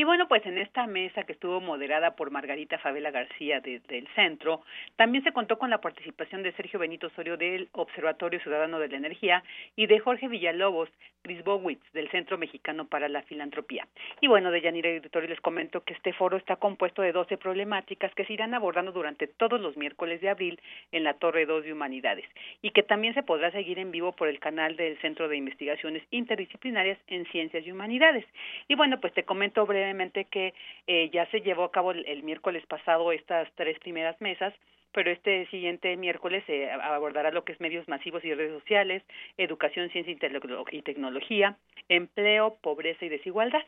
[0.00, 4.62] Y bueno, pues en esta mesa que estuvo moderada por Margarita Favela García del Centro,
[4.96, 8.96] también se contó con la participación de Sergio Benito Osorio del Observatorio Ciudadano de la
[8.96, 9.44] Energía
[9.76, 10.88] y de Jorge Villalobos,
[11.20, 13.86] Chris Bowitz del Centro Mexicano para la Filantropía.
[14.22, 18.14] Y bueno, de Yanira Editorio les comento que este foro está compuesto de 12 problemáticas
[18.14, 20.58] que se irán abordando durante todos los miércoles de abril
[20.92, 22.24] en la Torre 2 de Humanidades
[22.62, 26.02] y que también se podrá seguir en vivo por el canal del Centro de Investigaciones
[26.10, 28.24] Interdisciplinarias en Ciencias y Humanidades.
[28.66, 29.89] Y bueno, pues te comento brevemente
[30.30, 30.54] que
[30.86, 34.54] eh, ya se llevó a cabo el, miércoles pasado estas tres primeras mesas
[34.92, 39.04] pero este siguiente miércoles se abordará lo que es medios masivos y redes sociales,
[39.38, 41.56] educación, ciencia y tecnología,
[41.88, 43.62] empleo, pobreza y desigualdad.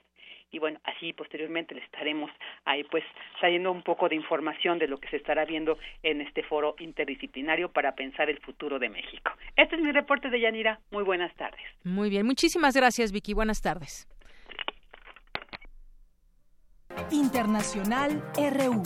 [0.52, 2.30] Y bueno, así posteriormente le estaremos
[2.66, 3.02] ahí pues
[3.40, 7.72] trayendo un poco de información de lo que se estará viendo en este foro interdisciplinario
[7.72, 9.32] para pensar el futuro de México.
[9.56, 10.78] Este es mi reporte de Yanira.
[10.90, 11.62] Muy buenas tardes.
[11.84, 13.32] Muy bien, muchísimas gracias Vicky.
[13.32, 14.06] Buenas tardes.
[17.10, 18.82] Internacional RU.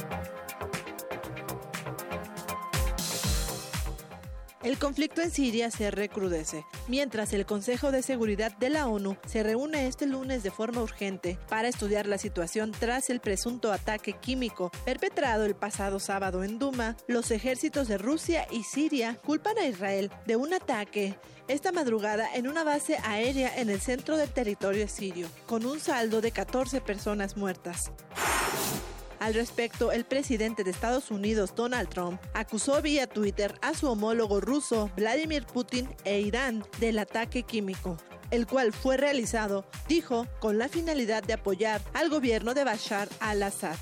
[4.66, 9.44] El conflicto en Siria se recrudece, mientras el Consejo de Seguridad de la ONU se
[9.44, 14.72] reúne este lunes de forma urgente para estudiar la situación tras el presunto ataque químico
[14.84, 16.96] perpetrado el pasado sábado en Duma.
[17.06, 21.16] Los ejércitos de Rusia y Siria culpan a Israel de un ataque
[21.46, 26.20] esta madrugada en una base aérea en el centro del territorio sirio, con un saldo
[26.20, 27.92] de 14 personas muertas.
[29.18, 34.40] Al respecto, el presidente de Estados Unidos, Donald Trump, acusó vía Twitter a su homólogo
[34.40, 37.96] ruso, Vladimir Putin, e Irán del ataque químico,
[38.30, 43.76] el cual fue realizado, dijo, con la finalidad de apoyar al gobierno de Bashar al-Assad.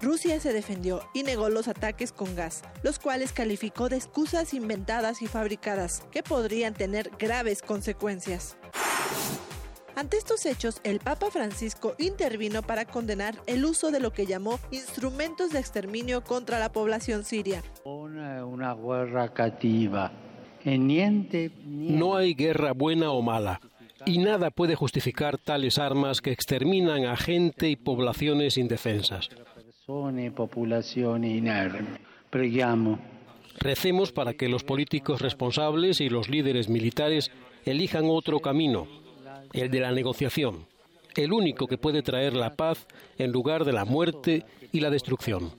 [0.00, 5.22] Rusia se defendió y negó los ataques con gas, los cuales calificó de excusas inventadas
[5.22, 8.56] y fabricadas que podrían tener graves consecuencias.
[9.96, 14.58] Ante estos hechos, el Papa Francisco intervino para condenar el uso de lo que llamó
[14.72, 17.62] instrumentos de exterminio contra la población siria.
[17.84, 20.10] Una, guerra cativa.
[20.64, 23.60] No hay guerra buena o mala.
[24.06, 29.30] Y nada puede justificar tales armas que exterminan a gente y poblaciones indefensas.
[33.60, 37.30] Recemos para que los políticos responsables y los líderes militares
[37.64, 38.88] elijan otro camino,
[39.54, 40.66] el de la negociación,
[41.16, 42.86] el único que puede traer la paz
[43.16, 45.52] en lugar de la muerte y la destrucción.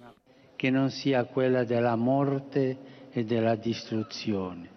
[0.58, 2.78] Que no sea aquella de la muerte
[3.16, 4.70] y de la destrucción.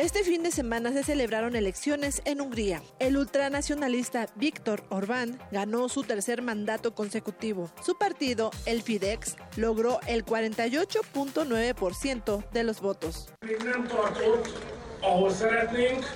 [0.00, 2.80] Este fin de semana se celebraron elecciones en Hungría.
[2.98, 7.70] El ultranacionalista Víctor Orbán ganó su tercer mandato consecutivo.
[7.82, 13.28] Su partido, el Fidex, logró el 48.9% de los votos.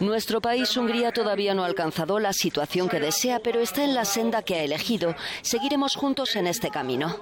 [0.01, 4.05] Nuestro país, Hungría, todavía no ha alcanzado la situación que desea, pero está en la
[4.05, 5.15] senda que ha elegido.
[5.43, 7.17] Seguiremos juntos en este camino.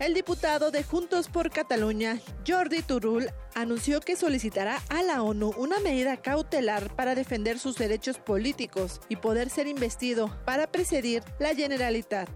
[0.00, 5.78] El diputado de Juntos por Cataluña, Jordi Turul, anunció que solicitará a la ONU una
[5.78, 12.28] medida cautelar para defender sus derechos políticos y poder ser investido para presidir la Generalitat.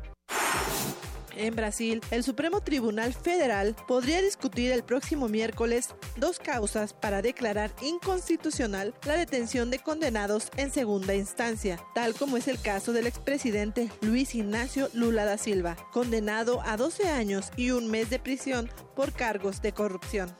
[1.39, 7.71] En Brasil, el Supremo Tribunal Federal podría discutir el próximo miércoles dos causas para declarar
[7.81, 13.89] inconstitucional la detención de condenados en segunda instancia, tal como es el caso del expresidente
[14.01, 19.13] Luis Ignacio Lula da Silva, condenado a 12 años y un mes de prisión por
[19.13, 20.37] cargos de corrupción.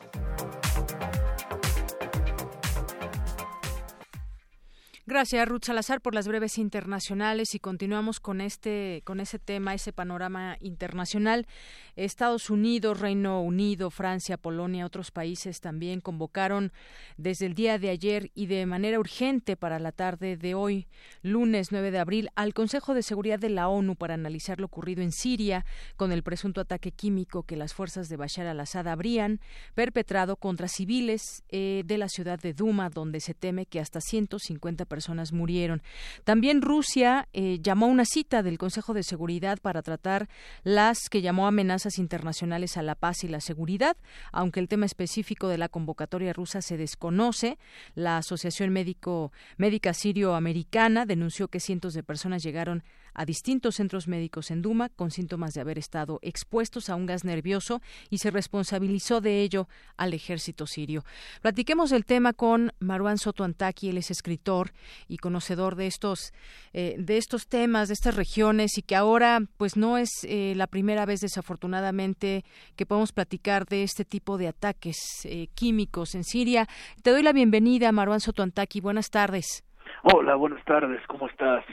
[5.09, 9.91] Gracias, Ruth Salazar, por las breves internacionales y continuamos con este, con ese tema, ese
[9.91, 11.47] panorama internacional.
[11.95, 16.71] Estados Unidos, Reino Unido, Francia, Polonia, otros países también convocaron
[17.17, 20.87] desde el día de ayer y de manera urgente para la tarde de hoy,
[21.23, 25.01] lunes 9 de abril, al Consejo de Seguridad de la ONU para analizar lo ocurrido
[25.01, 25.65] en Siria
[25.95, 29.41] con el presunto ataque químico que las fuerzas de Bashar al-Assad habrían
[29.73, 34.85] perpetrado contra civiles eh, de la ciudad de Duma, donde se teme que hasta 150
[34.85, 35.81] personas personas murieron.
[36.25, 40.27] También Rusia eh, llamó a una cita del Consejo de Seguridad para tratar
[40.63, 43.95] las que llamó amenazas internacionales a la paz y la seguridad,
[44.33, 47.57] aunque el tema específico de la convocatoria rusa se desconoce.
[47.95, 52.83] La Asociación Médico Médica Sirio-Americana denunció que cientos de personas llegaron
[53.19, 57.25] a distintos centros médicos en Duma con síntomas de haber estado expuestos a un gas
[57.25, 59.67] nervioso y se responsabilizó de ello
[59.97, 61.03] al ejército sirio.
[61.41, 64.71] Platiquemos del tema con Marwan Soto Antaki, él es escritor
[65.09, 66.31] y conocedor de estos
[66.71, 70.67] eh, de estos temas, de estas regiones y que ahora pues no es eh, la
[70.67, 72.45] primera vez desafortunadamente
[72.77, 76.67] que podemos platicar de este tipo de ataques eh, químicos en Siria.
[77.03, 78.79] Te doy la bienvenida, Marwan Soto Antaki.
[78.79, 79.65] Buenas tardes.
[80.03, 81.05] Hola, buenas tardes.
[81.07, 81.65] ¿Cómo estás?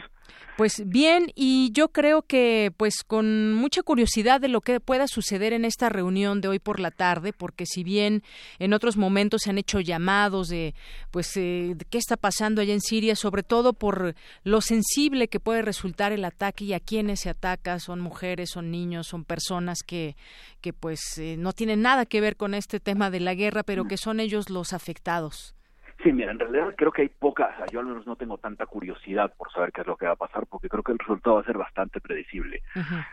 [0.57, 5.53] Pues bien, y yo creo que pues con mucha curiosidad de lo que pueda suceder
[5.53, 8.23] en esta reunión de hoy por la tarde, porque si bien
[8.59, 10.75] en otros momentos se han hecho llamados de
[11.11, 15.41] pues eh, de qué está pasando allá en Siria, sobre todo por lo sensible que
[15.41, 19.81] puede resultar el ataque y a quienes se ataca, son mujeres, son niños, son personas
[19.87, 20.17] que
[20.63, 23.85] que pues eh, no tienen nada que ver con este tema de la guerra, pero
[23.85, 25.56] que son ellos los afectados.
[26.03, 28.37] Sí, mira, en realidad creo que hay poca, o sea, yo al menos no tengo
[28.37, 30.99] tanta curiosidad por saber qué es lo que va a pasar, porque creo que el
[30.99, 32.63] resultado va a ser bastante predecible.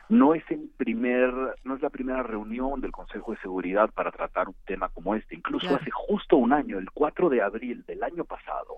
[0.09, 1.33] No es el primer,
[1.63, 5.35] no es la primera reunión del Consejo de Seguridad para tratar un tema como este.
[5.35, 8.77] Incluso hace justo un año, el 4 de abril del año pasado,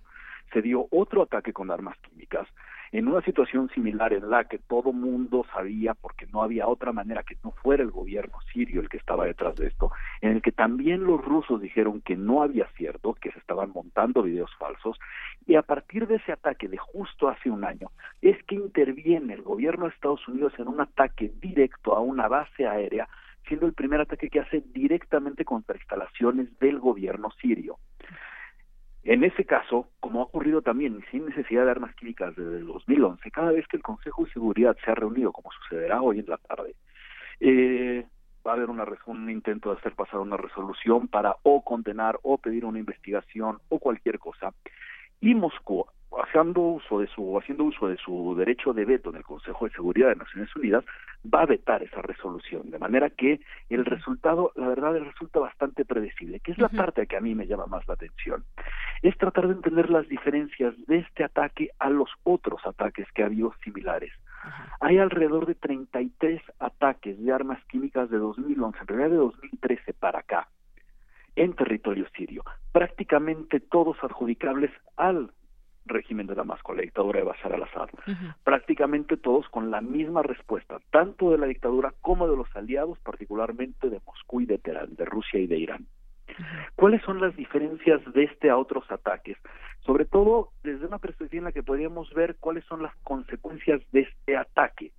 [0.54, 2.48] se dio otro ataque con armas químicas
[2.92, 7.24] en una situación similar en la que todo mundo sabía, porque no había otra manera
[7.24, 9.92] que no fuera el gobierno sirio el que estaba detrás de esto,
[10.22, 14.24] en el que también los rusos dijeron que no había cierto, que se estaban montando
[14.24, 14.98] videos falsos,
[15.46, 17.92] y a partir de ese ataque de justo hace un año,
[18.22, 22.68] es que interviene el gobierno de Estados Unidos en un ataque directo a una base
[22.68, 23.08] aérea
[23.48, 27.78] siendo el primer ataque que hace directamente contra instalaciones del gobierno sirio.
[29.06, 33.30] En ese caso, como ha ocurrido también sin necesidad de armas químicas desde el 2011,
[33.30, 36.38] cada vez que el Consejo de Seguridad se ha reunido, como sucederá hoy en la
[36.38, 36.76] tarde,
[37.40, 38.04] eh,
[38.46, 42.40] va a haber una, un intento de hacer pasar una resolución para o condenar o
[42.40, 44.54] pedir una investigación o cualquier cosa.
[45.22, 45.86] Y Moscú
[46.22, 49.72] haciendo uso de su haciendo uso de su derecho de veto en el Consejo de
[49.72, 50.84] Seguridad de Naciones Unidas
[51.34, 52.70] va a vetar esa resolución.
[52.70, 53.40] De manera que
[53.70, 57.48] el resultado la verdad resulta bastante predecible que es la parte que a mí me
[57.48, 58.44] llama más la atención.
[59.02, 63.28] Es tratar de entender las diferencias de este ataque a los otros ataques que ha
[63.28, 64.12] habido similares.
[64.80, 70.20] Hay alrededor de 33 ataques de armas químicas de 2011 en realidad de 2013 para
[70.20, 70.48] acá
[71.36, 75.32] en territorio sirio, prácticamente todos adjudicables al
[75.86, 77.90] régimen de Damasco, la dictadura de Bashar al-Assad.
[78.44, 83.90] Prácticamente todos con la misma respuesta, tanto de la dictadura como de los aliados, particularmente
[83.90, 85.86] de Moscú y de Teherán, de Rusia y de Irán.
[86.76, 89.38] ¿Cuáles son las diferencias de este a otros ataques?
[89.86, 94.02] Sobre todo desde una perspectiva en la que podríamos ver cuáles son las consecuencias de
[94.02, 94.92] este ataque.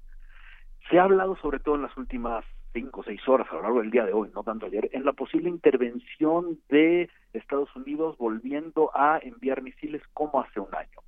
[0.89, 3.81] Se ha hablado sobre todo en las últimas cinco o seis horas a lo largo
[3.81, 8.91] del día de hoy, no tanto ayer, en la posible intervención de Estados Unidos volviendo
[8.95, 11.01] a enviar misiles como hace un año.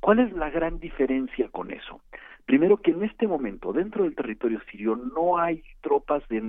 [0.00, 2.00] ¿Cuál es la gran diferencia con eso?
[2.48, 6.40] Primero que en este momento dentro del territorio sirio no hay tropas de,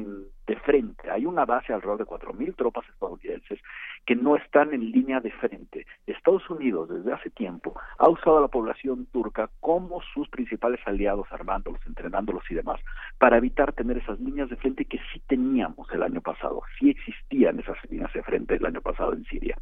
[0.63, 3.59] frente, hay una base alrededor de 4.000 tropas estadounidenses
[4.05, 5.85] que no están en línea de frente.
[6.07, 11.27] Estados Unidos desde hace tiempo ha usado a la población turca como sus principales aliados,
[11.31, 12.79] armándolos, entrenándolos y demás,
[13.17, 17.59] para evitar tener esas líneas de frente que sí teníamos el año pasado, sí existían
[17.59, 19.57] esas líneas de frente el año pasado en Siria.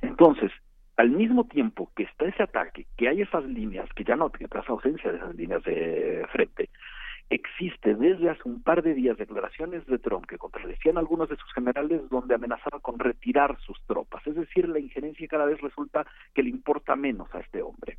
[0.00, 0.50] Entonces,
[0.96, 4.44] al mismo tiempo que está ese ataque, que hay esas líneas, que ya no, que
[4.44, 6.70] esa ausencia de esas líneas de frente,
[7.28, 11.36] existe desde hace un par de días declaraciones de Trump que contradecían a algunos de
[11.36, 14.26] sus generales donde amenazaban con retirar sus tropas.
[14.26, 17.98] Es decir, la injerencia cada vez resulta que le importa menos a este hombre.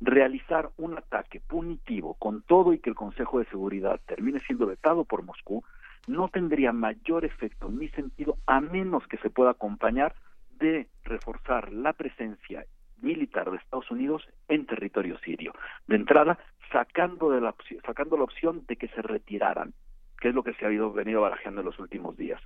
[0.00, 5.04] Realizar un ataque punitivo con todo y que el Consejo de Seguridad termine siendo vetado
[5.04, 5.62] por Moscú
[6.06, 10.14] no tendría mayor efecto ni sentido a menos que se pueda acompañar
[10.60, 12.64] de reforzar la presencia
[13.02, 15.52] militar de Estados Unidos en territorio sirio.
[15.86, 16.38] De entrada,
[16.70, 17.54] sacando, de la,
[17.84, 19.72] sacando la opción de que se retiraran,
[20.20, 22.40] que es lo que se ha venido barajeando en los últimos días.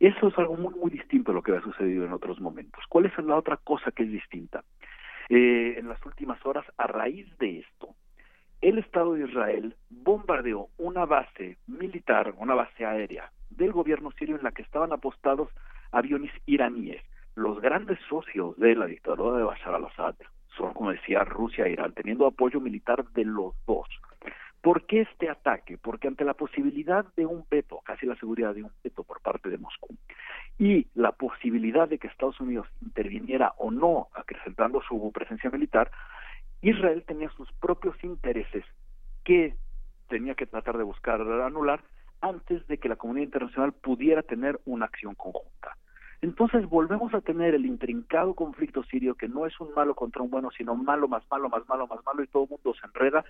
[0.00, 2.84] Eso es algo muy, muy distinto a lo que ha sucedido en otros momentos.
[2.88, 4.64] ¿Cuál es la otra cosa que es distinta?
[5.28, 7.94] Eh, en las últimas horas, a raíz de esto,
[8.60, 14.42] el Estado de Israel bombardeó una base militar, una base aérea del gobierno sirio en
[14.42, 15.48] la que estaban apostados
[15.90, 17.02] aviones iraníes
[17.34, 20.14] los grandes socios de la dictadura de Bashar al-Assad
[20.56, 23.88] son, como decía, Rusia e Irán, teniendo apoyo militar de los dos.
[24.60, 25.76] ¿Por qué este ataque?
[25.76, 29.48] Porque ante la posibilidad de un veto, casi la seguridad de un veto por parte
[29.48, 29.96] de Moscú,
[30.58, 35.90] y la posibilidad de que Estados Unidos interviniera o no acrecentando su presencia militar,
[36.60, 38.64] Israel tenía sus propios intereses
[39.24, 39.56] que
[40.08, 41.82] tenía que tratar de buscar anular
[42.20, 45.76] antes de que la comunidad internacional pudiera tener una acción conjunta.
[46.22, 50.30] Entonces volvemos a tener el intrincado conflicto sirio que no es un malo contra un
[50.30, 53.24] bueno, sino malo más malo, más malo, más malo y todo el mundo se enreda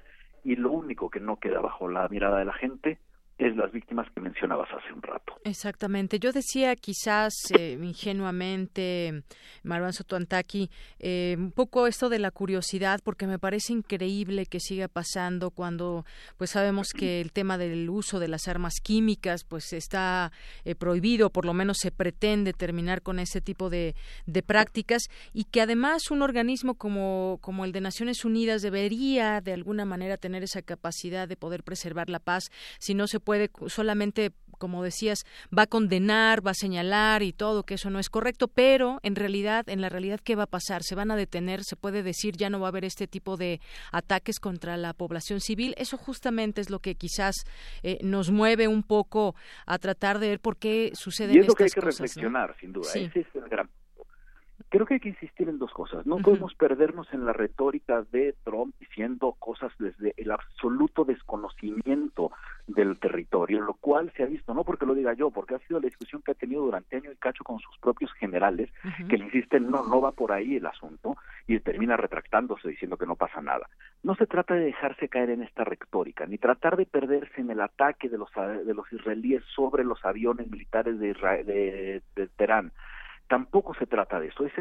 [0.45, 2.99] y lo único que no queda bajo la mirada de la gente
[3.39, 5.35] es las víctimas que mencionabas hace un rato.
[5.45, 6.19] Exactamente.
[6.19, 9.25] Yo decía quizás eh, ingenuamente,
[9.65, 14.89] Marwan Sotuantaki, eh, un poco esto de la curiosidad, porque me parece increíble que siga
[14.89, 16.05] pasando cuando
[16.37, 20.31] pues sabemos que el tema del uso de las armas químicas pues está
[20.65, 23.95] eh, prohibido, por lo menos se pretende terminar con ese tipo de,
[24.27, 25.03] de prácticas
[25.33, 30.17] y que además un organismo como, como el de Naciones Unidas debería de alguna manera
[30.17, 34.33] tener esa capacidad de poder preservar la paz si no se puede solamente
[34.63, 35.27] como decías,
[35.57, 39.17] va a condenar, va a señalar y todo, que eso no es correcto, pero en
[39.17, 40.85] realidad, en la realidad, ¿qué va a pasar?
[40.85, 41.65] ¿Se van a detener?
[41.65, 45.41] ¿Se puede decir ya no va a haber este tipo de ataques contra la población
[45.41, 45.75] civil?
[45.79, 47.35] Eso justamente es lo que quizás
[47.83, 49.35] eh, nos mueve un poco
[49.67, 51.41] a tratar de ver por qué suceden estas cosas.
[51.41, 52.89] Y es lo que hay que reflexionar, sin duda.
[52.95, 53.69] Ese es el gran
[54.73, 56.07] creo que hay que insistir en dos cosas.
[56.07, 62.33] No podemos perdernos en la retórica de Trump diciendo cosas desde el absoluto desconocimiento
[62.67, 65.79] del territorio, lo cual se ha visto, no porque lo diga yo, porque ha sido
[65.79, 68.71] la discusión que ha tenido durante año y cacho con sus propios generales,
[69.11, 73.07] que le insisten, no, no va por ahí el asunto, y termina retractándose diciendo que
[73.07, 73.69] no pasa nada.
[74.03, 77.61] No se trata de dejarse caer en esta retórica, ni tratar de perderse en el
[77.61, 82.73] ataque de los, de los israelíes sobre los aviones militares de, Israel, de, de Teherán
[83.33, 84.45] Tampoco se trata de eso.
[84.45, 84.53] es,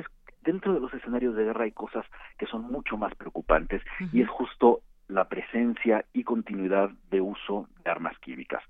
[0.44, 2.06] dentro de los escenarios de guerra hay cosas
[2.38, 3.82] que son mucho más preocupantes
[4.14, 4.80] y es justo
[5.10, 8.64] la presencia y continuidad de uso de armas químicas.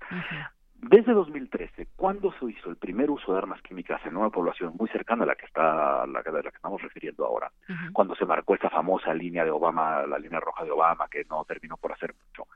[0.74, 4.88] Desde 2013, cuando se hizo el primer uso de armas químicas en una población muy
[4.88, 7.52] cercana a la que está la, de la que estamos refiriendo ahora,
[7.92, 11.44] cuando se marcó esta famosa línea de Obama, la línea roja de Obama, que no
[11.44, 12.48] terminó por hacer mucho,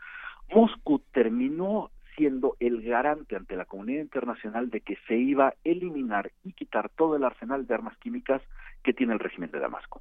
[0.53, 6.33] Moscú terminó siendo el garante ante la comunidad internacional de que se iba a eliminar
[6.45, 8.43] y quitar todo el arsenal de armas químicas
[8.83, 10.01] que tiene el régimen de Damasco.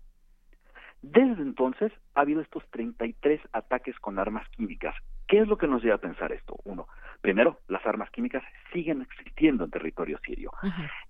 [1.01, 4.95] Desde entonces ha habido estos 33 ataques con armas químicas.
[5.27, 6.57] ¿Qué es lo que nos lleva a pensar esto?
[6.63, 6.87] Uno,
[7.21, 8.43] primero, las armas químicas
[8.73, 10.51] siguen existiendo en territorio sirio.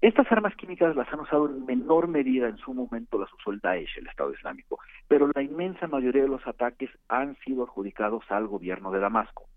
[0.01, 3.59] Estas armas químicas las han usado en menor medida en su momento, las usó el
[3.59, 8.47] Daesh, el Estado Islámico, pero la inmensa mayoría de los ataques han sido adjudicados al
[8.47, 9.47] gobierno de Damasco.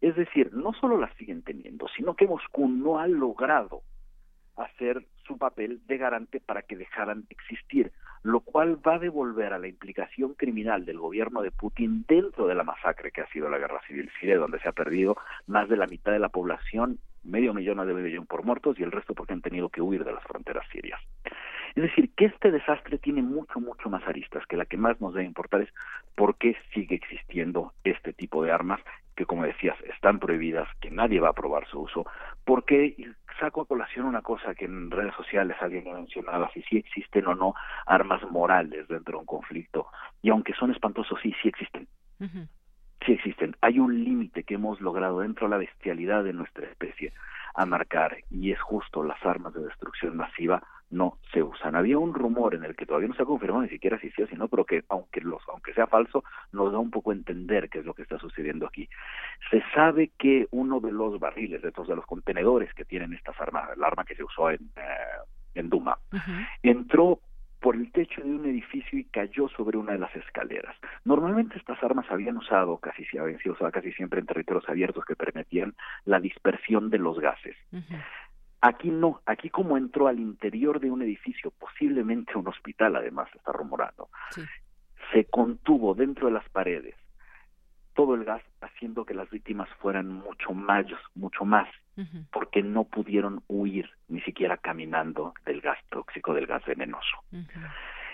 [0.00, 3.82] Es decir, no solo las siguen teniendo, sino que Moscú no ha logrado
[4.56, 7.92] hacer su papel de garante para que dejaran de existir,
[8.22, 12.54] lo cual va a devolver a la implicación criminal del gobierno de Putin dentro de
[12.54, 15.16] la masacre que ha sido la guerra civil siria, donde se ha perdido
[15.46, 18.92] más de la mitad de la población, medio millón medio millón por muertos y el
[18.92, 21.00] resto porque han tenido que huir de las fronteras sirias.
[21.78, 25.14] Es decir, que este desastre tiene mucho, mucho más aristas, que la que más nos
[25.14, 25.72] debe importar es
[26.16, 28.80] por qué sigue existiendo este tipo de armas
[29.14, 32.04] que, como decías, están prohibidas, que nadie va a aprobar su uso,
[32.44, 32.96] porque
[33.38, 37.28] saco a colación una cosa que en redes sociales alguien ha mencionado, si sí existen
[37.28, 37.54] o no
[37.86, 39.86] armas morales dentro de un conflicto,
[40.20, 41.86] y aunque son espantosos, sí, sí existen.
[43.06, 43.54] Sí existen.
[43.60, 47.12] Hay un límite que hemos logrado dentro de la bestialidad de nuestra especie
[47.54, 51.76] a marcar, y es justo las armas de destrucción masiva no se usan.
[51.76, 54.22] Había un rumor en el que todavía no se ha confirmado ni siquiera si sí
[54.22, 57.14] o si no, pero que aunque los aunque sea falso, nos da un poco a
[57.14, 58.88] entender qué es lo que está sucediendo aquí.
[59.50, 63.38] Se sabe que uno de los barriles, de todos de los contenedores que tienen estas
[63.40, 64.82] armas, el arma que se usó en eh,
[65.54, 65.98] en Duma,
[66.62, 67.20] entró
[67.60, 70.76] por el techo de un edificio y cayó sobre una de las escaleras.
[71.04, 75.16] Normalmente estas armas habían usado casi habían sido usadas casi siempre en territorios abiertos que
[75.16, 75.74] permitían
[76.04, 77.56] la dispersión de los gases.
[78.60, 83.52] Aquí no, aquí como entró al interior de un edificio, posiblemente un hospital además, está
[83.52, 84.08] rumorando,
[85.12, 86.94] se contuvo dentro de las paredes
[87.98, 90.86] todo el gas haciendo que las víctimas fueran mucho más,
[91.16, 91.68] mucho más,
[92.30, 97.16] porque no pudieron huir ni siquiera caminando del gas tóxico, del gas venenoso.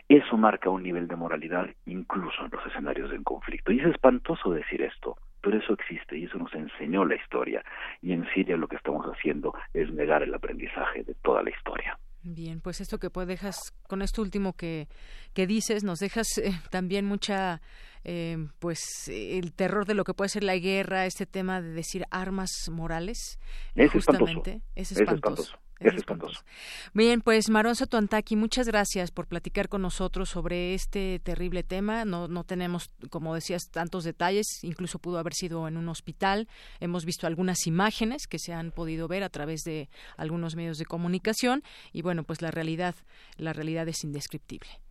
[0.08, 3.72] Eso marca un nivel de moralidad incluso en los escenarios de conflicto.
[3.72, 7.62] Y es espantoso decir esto, pero eso existe y eso nos enseñó la historia.
[8.00, 11.98] Y en Siria lo que estamos haciendo es negar el aprendizaje de toda la historia.
[12.22, 13.56] Bien, pues esto que pues dejas,
[13.86, 14.88] con esto último que,
[15.34, 17.60] que dices, nos dejas eh, también mucha,
[18.04, 22.04] eh, pues el terror de lo que puede ser la guerra, este tema de decir
[22.10, 23.38] armas morales.
[23.74, 25.58] Es justamente, Es espantoso.
[25.80, 26.40] Es espantoso.
[26.92, 32.04] Bien, pues Marón Satuantaki, muchas gracias por platicar con nosotros sobre este terrible tema.
[32.04, 34.62] No, no tenemos, como decías, tantos detalles.
[34.62, 36.48] Incluso pudo haber sido en un hospital.
[36.78, 40.86] Hemos visto algunas imágenes que se han podido ver a través de algunos medios de
[40.86, 41.62] comunicación.
[41.92, 42.94] Y bueno, pues la realidad,
[43.36, 44.83] la realidad es indescriptible.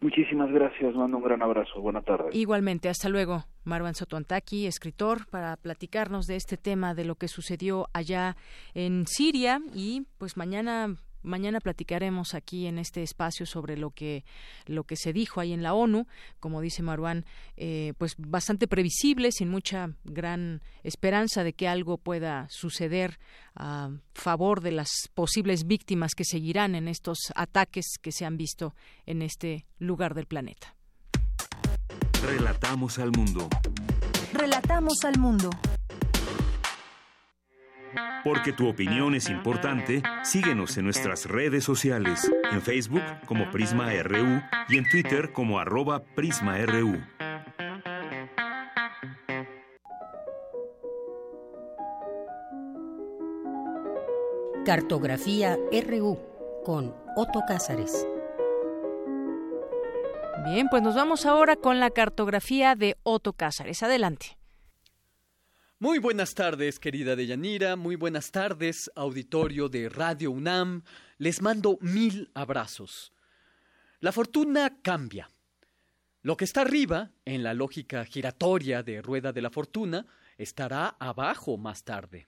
[0.00, 1.80] Muchísimas gracias, mando un gran abrazo.
[1.80, 2.34] Buenas tardes.
[2.34, 3.44] Igualmente, hasta luego.
[3.64, 8.36] Marwan Sotuantaki, escritor, para platicarnos de este tema de lo que sucedió allá
[8.74, 14.24] en Siria y pues mañana Mañana platicaremos aquí en este espacio sobre lo que
[14.66, 16.06] lo que se dijo ahí en la ONU,
[16.40, 17.24] como dice Maruán,
[17.56, 23.18] eh, pues bastante previsible, sin mucha gran esperanza de que algo pueda suceder
[23.54, 28.74] a favor de las posibles víctimas que seguirán en estos ataques que se han visto
[29.06, 30.74] en este lugar del planeta.
[32.22, 33.48] Relatamos al mundo.
[34.32, 35.50] Relatamos al mundo.
[38.24, 44.42] Porque tu opinión es importante, síguenos en nuestras redes sociales, en Facebook como Prisma RU
[44.68, 47.00] y en Twitter como arroba PrismaRU.
[54.64, 55.56] Cartografía
[55.86, 56.18] RU
[56.64, 58.06] con Otto Cázares.
[60.44, 63.82] Bien, pues nos vamos ahora con la cartografía de Otto Cázares.
[63.82, 64.37] Adelante.
[65.80, 67.76] Muy buenas tardes, querida Deyanira.
[67.76, 70.82] Muy buenas tardes, auditorio de Radio UNAM.
[71.18, 73.12] Les mando mil abrazos.
[74.00, 75.30] La fortuna cambia.
[76.22, 80.04] Lo que está arriba, en la lógica giratoria de rueda de la fortuna,
[80.36, 82.26] estará abajo más tarde.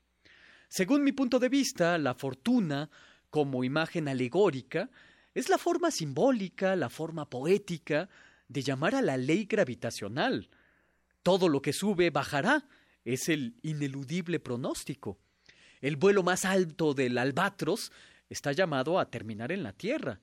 [0.69, 2.89] Según mi punto de vista, la fortuna,
[3.31, 4.91] como imagen alegórica,
[5.35, 8.09] es la forma simbólica, la forma poética
[8.47, 10.51] de llamar a la ley gravitacional.
[11.25, 12.69] Todo lo que sube bajará,
[13.05, 15.19] es el ineludible pronóstico.
[15.81, 17.93] El vuelo más alto del albatros
[18.29, 20.21] está llamado a terminar en la Tierra.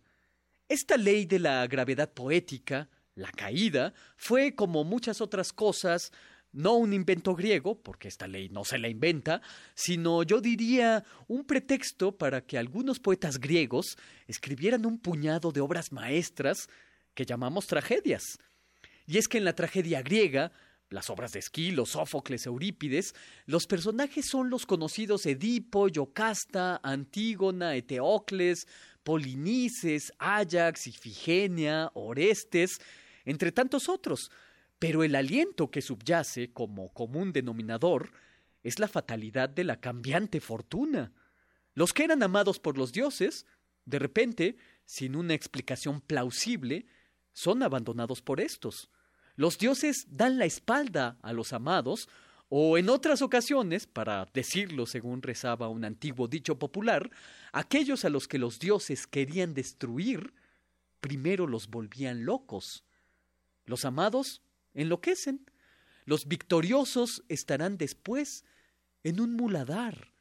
[0.69, 6.11] Esta ley de la gravedad poética, la caída, fue, como muchas otras cosas,
[6.51, 9.41] no un invento griego, porque esta ley no se la inventa,
[9.75, 13.97] sino yo diría un pretexto para que algunos poetas griegos
[14.27, 16.67] escribieran un puñado de obras maestras
[17.13, 18.23] que llamamos tragedias.
[19.05, 20.51] Y es que en la tragedia griega,
[20.89, 23.13] las obras de Esquilo, Sófocles, Eurípides,
[23.45, 28.67] los personajes son los conocidos Edipo, Yocasta, Antígona, Eteocles,
[29.03, 32.79] Polinices, Ajax, Ifigenia, Orestes,
[33.25, 34.31] entre tantos otros.
[34.79, 38.11] Pero el aliento que subyace como común denominador
[38.63, 41.11] es la fatalidad de la cambiante fortuna.
[41.73, 43.45] Los que eran amados por los dioses,
[43.85, 46.85] de repente, sin una explicación plausible,
[47.33, 48.89] son abandonados por estos.
[49.37, 52.09] Los dioses dan la espalda a los amados,
[52.49, 57.11] o en otras ocasiones, para decirlo según rezaba un antiguo dicho popular,
[57.51, 60.33] aquellos a los que los dioses querían destruir,
[61.01, 62.83] primero los volvían locos.
[63.65, 64.41] Los amados
[64.73, 65.45] enloquecen.
[66.05, 68.43] Los victoriosos estarán después
[69.03, 70.13] en un muladar.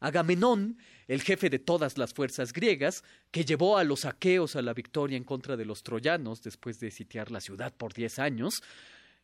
[0.00, 0.78] Agamenón,
[1.08, 5.16] el jefe de todas las fuerzas griegas, que llevó a los aqueos a la victoria
[5.16, 8.62] en contra de los troyanos después de sitiar la ciudad por diez años,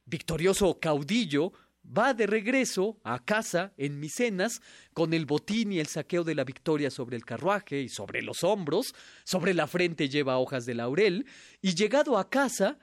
[0.05, 1.53] victorioso caudillo,
[1.85, 4.61] va de regreso a casa en Micenas
[4.93, 8.45] con el botín y el saqueo de la victoria sobre el carruaje y sobre los
[8.45, 8.95] hombros,
[9.25, 11.27] sobre la frente lleva hojas de laurel,
[11.63, 12.79] y llegado a casa,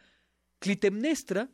[0.59, 1.49] Clitemnestra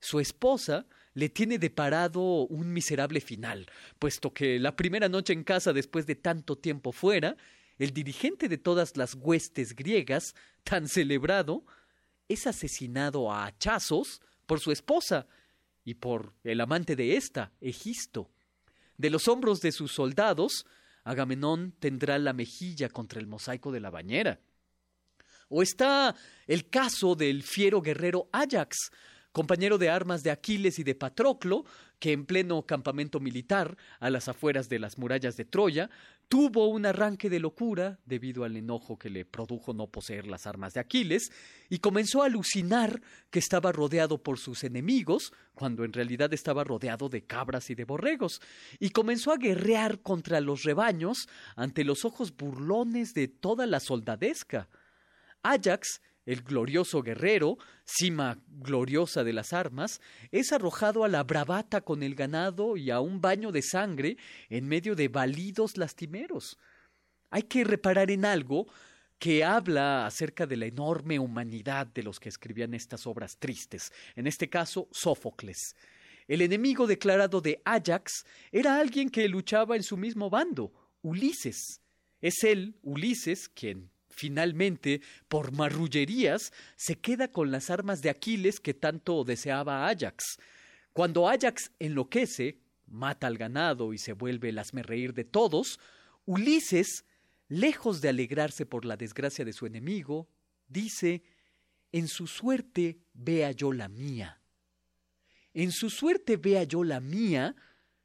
[0.00, 3.66] su esposa le tiene deparado un miserable final,
[3.98, 7.36] puesto que la primera noche en casa después de tanto tiempo fuera,
[7.78, 10.34] el dirigente de todas las huestes griegas,
[10.64, 11.64] tan celebrado,
[12.28, 15.26] es asesinado a hachazos por su esposa
[15.84, 18.30] y por el amante de ésta, Egisto.
[18.96, 20.66] De los hombros de sus soldados,
[21.04, 24.40] Agamenón tendrá la mejilla contra el mosaico de la bañera.
[25.48, 26.14] O está
[26.46, 28.90] el caso del fiero guerrero Ajax,
[29.34, 31.64] compañero de armas de Aquiles y de Patroclo,
[31.98, 35.90] que en pleno campamento militar, a las afueras de las murallas de Troya,
[36.28, 40.74] tuvo un arranque de locura debido al enojo que le produjo no poseer las armas
[40.74, 41.32] de Aquiles,
[41.68, 47.08] y comenzó a alucinar que estaba rodeado por sus enemigos, cuando en realidad estaba rodeado
[47.08, 48.40] de cabras y de borregos,
[48.78, 54.68] y comenzó a guerrear contra los rebaños ante los ojos burlones de toda la soldadesca.
[55.42, 62.02] Ajax el glorioso guerrero, cima gloriosa de las armas, es arrojado a la bravata con
[62.02, 64.16] el ganado y a un baño de sangre
[64.48, 66.58] en medio de balidos lastimeros.
[67.30, 68.66] Hay que reparar en algo
[69.18, 74.26] que habla acerca de la enorme humanidad de los que escribían estas obras tristes, en
[74.26, 75.76] este caso Sófocles.
[76.26, 80.72] El enemigo declarado de Ajax era alguien que luchaba en su mismo bando,
[81.02, 81.80] Ulises.
[82.20, 88.74] Es él, Ulises, quien finalmente, por marrullerías, se queda con las armas de Aquiles que
[88.74, 90.38] tanto deseaba Ajax.
[90.92, 95.80] Cuando Ajax enloquece, mata al ganado y se vuelve el reír de todos,
[96.26, 97.04] Ulises,
[97.48, 100.28] lejos de alegrarse por la desgracia de su enemigo,
[100.68, 101.22] dice,
[101.92, 104.40] en su suerte vea yo la mía.
[105.52, 107.54] En su suerte vea yo la mía,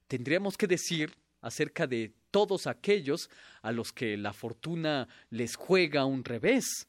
[0.08, 3.30] tendríamos que decir acerca de todos aquellos
[3.62, 6.88] a los que la fortuna les juega un revés.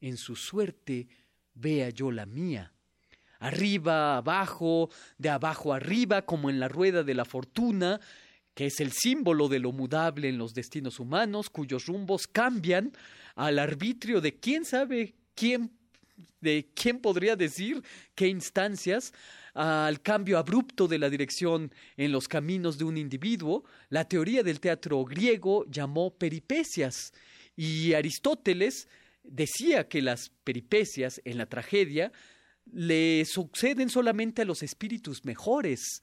[0.00, 1.08] En su suerte
[1.54, 2.72] vea yo la mía.
[3.38, 8.00] Arriba, abajo, de abajo arriba, como en la rueda de la fortuna,
[8.54, 12.92] que es el símbolo de lo mudable en los destinos humanos, cuyos rumbos cambian
[13.34, 15.72] al arbitrio de quién sabe quién
[16.40, 17.82] de quién podría decir
[18.14, 19.12] qué instancias
[19.54, 24.60] al cambio abrupto de la dirección en los caminos de un individuo, la teoría del
[24.60, 27.12] teatro griego llamó peripecias
[27.54, 28.88] y Aristóteles
[29.22, 32.12] decía que las peripecias en la tragedia
[32.72, 36.02] le suceden solamente a los espíritus mejores.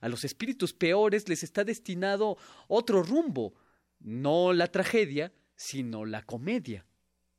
[0.00, 2.36] A los espíritus peores les está destinado
[2.68, 3.54] otro rumbo,
[4.00, 6.86] no la tragedia, sino la comedia.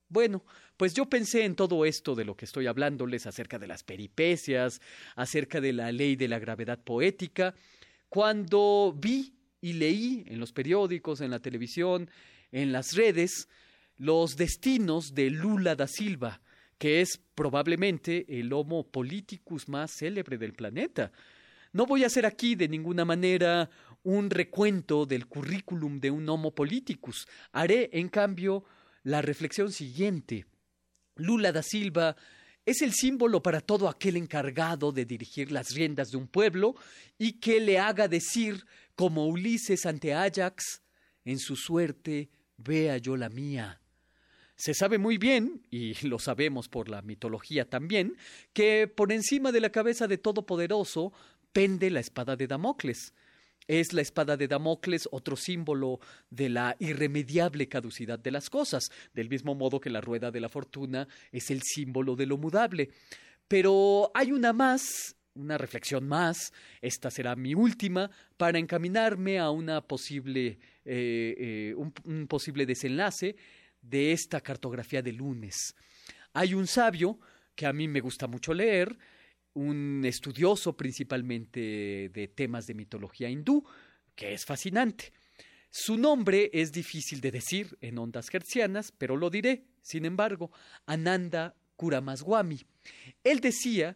[0.10, 0.44] Bueno,
[0.82, 4.82] pues yo pensé en todo esto de lo que estoy hablándoles acerca de las peripecias,
[5.16, 7.54] acerca de la ley de la gravedad poética,
[8.10, 9.32] cuando vi
[9.62, 12.10] y leí en los periódicos, en la televisión,
[12.52, 13.48] en las redes,
[13.96, 16.42] los destinos de Lula da Silva,
[16.80, 21.12] que es probablemente el Homo politicus más célebre del planeta.
[21.74, 23.70] No voy a hacer aquí de ninguna manera
[24.02, 27.28] un recuento del currículum de un Homo politicus.
[27.52, 28.66] Haré, en cambio,
[29.04, 30.48] la reflexión siguiente.
[31.16, 32.16] Lula da Silva
[32.66, 36.76] es el símbolo para todo aquel encargado de dirigir las riendas de un pueblo
[37.18, 38.66] y que le haga decir,
[38.96, 40.82] como Ulises ante Ajax,
[41.26, 43.82] en su suerte vea yo la mía.
[44.56, 48.16] Se sabe muy bien, y lo sabemos por la mitología también,
[48.54, 51.14] que por encima de la cabeza de Todopoderoso
[51.52, 53.14] pende la espada de Damocles.
[53.68, 59.30] Es la espada de Damocles otro símbolo de la irremediable caducidad de las cosas, del
[59.30, 62.90] mismo modo que la rueda de la fortuna es el símbolo de lo mudable.
[63.48, 66.52] Pero hay una más, una reflexión más,
[66.82, 73.36] esta será mi última, para encaminarme a una posible, eh, eh, un posible desenlace
[73.82, 75.76] de esta cartografía de lunes.
[76.34, 77.20] Hay un sabio
[77.56, 78.98] que a mí me gusta mucho leer,
[79.54, 83.64] un estudioso principalmente de temas de mitología hindú,
[84.16, 85.14] que es fascinante.
[85.70, 90.52] Su nombre es difícil de decir en ondas hertzianas, pero lo diré, sin embargo,
[90.86, 92.62] Ananda Kuramaswamy.
[93.24, 93.96] Él decía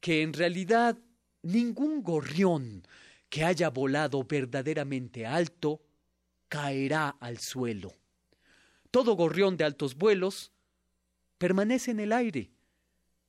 [0.00, 0.96] que en realidad
[1.42, 2.86] ningún gorrión
[3.28, 5.82] que haya volado verdaderamente alto
[6.48, 7.92] caerá al suelo.
[8.90, 10.52] Todo gorrión de altos vuelos
[11.38, 12.50] permanece en el aire.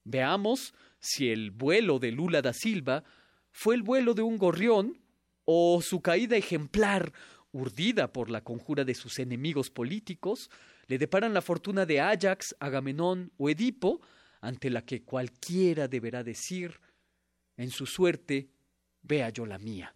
[0.04, 3.04] Veamos si el vuelo de Lula da Silva
[3.52, 5.00] fue el vuelo de un gorrión
[5.46, 7.14] o su caída ejemplar,
[7.52, 10.50] urdida por la conjura de sus enemigos políticos,
[10.88, 14.02] le deparan la fortuna de Ajax, Agamenón o Edipo,
[14.42, 16.80] ante la que cualquiera deberá decir,
[17.56, 18.50] en su suerte,
[19.02, 19.96] vea yo la mía.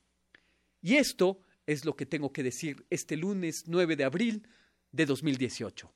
[0.82, 4.48] Y esto es lo que tengo que decir este lunes 9 de abril
[4.92, 5.94] de 2018.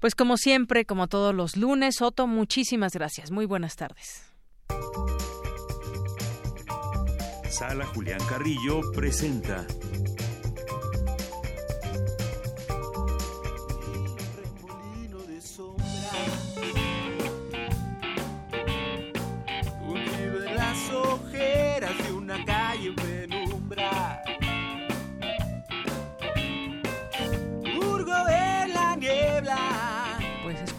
[0.00, 3.30] Pues como siempre, como todos los lunes, Otto, muchísimas gracias.
[3.30, 4.24] Muy buenas tardes.
[7.50, 9.66] Sala Julián Carrillo presenta.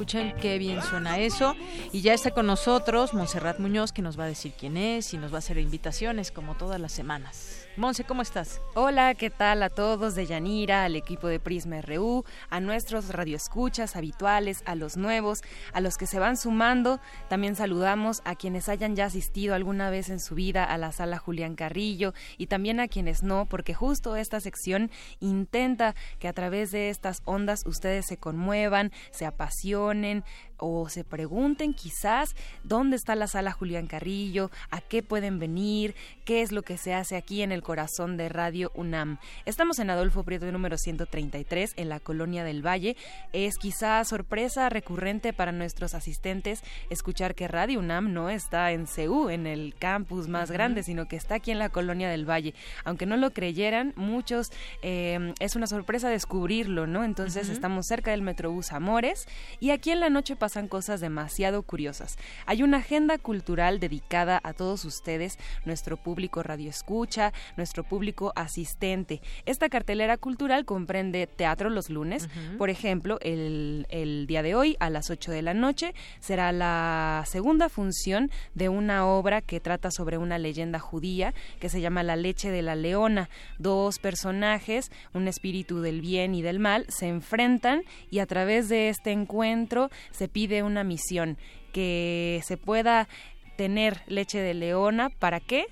[0.08, 1.56] Escuchen qué bien suena eso.
[1.92, 5.18] Y ya está con nosotros Montserrat Muñoz, que nos va a decir quién es y
[5.18, 7.57] nos va a hacer invitaciones como todas las semanas.
[7.78, 8.60] Monse, ¿cómo estás?
[8.74, 13.96] Hola, ¿qué tal a todos de Yanira, al equipo de Prisma RU, a nuestros radioescuchas
[13.96, 15.42] habituales, a los nuevos,
[15.74, 17.00] a los que se van sumando?
[17.30, 21.20] También saludamos a quienes hayan ya asistido alguna vez en su vida a la sala
[21.20, 24.90] Julián Carrillo y también a quienes no, porque justo esta sección
[25.20, 30.24] intenta que a través de estas ondas ustedes se conmuevan, se apasionen,
[30.58, 36.42] o se pregunten quizás dónde está la sala Julián Carrillo, a qué pueden venir, qué
[36.42, 39.20] es lo que se hace aquí en el corazón de Radio UNAM.
[39.46, 42.96] Estamos en Adolfo Prieto número 133 en la Colonia del Valle.
[43.34, 49.30] Es quizás sorpresa recurrente para nuestros asistentes escuchar que Radio UNAM no está en CEU,
[49.30, 52.54] en el campus más grande, sino que está aquí en la Colonia del Valle.
[52.84, 54.52] Aunque no lo creyeran, muchos
[54.82, 57.04] eh, es una sorpresa descubrirlo, ¿no?
[57.04, 59.28] Entonces estamos cerca del Metrobús Amores
[59.60, 62.18] y aquí en la noche pasan cosas demasiado curiosas.
[62.46, 69.20] Hay una agenda cultural dedicada a todos ustedes, nuestro público radioescucha, nuestro público asistente.
[69.46, 74.90] Esta cartelera cultural comprende teatro los lunes, por ejemplo, el, el día de hoy a
[74.90, 80.18] las 8 de la noche será la segunda función de una obra que trata sobre
[80.18, 83.30] una leyenda judía que se llama La leche de la leona.
[83.60, 88.88] Dos personajes, un espíritu del bien y del mal, se enfrentan y a través de
[88.88, 91.36] este encuentro se pide una misión,
[91.74, 93.08] que se pueda
[93.56, 95.66] tener leche de leona, ¿para qué?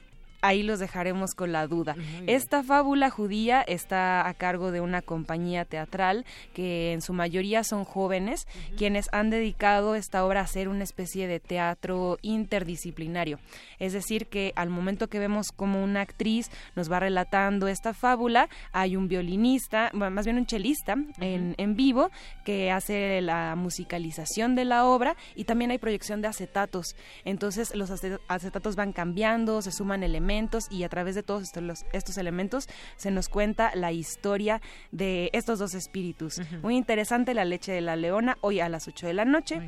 [0.45, 1.95] Ahí los dejaremos con la duda.
[2.27, 7.83] Esta fábula judía está a cargo de una compañía teatral que en su mayoría son
[7.83, 8.47] jóvenes
[8.77, 13.39] quienes han dedicado esta obra a hacer una especie de teatro interdisciplinario.
[13.79, 18.49] Es decir, que al momento que vemos como una actriz nos va relatando esta fábula,
[18.71, 22.11] hay un violinista, más bien un chelista en, en vivo
[22.43, 26.95] que hace la musicalización de la obra y también hay proyección de acetatos.
[27.23, 30.34] Entonces los acetatos van cambiando, se suman elementos
[30.69, 32.67] y a través de todos estos, estos elementos
[32.97, 36.41] se nos cuenta la historia de estos dos espíritus.
[36.61, 39.61] Muy interesante la leche de la leona hoy a las 8 de la noche.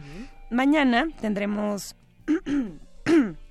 [0.49, 1.95] Mañana tendremos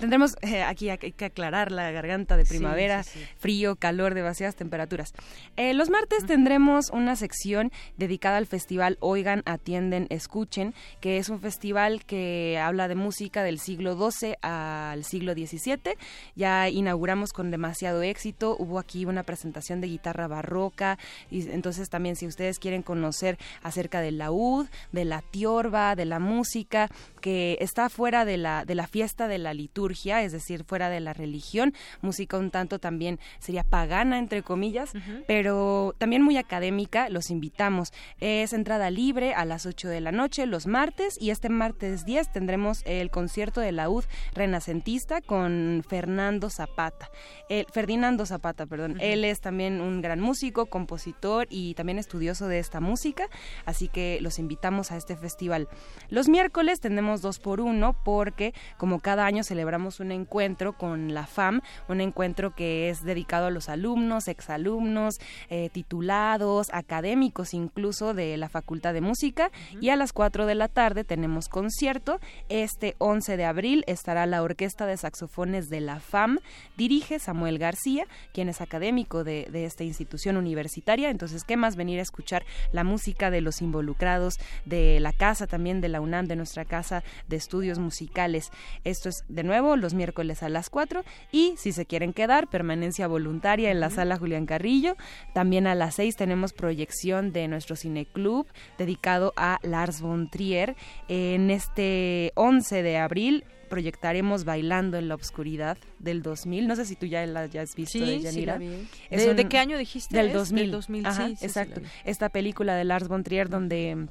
[0.00, 3.04] Tendremos eh, aquí hay que aclarar la garganta de primavera,
[3.36, 5.12] frío, calor, demasiadas temperaturas.
[5.56, 11.40] Eh, los martes tendremos una sección dedicada al festival Oigan, Atienden, Escuchen, que es un
[11.40, 15.96] festival que habla de música del siglo XII al siglo XVII.
[16.34, 18.56] Ya inauguramos con demasiado éxito.
[18.58, 20.98] Hubo aquí una presentación de guitarra barroca.
[21.30, 26.20] Y entonces también si ustedes quieren conocer acerca del laúd, de la tiorba, de la
[26.20, 26.88] música,
[27.20, 30.88] que está fuera de la, de la fiesta de la liturgia, liturgia, es decir, fuera
[30.88, 34.92] de la religión, música un tanto también sería pagana, entre comillas,
[35.26, 37.92] pero también muy académica, los invitamos.
[38.20, 42.30] Es entrada libre a las 8 de la noche los martes y este martes 10
[42.32, 47.10] tendremos el concierto de la UD renacentista con Fernando Zapata.
[47.48, 48.98] El, Ferdinando Zapata, perdón.
[49.00, 53.28] Él es también un gran músico, compositor y también estudioso de esta música,
[53.64, 55.68] así que los invitamos a este festival.
[56.10, 61.26] Los miércoles tenemos dos por uno porque como cada año celebramos un encuentro con la
[61.26, 65.14] FAM, un encuentro que es dedicado a los alumnos, exalumnos,
[65.48, 69.50] eh, titulados, académicos incluso de la Facultad de Música
[69.80, 72.20] y a las 4 de la tarde tenemos concierto.
[72.50, 76.40] Este 11 de abril estará la Orquesta de Saxofones de la FAM,
[76.76, 82.00] dirige Samuel García, quien es académico de, de esta institución universitaria, entonces qué más venir
[82.00, 84.34] a escuchar la música de los involucrados
[84.66, 88.50] de la casa también de la UNAM, de nuestra casa de estudios musicales.
[88.84, 93.06] Esto es de nuevo los miércoles a las 4 y si se quieren quedar, permanencia
[93.06, 94.96] voluntaria en la sala Julián Carrillo.
[95.32, 98.46] También a las 6 tenemos proyección de nuestro cineclub
[98.78, 100.76] dedicado a Lars von Trier.
[101.08, 106.68] En este 11 de abril proyectaremos Bailando en la Oscuridad del 2000.
[106.68, 108.58] No sé si tú ya la hayas visto, sí, Yanira.
[108.58, 110.16] Sí, ¿De, ¿De, qué año dijiste?
[110.16, 110.34] Del es?
[110.34, 110.62] 2000.
[110.62, 111.80] Del 2000, Ajá, sí, sí, exacto.
[112.04, 114.08] Esta película de Lars von Trier donde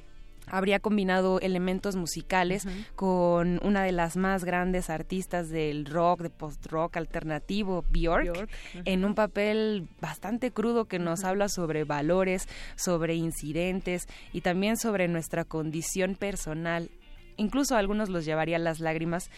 [0.48, 2.86] habría combinado elementos musicales uh -huh.
[2.96, 8.50] con una de las más grandes artistas del rock, de post-rock alternativo, Björk, Björk.
[8.50, 8.82] Uh -huh.
[8.86, 11.30] en un papel bastante crudo que nos uh -huh.
[11.30, 16.90] habla sobre valores, sobre incidentes y también sobre nuestra condición personal.
[17.38, 19.32] Incluso a algunos los llevaría a las lágrimas,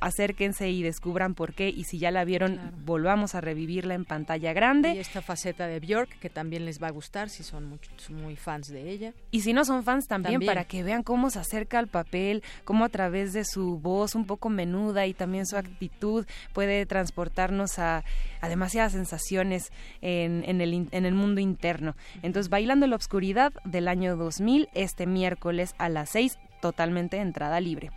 [0.00, 2.70] acérquense y descubran por qué y si ya la vieron claro.
[2.84, 4.94] volvamos a revivirla en pantalla grande.
[4.94, 7.78] Y esta faceta de Björk que también les va a gustar si son muy,
[8.10, 9.12] muy fans de ella.
[9.30, 12.42] Y si no son fans también, también, para que vean cómo se acerca al papel
[12.64, 17.78] cómo a través de su voz un poco menuda y también su actitud puede transportarnos
[17.78, 18.04] a,
[18.40, 21.96] a demasiadas sensaciones en, en, el, en el mundo interno.
[22.22, 27.60] Entonces bailando en la obscuridad del año 2000 este miércoles a las 6 totalmente entrada
[27.60, 27.90] libre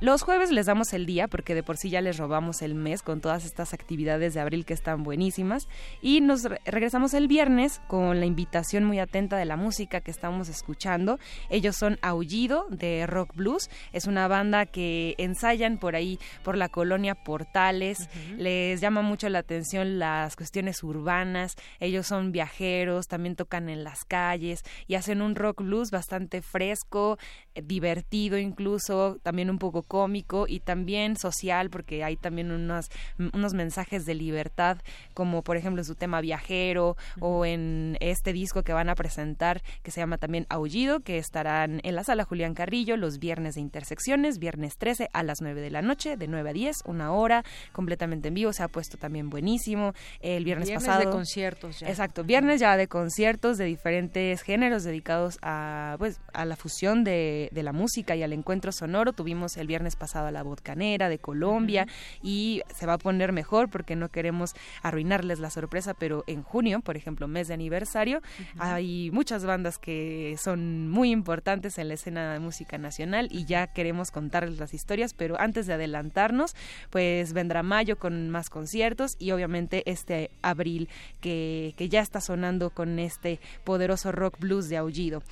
[0.00, 3.02] los jueves les damos el día porque de por sí ya les robamos el mes
[3.02, 5.68] con todas estas actividades de abril que están buenísimas
[6.02, 10.10] y nos re regresamos el viernes con la invitación muy atenta de la música que
[10.10, 11.18] estamos escuchando.
[11.48, 16.68] Ellos son Aullido de Rock Blues, es una banda que ensayan por ahí por la
[16.68, 18.36] colonia Portales, uh -huh.
[18.36, 24.04] les llama mucho la atención las cuestiones urbanas, ellos son viajeros, también tocan en las
[24.04, 27.16] calles y hacen un rock blues bastante fresco,
[27.54, 32.86] divertido incluso, también un poco cómico y también social porque hay también unos,
[33.32, 34.78] unos mensajes de libertad
[35.14, 37.20] como por ejemplo su tema viajero uh -huh.
[37.20, 41.80] o en este disco que van a presentar que se llama también Aullido que estarán
[41.82, 45.70] en la sala Julián Carrillo los viernes de intersecciones, viernes 13 a las 9 de
[45.70, 49.30] la noche, de 9 a 10, una hora completamente en vivo, se ha puesto también
[49.30, 51.06] buenísimo el viernes, viernes pasado.
[51.06, 51.88] de conciertos ya.
[51.88, 57.48] Exacto, viernes ya de conciertos de diferentes géneros dedicados a pues a la fusión de,
[57.52, 61.10] de la música y al encuentro sonoro, tuvimos el viernes viernes pasado a la Vodcanera
[61.10, 62.18] de Colombia uh -huh.
[62.22, 66.80] y se va a poner mejor porque no queremos arruinarles la sorpresa, pero en junio,
[66.80, 68.74] por ejemplo, mes de aniversario, uh -huh.
[68.74, 73.66] hay muchas bandas que son muy importantes en la escena de música nacional y ya
[73.66, 76.54] queremos contarles las historias, pero antes de adelantarnos,
[76.88, 80.88] pues vendrá mayo con más conciertos y obviamente este abril
[81.20, 85.22] que, que ya está sonando con este poderoso rock blues de aullido.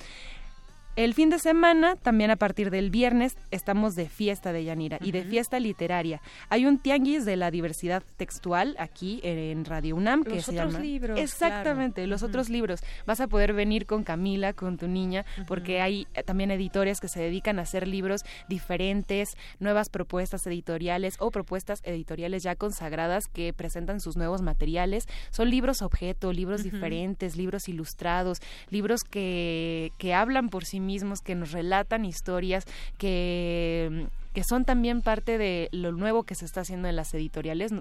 [0.95, 5.03] El fin de semana, también a partir del viernes, estamos de fiesta de Yanira uh
[5.03, 5.07] -huh.
[5.07, 6.21] y de fiesta literaria.
[6.47, 10.71] Hay un tianguis de la diversidad textual aquí en Radio UNAM que los se otros
[10.71, 12.09] llama libros, exactamente claro.
[12.11, 12.29] los uh -huh.
[12.29, 12.79] otros libros.
[13.05, 15.45] Vas a poder venir con Camila, con tu niña, uh -huh.
[15.47, 21.17] porque hay eh, también editores que se dedican a hacer libros diferentes, nuevas propuestas editoriales
[21.19, 25.07] o propuestas editoriales ya consagradas que presentan sus nuevos materiales.
[25.29, 28.39] Son libros objeto, libros diferentes, libros ilustrados,
[28.69, 32.65] libros que que hablan por sí mismos, que nos relatan historias,
[32.97, 37.71] que que son también parte de lo nuevo que se está haciendo en las editoriales.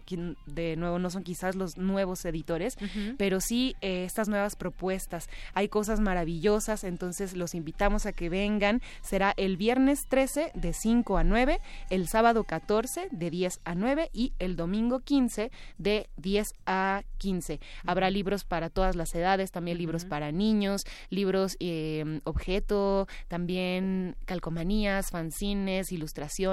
[0.46, 3.16] De nuevo, no son quizás los nuevos editores, uh -huh.
[3.18, 5.28] pero sí eh, estas nuevas propuestas.
[5.54, 8.82] Hay cosas maravillosas, entonces los invitamos a que vengan.
[9.02, 11.60] Será el viernes 13 de 5 a 9,
[11.90, 17.54] el sábado 14 de 10 a 9 y el domingo 15 de 10 a 15.
[17.54, 17.60] Uh -huh.
[17.86, 19.80] Habrá libros para todas las edades, también uh -huh.
[19.80, 26.43] libros para niños, libros eh, objeto, también calcomanías, fanzines, ilustraciones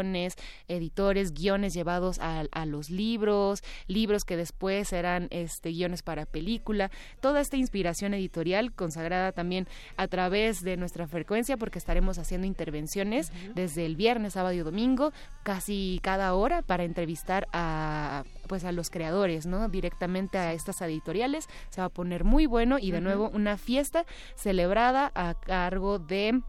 [0.68, 7.42] editores, guiones llevados a, los libros, libros que después eran este, guiones para película, toda
[7.42, 13.86] esta inspiración editorial consagrada también a través de nuestra frecuencia porque estaremos haciendo intervenciones desde
[13.86, 15.12] el viernes, sábado y domingo,
[15.44, 19.70] casi cada hora para entrevistar a pues a los creadores, ¿no?
[19.70, 21.48] Directamente a estas editoriales.
[21.70, 24.06] Se va a poner muy bueno y de nuevo una fiesta
[24.36, 26.42] celebrada a cargo de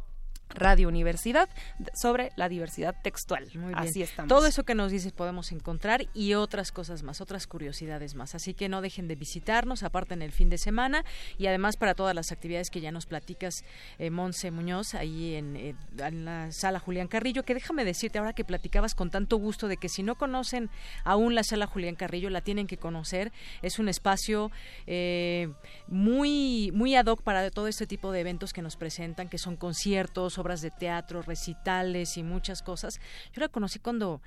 [0.54, 1.48] Radio Universidad
[1.94, 3.48] sobre la diversidad textual.
[3.74, 4.28] Así estamos.
[4.28, 8.34] Todo eso que nos dices podemos encontrar y otras cosas más, otras curiosidades más.
[8.34, 11.04] Así que no dejen de visitarnos, aparte en el fin de semana
[11.38, 13.64] y además para todas las actividades que ya nos platicas,
[13.98, 18.32] eh, Monse Muñoz, ahí en, eh, en, la sala Julián Carrillo, que déjame decirte ahora
[18.32, 20.70] que platicabas con tanto gusto de que si no conocen
[21.04, 23.32] aún la sala Julián Carrillo, la tienen que conocer.
[23.62, 24.50] Es un espacio
[24.86, 25.48] eh,
[25.88, 29.56] muy, muy ad hoc para todo este tipo de eventos que nos presentan, que son
[29.56, 33.00] conciertos, obras de teatro, recitales y muchas cosas.
[33.32, 34.20] Yo la conocí cuando,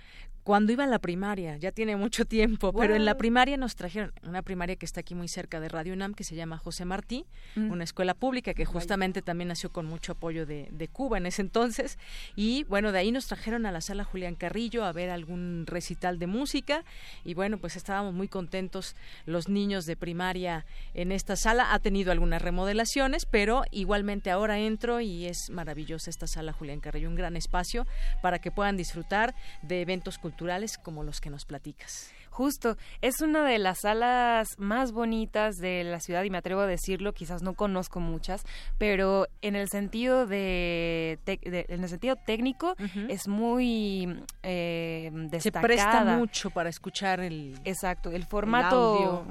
[0.45, 4.13] cuando iba a la primaria, ya tiene mucho tiempo, pero en la primaria nos trajeron
[4.21, 7.25] una primaria que está aquí muy cerca de Radio UNAM, que se llama José Martí,
[7.55, 7.71] mm.
[7.71, 11.41] una escuela pública que justamente también nació con mucho apoyo de, de, Cuba en ese
[11.41, 11.97] entonces.
[12.35, 16.19] Y bueno, de ahí nos trajeron a la sala Julián Carrillo a ver algún recital
[16.19, 16.85] de música.
[17.23, 18.95] Y bueno, pues estábamos muy contentos
[19.25, 21.73] los niños de primaria en esta sala.
[21.73, 27.09] Ha tenido algunas remodelaciones, pero igualmente ahora entro y es maravillosa esta sala Julián Carrillo,
[27.09, 27.87] un gran espacio
[28.21, 30.34] para que puedan disfrutar de eventos culturales
[30.77, 32.14] como los que nos platicas.
[32.35, 36.67] Justo, es una de las salas más bonitas de la ciudad y me atrevo a
[36.67, 38.43] decirlo, quizás no conozco muchas,
[38.77, 42.75] pero en el sentido de, en el sentido técnico
[43.07, 45.61] es muy eh, destacada.
[45.61, 49.25] Se presta mucho para escuchar el exacto, el formato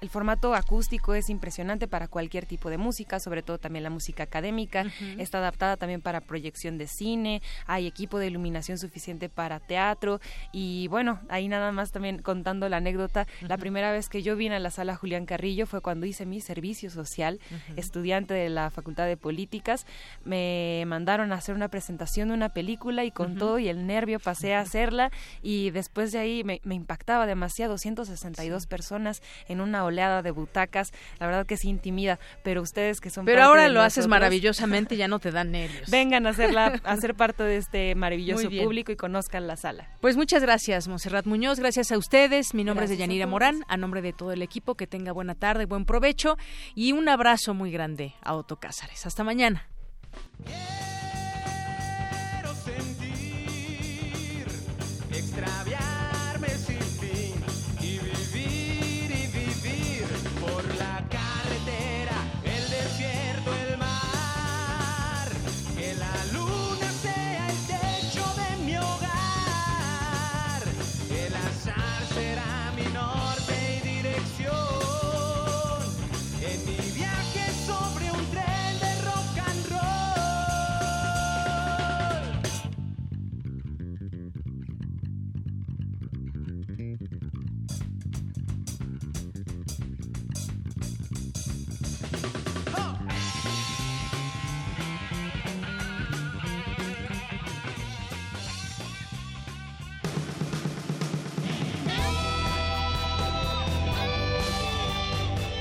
[0.00, 4.24] el, formato acústico es impresionante para cualquier tipo de música, sobre todo también la música
[4.24, 4.84] académica,
[5.16, 10.20] está adaptada también para proyección de cine, hay equipo de iluminación suficiente para teatro
[10.50, 12.20] y bueno, ahí nada más también
[12.54, 16.06] la anécdota, la primera vez que yo vine a la sala Julián Carrillo fue cuando
[16.06, 17.40] hice mi servicio social,
[17.76, 19.86] estudiante de la Facultad de Políticas,
[20.24, 24.18] me mandaron a hacer una presentación de una película y con todo y el nervio
[24.18, 25.10] pasé a hacerla
[25.42, 31.26] y después de ahí me, impactaba demasiado, 162 personas en una oleada de butacas, la
[31.26, 33.26] verdad que sí intimida, pero ustedes que son...
[33.26, 35.90] Pero ahora lo haces maravillosamente, ya no te dan nervios.
[35.90, 39.88] Vengan a, hacerla, a ser parte de este maravilloso público y conozcan la sala.
[40.00, 44.00] Pues muchas gracias, Monserrat Muñoz, gracias a ustedes mi nombre es Deyanira Morán, a nombre
[44.00, 46.36] de todo el equipo, que tenga buena tarde, buen provecho
[46.76, 49.06] y un abrazo muy grande a Otto Cázares.
[49.06, 49.68] Hasta mañana.